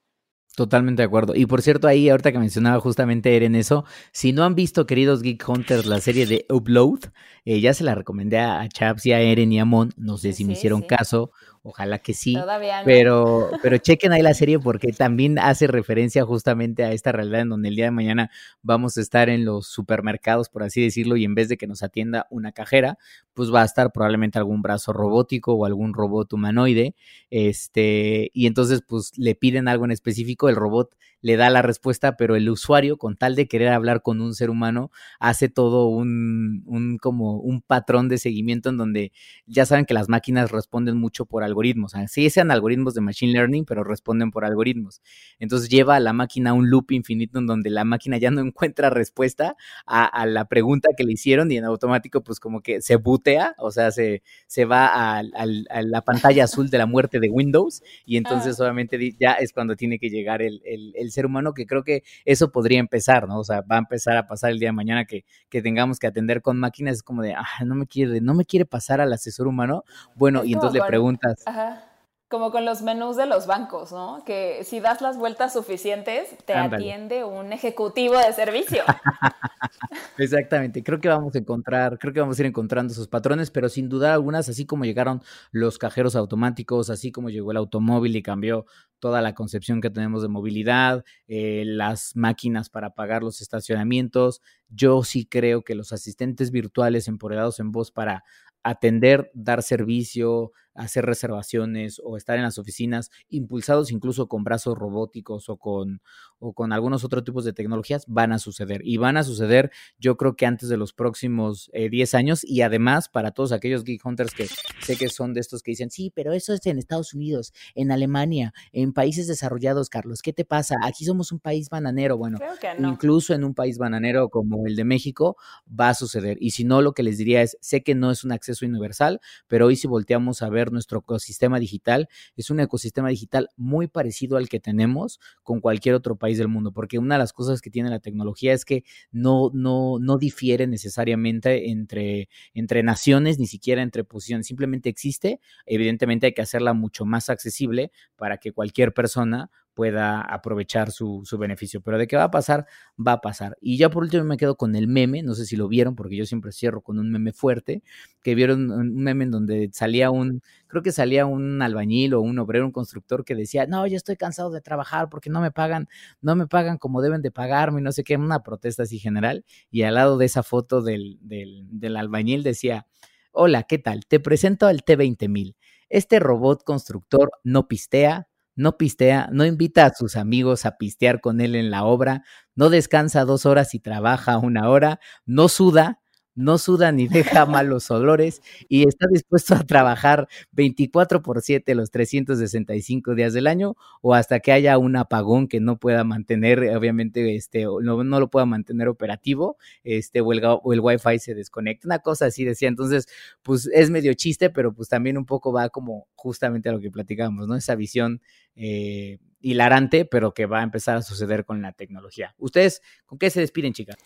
Totalmente 0.57 1.03
de 1.03 1.07
acuerdo. 1.07 1.35
Y 1.37 1.47
por 1.47 1.63
cierto, 1.63 1.87
ahí 1.87 2.09
ahorita 2.09 2.33
que 2.33 2.39
mencionaba 2.39 2.81
justamente 2.81 3.35
Eren 3.37 3.55
eso, 3.55 3.85
si 4.13 4.33
no 4.33 4.45
han 4.45 4.57
visto, 4.57 4.85
queridos 4.85 5.23
Geek 5.23 5.49
Hunters, 5.49 5.87
la 5.87 6.01
serie 6.01 6.27
de 6.27 6.45
Upload, 6.51 6.99
eh, 7.45 7.61
ya 7.61 7.73
se 7.73 7.85
la 7.85 7.95
recomendé 7.95 8.39
a 8.39 8.69
Chaps 8.69 9.07
y 9.07 9.13
a 9.13 9.21
Eren 9.21 9.53
y 9.53 9.61
a 9.61 9.65
Mon, 9.65 9.91
no 9.97 10.19
sé 10.19 10.33
si 10.33 10.45
me 10.45 10.55
hicieron 10.55 10.83
caso 10.83 11.31
Ojalá 11.62 11.99
que 11.99 12.14
sí. 12.14 12.35
Todavía 12.35 12.81
no. 12.81 12.87
Pero, 12.87 13.51
pero 13.62 13.77
chequen 13.77 14.12
ahí 14.12 14.23
la 14.23 14.33
serie 14.33 14.59
porque 14.59 14.92
también 14.92 15.38
hace 15.38 15.66
referencia 15.66 16.25
justamente 16.25 16.85
a 16.85 16.92
esta 16.92 17.12
realidad 17.12 17.42
en 17.42 17.51
donde 17.51 17.68
el 17.68 17.77
día 17.77 17.85
de 17.85 17.90
mañana 17.90 18.31
vamos 18.62 18.96
a 18.96 19.03
estar 19.03 19.29
en 19.29 19.44
los 19.44 19.66
supermercados, 19.66 20.49
por 20.49 20.62
así 20.62 20.83
decirlo, 20.83 21.16
y 21.16 21.25
en 21.25 21.35
vez 21.35 21.51
de 21.51 21.59
que 21.59 21.66
nos 21.66 21.83
atienda 21.83 22.27
una 22.31 22.53
cajera, 22.53 22.96
pues 23.35 23.53
va 23.53 23.61
a 23.61 23.66
estar 23.66 23.92
probablemente 23.92 24.38
algún 24.38 24.62
brazo 24.62 24.94
robótico 24.94 25.53
o 25.53 25.66
algún 25.66 25.92
robot 25.92 26.33
humanoide. 26.33 26.94
Este, 27.29 28.31
y 28.33 28.46
entonces, 28.46 28.83
pues 28.87 29.12
le 29.18 29.35
piden 29.35 29.68
algo 29.68 29.85
en 29.85 29.90
específico, 29.90 30.49
el 30.49 30.57
robot 30.57 30.94
le 31.23 31.37
da 31.37 31.51
la 31.51 31.63
respuesta, 31.63 32.17
pero 32.17 32.37
el 32.37 32.49
usuario, 32.49 32.97
con 32.97 33.17
tal 33.17 33.35
de 33.37 33.47
querer 33.49 33.69
hablar 33.69 34.03
con 34.03 34.21
un 34.21 34.35
ser 34.35 34.51
humano, 34.51 34.91
hace 35.19 35.49
todo 35.49 35.87
un, 35.89 36.63
un 36.67 36.99
como 36.99 37.37
un 37.39 37.61
patrón 37.63 38.09
de 38.09 38.19
seguimiento 38.19 38.69
en 38.71 38.77
donde 38.77 39.13
ya 39.47 39.67
saben 39.67 39.85
que 39.85 39.95
las 39.95 40.09
máquinas 40.09 40.51
responden 40.51 40.97
mucho 40.97 41.27
por 41.27 41.43
algoritmos. 41.45 41.93
Sí 42.09 42.31
sean 42.31 42.51
algoritmos 42.51 42.95
de 42.95 43.01
machine 43.03 43.33
learning, 43.33 43.64
pero 43.64 43.85
responden 43.85 44.31
por 44.31 44.45
algoritmos. 44.45 45.01
Entonces 45.39 45.68
lleva 45.68 45.97
a 45.97 46.01
la 46.01 46.12
máquina 46.12 46.51
a 46.51 46.53
un 46.55 46.71
loop 46.71 46.93
infinito 46.93 47.39
en 47.39 47.47
donde 47.47 47.71
la 47.71 47.85
máquina 47.85 48.18
ya 48.18 48.31
no 48.31 48.41
encuentra 48.47 48.91
respuesta 48.91 49.57
a, 49.87 50.05
a 50.07 50.27
la 50.27 50.47
pregunta 50.47 50.91
que 50.97 51.05
le 51.05 51.12
hicieron 51.12 51.51
y 51.53 51.57
en 51.57 51.64
automático 51.64 52.23
pues 52.23 52.41
como 52.41 52.61
que 52.62 52.81
se 52.83 52.97
butea, 52.97 53.55
o 53.59 53.71
sea, 53.71 53.91
se, 53.91 54.23
se 54.47 54.64
va 54.64 54.87
a, 54.87 55.18
a, 55.21 55.23
a 55.71 55.83
la 55.83 56.03
pantalla 56.03 56.45
azul 56.45 56.71
de 56.71 56.79
la 56.79 56.87
muerte 56.87 57.21
de 57.21 57.29
Windows 57.29 57.83
y 58.05 58.16
entonces 58.55 58.59
Ah. 58.61 58.64
obviamente 58.64 58.99
di- 58.99 59.16
ya 59.18 59.33
es 59.35 59.53
cuando 59.53 59.77
tiene 59.77 59.99
que 59.99 60.11
llegar 60.11 60.43
el, 60.43 60.61
el, 60.64 60.93
el 60.97 61.10
ser 61.11 61.27
humano, 61.27 61.55
que 61.55 61.67
creo 61.67 61.83
que 61.85 62.03
eso 62.25 62.51
podría 62.53 62.81
empezar, 62.81 63.29
¿no? 63.29 63.39
O 63.39 63.45
sea, 63.45 63.63
va 63.63 63.77
a 63.77 63.79
empezar 63.79 64.17
a 64.17 64.27
pasar 64.27 64.51
el 64.51 64.59
día 64.59 64.69
de 64.69 64.73
mañana 64.73 65.05
que, 65.05 65.25
que 65.49 65.63
tengamos 65.63 65.99
que 65.99 66.07
atender 66.07 66.43
con 66.43 66.59
máquinas, 66.59 66.97
es 66.97 67.03
como 67.03 67.23
de, 67.23 67.35
ah, 67.35 67.65
no 67.65 67.75
me 67.75 67.87
quiere, 67.87 68.21
no 68.21 68.35
me 68.35 68.45
quiere 68.45 68.65
pasar 68.67 69.01
al 69.01 69.13
asesor 69.13 69.47
humano. 69.47 69.85
Bueno, 70.15 70.45
y 70.45 70.55
entonces 70.55 70.81
le 70.81 70.87
preguntas, 70.87 71.43
Ajá. 71.47 71.89
Como 72.31 72.53
con 72.53 72.64
los 72.64 72.83
menús 72.83 73.16
de 73.16 73.26
los 73.26 73.49
bancos, 73.49 73.91
¿no? 73.91 74.22
Que 74.24 74.62
si 74.62 74.78
das 74.78 75.01
las 75.01 75.18
vueltas 75.18 75.53
suficientes, 75.53 76.28
te 76.45 76.55
Ándale. 76.55 76.85
atiende 76.85 77.24
un 77.24 77.53
ejecutivo 77.53 78.16
de 78.16 78.33
servicio. 78.33 78.85
Exactamente, 80.16 80.85
creo 80.85 81.01
que 81.01 81.09
vamos 81.09 81.35
a 81.35 81.39
encontrar, 81.39 81.99
creo 81.99 82.12
que 82.14 82.20
vamos 82.20 82.39
a 82.39 82.43
ir 82.43 82.47
encontrando 82.47 82.93
esos 82.93 83.09
patrones, 83.09 83.51
pero 83.51 83.68
sin 83.68 83.89
duda 83.89 84.14
algunas, 84.14 84.49
así 84.49 84.64
como 84.64 84.85
llegaron 84.85 85.22
los 85.51 85.76
cajeros 85.76 86.14
automáticos, 86.14 86.89
así 86.89 87.11
como 87.11 87.31
llegó 87.31 87.51
el 87.51 87.57
automóvil 87.57 88.14
y 88.14 88.22
cambió 88.22 88.64
toda 89.01 89.22
la 89.22 89.35
concepción 89.35 89.81
que 89.81 89.91
tenemos 89.91 90.22
de 90.22 90.28
movilidad, 90.28 91.05
eh, 91.26 91.64
las 91.66 92.14
máquinas 92.14 92.70
para 92.70 92.95
pagar 92.95 93.24
los 93.24 93.41
estacionamientos, 93.41 94.41
yo 94.68 95.03
sí 95.03 95.26
creo 95.26 95.62
que 95.62 95.74
los 95.74 95.93
asistentes 95.93 96.53
virtuales 96.53 97.09
empoderados 97.09 97.59
en 97.59 97.72
voz 97.72 97.91
para 97.91 98.22
atender, 98.62 99.31
dar 99.35 99.62
servicio, 99.62 100.53
hacer 100.81 101.05
reservaciones 101.05 102.01
o 102.03 102.16
estar 102.16 102.37
en 102.37 102.43
las 102.43 102.59
oficinas, 102.59 103.11
impulsados 103.28 103.93
incluso 103.93 104.28
con 104.28 104.45
brazos 104.45 104.76
robóticos 104.76 105.49
o 105.49 105.57
con, 105.57 106.01
o 106.39 106.53
con 106.53 106.72
algunos 106.72 107.05
otros 107.05 107.24
tipos 107.24 107.45
de 107.45 107.53
tecnologías, 107.53 108.05
van 108.07 108.33
a 108.33 108.39
suceder. 108.39 108.81
Y 108.85 108.97
van 108.97 109.16
a 109.16 109.22
suceder 109.22 109.70
yo 109.99 110.16
creo 110.16 110.37
que 110.37 110.47
antes 110.47 110.68
de 110.68 110.76
los 110.76 110.93
próximos 110.93 111.70
eh, 111.72 111.91
10 111.91 112.14
años 112.14 112.45
y 112.45 112.62
además 112.62 113.09
para 113.09 113.33
todos 113.33 113.53
aquellos 113.53 113.85
Geek 113.85 114.05
Hunters 114.05 114.33
que 114.33 114.47
sé 114.81 114.97
que 114.97 115.09
son 115.09 115.35
de 115.35 115.41
estos 115.41 115.62
que 115.62 115.72
dicen, 115.72 115.91
sí, 115.91 116.11
pero 116.14 116.33
eso 116.33 116.55
es 116.55 116.64
en 116.66 116.78
Estados 116.78 117.14
Unidos, 117.14 117.53
en 117.74 117.93
Alemania, 117.93 118.53
en 118.72 118.93
países 118.93 119.26
desarrollados, 119.26 119.91
Carlos, 119.91 120.22
¿qué 120.22 120.33
te 120.33 120.45
pasa? 120.45 120.76
Aquí 120.83 121.05
somos 121.05 121.33
un 121.33 121.41
país 121.41 121.68
bananero. 121.68 122.16
Bueno, 122.16 122.39
no. 122.78 122.89
incluso 122.89 123.35
en 123.35 123.45
un 123.45 123.55
país 123.55 123.78
bananero 123.78 124.28
como 124.28 124.66
el 124.66 124.76
de 124.76 124.85
México, 124.85 125.37
va 125.68 125.91
a 125.91 125.95
suceder. 125.95 126.39
Y 126.41 126.51
si 126.51 126.64
no, 126.64 126.83
lo 126.83 126.93
que 126.93 127.03
les 127.03 127.18
diría 127.18 127.43
es, 127.43 127.57
sé 127.61 127.83
que 127.83 127.95
no 127.95 128.11
es 128.11 128.24
un 128.24 128.33
acceso 128.33 128.64
universal, 128.64 129.20
pero 129.47 129.66
hoy 129.66 129.76
si 129.76 129.87
volteamos 129.87 130.43
a 130.43 130.49
ver 130.49 130.70
nuestro 130.73 131.01
ecosistema 131.01 131.59
digital, 131.59 132.09
es 132.37 132.51
un 132.51 132.61
ecosistema 132.61 133.09
digital 133.09 133.49
muy 133.57 133.87
parecido 133.87 134.37
al 134.37 134.49
que 134.49 134.61
tenemos 134.61 135.21
con 135.43 135.61
cualquier 135.61 135.95
otro 135.95 136.16
país 136.16 136.39
del 136.39 136.49
mundo, 136.49 136.73
porque 136.73 136.99
una 136.99 137.14
de 137.16 137.21
las 137.21 137.33
cosas 137.33 137.61
que 137.61 137.71
tiene 137.71 137.91
la 137.91 138.01
tecnología 138.01 138.53
es 138.53 138.64
que 138.64 138.85
no, 139.11 139.51
no, 139.55 139.99
no 140.01 140.18
difiere 140.18 140.66
necesariamente 140.66 141.71
entre, 141.71 142.29
entre 142.55 142.83
naciones, 142.83 143.39
ni 143.39 143.47
siquiera 143.47 143.83
entre 143.83 144.05
posiciones, 144.05 144.47
simplemente 144.47 144.89
existe, 144.89 145.41
evidentemente 145.66 146.27
hay 146.27 146.35
que 146.35 146.43
hacerla 146.43 146.73
mucho 146.73 147.05
más 147.05 147.31
accesible 147.31 147.93
para 148.16 148.39
que 148.39 148.53
cualquier 148.53 148.93
persona 148.93 149.51
pueda 149.75 150.21
aprovechar 150.21 150.91
su, 150.91 151.23
su, 151.25 151.39
beneficio. 151.39 151.81
Pero 151.81 151.99
de 151.99 152.07
qué 152.07 152.16
va 152.16 152.25
a 152.25 152.31
pasar, 152.31 152.66
va 152.99 153.12
a 153.12 153.21
pasar. 153.21 153.57
Y 153.61 153.79
ya 153.79 153.91
por 153.91 154.03
último 154.03 154.25
me 154.25 154.37
quedo 154.37 154.57
con 154.57 154.77
el 154.77 154.89
meme, 154.89 155.23
no 155.23 155.35
sé 155.35 155.47
si 155.47 155.57
lo 155.57 155.68
vieron, 155.68 155.97
porque 155.97 156.16
yo 156.16 156.27
siempre 156.27 156.53
cierro 156.53 156.83
con 156.83 156.99
un 156.99 157.11
meme 157.11 157.33
fuerte, 157.33 157.83
que 158.23 158.35
vieron 158.35 158.71
un 158.71 158.95
meme 158.97 159.25
en 159.25 159.31
donde 159.31 159.71
salía 159.73 160.11
un, 160.11 160.43
creo 160.66 160.83
que 160.83 160.93
salía 160.93 161.27
un 161.27 161.62
albañil 161.62 162.14
o 162.14 162.21
un 162.21 162.39
obrero, 162.39 162.66
un 162.66 162.73
constructor 162.73 163.25
que 163.25 163.35
decía, 163.35 163.66
no, 163.66 163.87
yo 163.87 163.97
estoy 163.97 164.16
cansado 164.16 164.51
de 164.51 164.61
trabajar 164.61 165.09
porque 165.09 165.31
no 165.31 165.41
me 165.41 165.51
pagan, 165.51 165.89
no 166.21 166.37
me 166.37 166.47
pagan 166.47 166.79
como 166.79 167.03
deben 167.03 167.23
de 167.23 167.31
pagarme, 167.31 167.81
y 167.81 167.85
no 167.85 167.93
sé 167.93 168.05
qué, 168.05 168.16
una 168.16 168.43
protesta 168.43 168.83
así 168.85 168.99
general. 168.99 169.45
Y 169.71 169.83
al 169.83 169.95
lado 169.95 170.18
de 170.18 170.27
esa 170.27 170.43
foto 170.43 170.83
del, 170.83 171.18
del, 171.23 171.66
del 171.71 171.97
albañil 171.97 172.43
decía, 172.43 172.87
hola, 173.33 173.64
¿qué 173.64 173.79
tal? 173.79 174.07
Te 174.07 174.21
presento 174.21 174.66
al 174.66 174.85
T20000. 174.85 175.57
Este 175.89 176.21
robot 176.21 176.62
constructor 176.64 177.33
no 177.43 177.66
pistea, 177.66 178.29
no 178.57 178.76
pistea, 178.76 179.28
no 179.32 179.44
invita 179.44 179.86
a 179.86 179.94
sus 179.94 180.16
amigos 180.16 180.66
a 180.66 180.76
pistear 180.76 181.20
con 181.20 181.40
él 181.40 181.55
en 181.55 181.70
la 181.70 181.84
obra, 181.84 182.24
no 182.55 182.70
descansa 182.70 183.24
dos 183.24 183.46
horas 183.46 183.74
y 183.74 183.80
trabaja 183.80 184.38
una 184.38 184.68
hora, 184.68 185.01
no 185.24 185.48
suda, 185.48 185.99
no 186.41 186.59
suda 186.59 186.93
ni 186.93 187.07
deja 187.09 187.47
malos 187.47 187.91
olores 187.91 188.43
y 188.68 188.88
está 188.88 189.07
dispuesto 189.12 189.55
a 189.55 189.62
trabajar 189.64 190.28
24 190.53 191.22
por 191.22 191.43
7 191.43 191.74
los 191.74 191.91
365 191.91 193.14
días 193.14 193.32
del 193.32 193.47
año 193.47 193.76
o 194.03 194.14
hasta 194.14 194.41
que 194.41 194.53
haya 194.53 194.78
un 194.78 194.97
apagón 194.97 195.49
que 195.49 195.61
no 195.61 195.78
pueda 195.78 196.05
mantener, 196.05 196.61
obviamente, 196.76 197.36
este, 197.36 197.64
no, 197.64 198.05
no 198.05 198.20
lo 198.20 198.28
pueda 198.30 198.47
mantener 198.47 198.88
operativo, 198.88 199.57
este, 199.84 200.20
o 200.20 200.32
el, 200.32 200.43
o 200.45 200.72
el 200.72 200.80
wifi 200.80 201.18
se 201.18 201.34
desconecta, 201.34 201.86
una 201.88 201.99
cosa 202.01 202.26
así 202.26 202.45
decía. 202.45 202.68
Entonces, 202.68 203.07
pues 203.43 203.68
es 203.72 203.91
medio 203.91 204.14
chiste, 204.14 204.51
pero 204.51 204.72
pues 204.72 204.88
también 204.88 205.18
un 205.18 205.26
poco 205.26 205.53
va 205.53 205.68
como 205.70 206.09
justamente 206.14 206.68
a 206.68 206.72
lo 206.72 206.80
que 206.80 206.91
platicamos, 206.91 207.47
¿no? 207.49 207.57
Esa 207.57 207.74
visión 207.74 208.20
eh, 208.57 209.18
hilarante, 209.41 210.05
pero 210.05 210.34
que 210.34 210.47
va 210.47 210.61
a 210.61 210.62
empezar 210.62 210.97
a 210.97 211.03
suceder 211.03 211.45
con 211.45 211.62
la 211.62 211.72
tecnología. 211.72 212.34
¿Ustedes 212.38 212.82
con 213.07 213.18
qué 213.18 213.30
se 213.30 213.41
despiden, 213.41 213.72
chicas? 213.72 213.97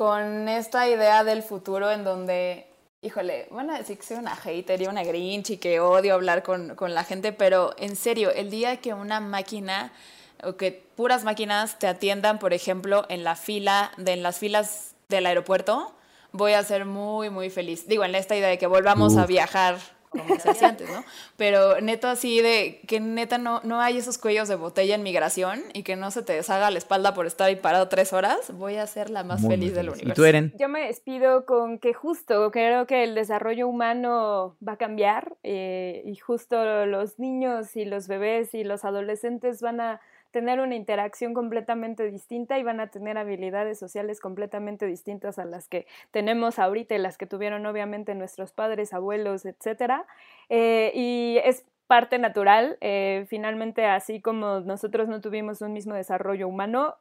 Con 0.00 0.48
esta 0.48 0.88
idea 0.88 1.24
del 1.24 1.42
futuro 1.42 1.90
en 1.90 2.04
donde, 2.04 2.66
híjole, 3.02 3.48
van 3.50 3.68
a 3.68 3.76
decir 3.76 3.98
que 3.98 4.02
soy 4.02 4.16
una 4.16 4.34
hater 4.34 4.80
y 4.80 4.86
una 4.86 5.04
grinch 5.04 5.50
y 5.50 5.56
que 5.58 5.78
odio 5.78 6.14
hablar 6.14 6.42
con, 6.42 6.74
con 6.74 6.94
la 6.94 7.04
gente, 7.04 7.34
pero 7.34 7.74
en 7.76 7.96
serio, 7.96 8.30
el 8.30 8.48
día 8.48 8.78
que 8.78 8.94
una 8.94 9.20
máquina 9.20 9.92
o 10.42 10.56
que 10.56 10.72
puras 10.96 11.22
máquinas 11.22 11.78
te 11.78 11.86
atiendan, 11.86 12.38
por 12.38 12.54
ejemplo, 12.54 13.04
en 13.10 13.24
la 13.24 13.36
fila, 13.36 13.92
de, 13.98 14.14
en 14.14 14.22
las 14.22 14.38
filas 14.38 14.94
del 15.10 15.26
aeropuerto, 15.26 15.92
voy 16.32 16.54
a 16.54 16.62
ser 16.62 16.86
muy, 16.86 17.28
muy 17.28 17.50
feliz. 17.50 17.86
Digo, 17.86 18.02
en 18.02 18.14
esta 18.14 18.34
idea 18.34 18.48
de 18.48 18.56
que 18.56 18.66
volvamos 18.66 19.18
a 19.18 19.26
viajar 19.26 19.76
como 20.10 20.38
se 20.38 20.50
hacía 20.50 20.68
antes, 20.68 20.90
¿no? 20.90 21.04
Pero 21.36 21.80
neto 21.80 22.08
así 22.08 22.40
de 22.40 22.80
que 22.86 23.00
neta 23.00 23.38
no, 23.38 23.60
no 23.64 23.80
hay 23.80 23.96
esos 23.96 24.18
cuellos 24.18 24.48
de 24.48 24.56
botella 24.56 24.94
en 24.94 25.02
migración 25.02 25.62
y 25.72 25.82
que 25.82 25.96
no 25.96 26.10
se 26.10 26.22
te 26.22 26.32
deshaga 26.32 26.70
la 26.70 26.78
espalda 26.78 27.14
por 27.14 27.26
estar 27.26 27.46
ahí 27.48 27.56
parado 27.56 27.88
tres 27.88 28.12
horas, 28.12 28.52
voy 28.52 28.76
a 28.76 28.86
ser 28.86 29.10
la 29.10 29.24
más 29.24 29.40
Muy, 29.40 29.52
feliz 29.52 29.74
del 29.74 29.88
universo. 29.88 30.12
¿Y 30.12 30.14
tú, 30.14 30.24
Eren? 30.24 30.52
Yo 30.58 30.68
me 30.68 30.86
despido 30.86 31.46
con 31.46 31.78
que 31.78 31.94
justo 31.94 32.50
creo 32.50 32.86
que 32.86 33.04
el 33.04 33.14
desarrollo 33.14 33.68
humano 33.68 34.56
va 34.66 34.72
a 34.72 34.76
cambiar 34.76 35.36
eh, 35.42 36.02
y 36.04 36.16
justo 36.16 36.86
los 36.86 37.18
niños 37.18 37.76
y 37.76 37.84
los 37.84 38.08
bebés 38.08 38.54
y 38.54 38.64
los 38.64 38.84
adolescentes 38.84 39.60
van 39.62 39.80
a 39.80 40.00
tener 40.30 40.60
una 40.60 40.74
interacción 40.74 41.34
completamente 41.34 42.10
distinta 42.10 42.58
y 42.58 42.62
van 42.62 42.80
a 42.80 42.88
tener 42.88 43.18
habilidades 43.18 43.78
sociales 43.78 44.20
completamente 44.20 44.86
distintas 44.86 45.38
a 45.38 45.44
las 45.44 45.68
que 45.68 45.86
tenemos 46.10 46.58
ahorita 46.58 46.94
y 46.94 46.98
las 46.98 47.18
que 47.18 47.26
tuvieron 47.26 47.66
obviamente 47.66 48.14
nuestros 48.14 48.52
padres, 48.52 48.92
abuelos, 48.92 49.44
etcétera. 49.44 50.06
Eh, 50.48 50.92
y 50.94 51.38
es 51.44 51.64
parte 51.86 52.18
natural, 52.18 52.78
eh, 52.80 53.26
finalmente 53.28 53.84
así 53.84 54.20
como 54.20 54.60
nosotros 54.60 55.08
no 55.08 55.20
tuvimos 55.20 55.60
un 55.60 55.72
mismo 55.72 55.94
desarrollo 55.94 56.46
humano, 56.46 56.94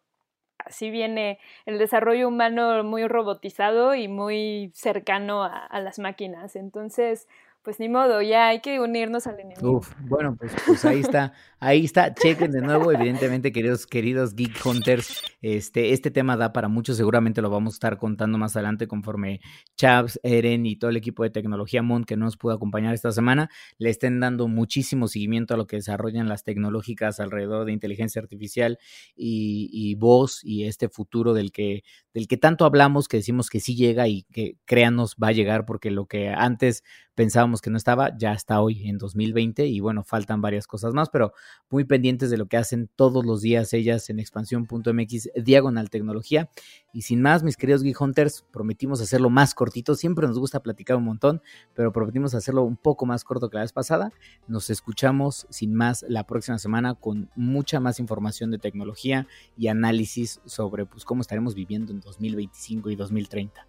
así 0.58 0.90
viene 0.90 1.38
el 1.68 1.78
desarrollo 1.78 2.28
humano 2.28 2.84
muy 2.84 3.08
robotizado 3.08 3.94
y 3.94 4.08
muy 4.08 4.72
cercano 4.74 5.44
a, 5.44 5.66
a 5.66 5.80
las 5.80 6.00
máquinas. 6.00 6.56
Entonces, 6.56 7.28
pues 7.70 7.80
ni 7.80 7.88
modo, 7.88 8.24
ya 8.24 8.48
hay 8.48 8.62
que 8.62 8.80
unirnos 8.80 9.28
al 9.28 9.40
enemigo. 9.40 9.74
Uf, 9.74 9.94
bueno, 10.00 10.36
pues, 10.36 10.52
pues 10.66 10.84
ahí 10.86 11.02
está, 11.02 11.34
ahí 11.60 11.86
está, 11.86 12.16
chequen 12.16 12.52
de 12.52 12.62
nuevo, 12.62 12.92
evidentemente, 12.92 13.52
queridos, 13.52 13.86
queridos 13.86 14.34
Geek 14.34 14.66
Hunters, 14.66 15.22
este, 15.44 15.94
este 15.94 16.10
tema 16.10 16.36
da 16.36 16.52
para 16.52 16.68
mucho, 16.68 16.96
seguramente 16.96 17.44
lo 17.44 17.52
vamos 17.52 17.74
a 17.74 17.76
estar 17.76 17.98
contando 17.98 18.40
más 18.40 18.56
adelante 18.56 18.88
conforme 18.88 19.40
Chavs, 19.76 20.20
Eren 20.24 20.66
y 20.66 20.78
todo 20.78 20.90
el 20.90 20.98
equipo 20.98 21.22
de 21.22 21.30
tecnología 21.30 21.84
Mon 21.84 22.06
que 22.06 22.18
no 22.18 22.26
nos 22.26 22.38
pudo 22.38 22.54
acompañar 22.54 22.96
esta 22.96 23.12
semana, 23.12 23.52
le 23.78 23.92
estén 23.92 24.20
dando 24.20 24.48
muchísimo 24.48 25.08
seguimiento 25.08 25.54
a 25.54 25.58
lo 25.58 25.68
que 25.68 25.76
desarrollan 25.76 26.28
las 26.28 26.44
tecnológicas 26.44 27.20
alrededor 27.20 27.66
de 27.66 27.74
inteligencia 27.74 28.20
artificial 28.20 28.80
y, 29.16 29.70
y 29.72 29.94
voz 29.94 30.44
y 30.44 30.64
este 30.64 30.90
futuro 30.90 31.36
del 31.36 31.52
que, 31.52 31.84
del 32.16 32.28
que 32.28 32.38
tanto 32.38 32.66
hablamos, 32.66 33.08
que 33.08 33.18
decimos 33.18 33.48
que 33.48 33.60
sí 33.60 33.76
llega 33.76 34.08
y 34.08 34.24
que 34.24 34.58
créanos 34.66 35.18
va 35.22 35.28
a 35.28 35.34
llegar, 35.34 35.66
porque 35.66 35.92
lo 35.92 36.08
que 36.08 36.30
antes 36.30 36.84
pensábamos 37.20 37.59
que 37.62 37.70
no 37.70 37.78
estaba, 37.78 38.18
ya 38.18 38.34
está 38.34 38.62
hoy 38.62 38.88
en 38.88 38.98
2020 38.98 39.66
y 39.68 39.80
bueno, 39.80 40.04
faltan 40.04 40.42
varias 40.42 40.68
cosas 40.68 40.94
más, 40.94 41.10
pero 41.10 41.34
muy 41.70 41.84
pendientes 41.84 42.30
de 42.30 42.38
lo 42.38 42.48
que 42.48 42.58
hacen 42.58 42.90
todos 42.96 43.26
los 43.26 43.42
días 43.42 43.74
ellas 43.74 44.10
en 44.10 44.20
expansión.mx 44.20 45.30
diagonal 45.36 45.90
tecnología. 45.90 46.50
Y 46.94 47.04
sin 47.04 47.22
más, 47.22 47.44
mis 47.44 47.58
queridos 47.58 47.84
Geek 47.84 48.00
Hunters, 48.00 48.46
prometimos 48.52 49.02
hacerlo 49.02 49.30
más 49.30 49.54
cortito, 49.54 49.96
siempre 49.96 50.28
nos 50.28 50.40
gusta 50.40 50.62
platicar 50.62 50.98
un 50.98 51.04
montón, 51.04 51.42
pero 51.74 51.92
prometimos 51.92 52.34
hacerlo 52.36 52.64
un 52.64 52.78
poco 52.78 53.06
más 53.06 53.24
corto 53.24 53.50
que 53.50 53.58
la 53.58 53.64
vez 53.64 53.74
pasada. 53.74 54.12
Nos 54.48 54.70
escuchamos 54.70 55.48
sin 55.50 55.74
más 55.76 56.06
la 56.08 56.26
próxima 56.26 56.58
semana 56.58 56.96
con 56.96 57.30
mucha 57.36 57.80
más 57.80 58.00
información 58.00 58.52
de 58.52 58.58
tecnología 58.58 59.28
y 59.58 59.68
análisis 59.68 60.42
sobre 60.46 60.86
pues 60.86 61.06
cómo 61.06 61.22
estaremos 61.22 61.56
viviendo 61.56 61.92
en 61.92 62.00
2025 62.00 62.90
y 62.90 62.96
2030 62.96 63.69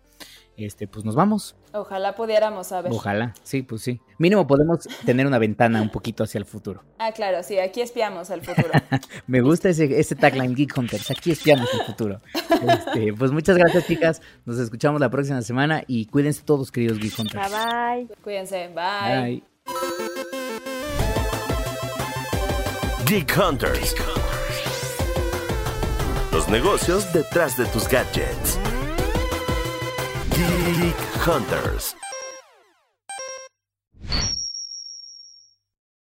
este, 0.64 0.86
pues 0.86 1.04
nos 1.04 1.14
vamos. 1.14 1.56
Ojalá 1.72 2.14
pudiéramos 2.14 2.68
saber. 2.68 2.92
Ojalá, 2.92 3.34
sí, 3.42 3.62
pues 3.62 3.82
sí. 3.82 4.00
Mínimo 4.18 4.46
podemos 4.46 4.88
tener 5.04 5.26
una 5.26 5.38
ventana 5.38 5.80
un 5.80 5.90
poquito 5.90 6.24
hacia 6.24 6.38
el 6.38 6.44
futuro. 6.44 6.82
Ah, 6.98 7.12
claro, 7.12 7.42
sí, 7.42 7.58
aquí 7.58 7.80
espiamos 7.80 8.30
el 8.30 8.42
futuro. 8.42 8.70
Me 9.26 9.40
gusta 9.40 9.68
ese, 9.70 9.98
ese 9.98 10.14
tagline 10.14 10.54
Geek 10.54 10.76
Hunters, 10.76 11.10
aquí 11.10 11.32
espiamos 11.32 11.68
el 11.72 11.86
futuro. 11.86 12.20
Este, 12.34 13.12
pues 13.14 13.32
muchas 13.32 13.56
gracias, 13.56 13.86
chicas. 13.86 14.22
Nos 14.44 14.58
escuchamos 14.58 15.00
la 15.00 15.10
próxima 15.10 15.42
semana 15.42 15.82
y 15.86 16.06
cuídense 16.06 16.42
todos, 16.44 16.70
queridos 16.70 16.98
Geek 16.98 17.18
Hunters. 17.18 17.50
Bye 17.50 18.06
bye. 18.06 18.16
Cuídense, 18.22 18.68
bye. 18.68 19.22
bye. 19.22 19.42
Geek 23.06 23.36
Hunters. 23.36 23.94
Los 26.32 26.48
negocios 26.48 27.12
detrás 27.12 27.56
de 27.56 27.66
tus 27.66 27.88
gadgets. 27.88 28.58
Geek 30.40 30.96
Hunters. 31.26 31.94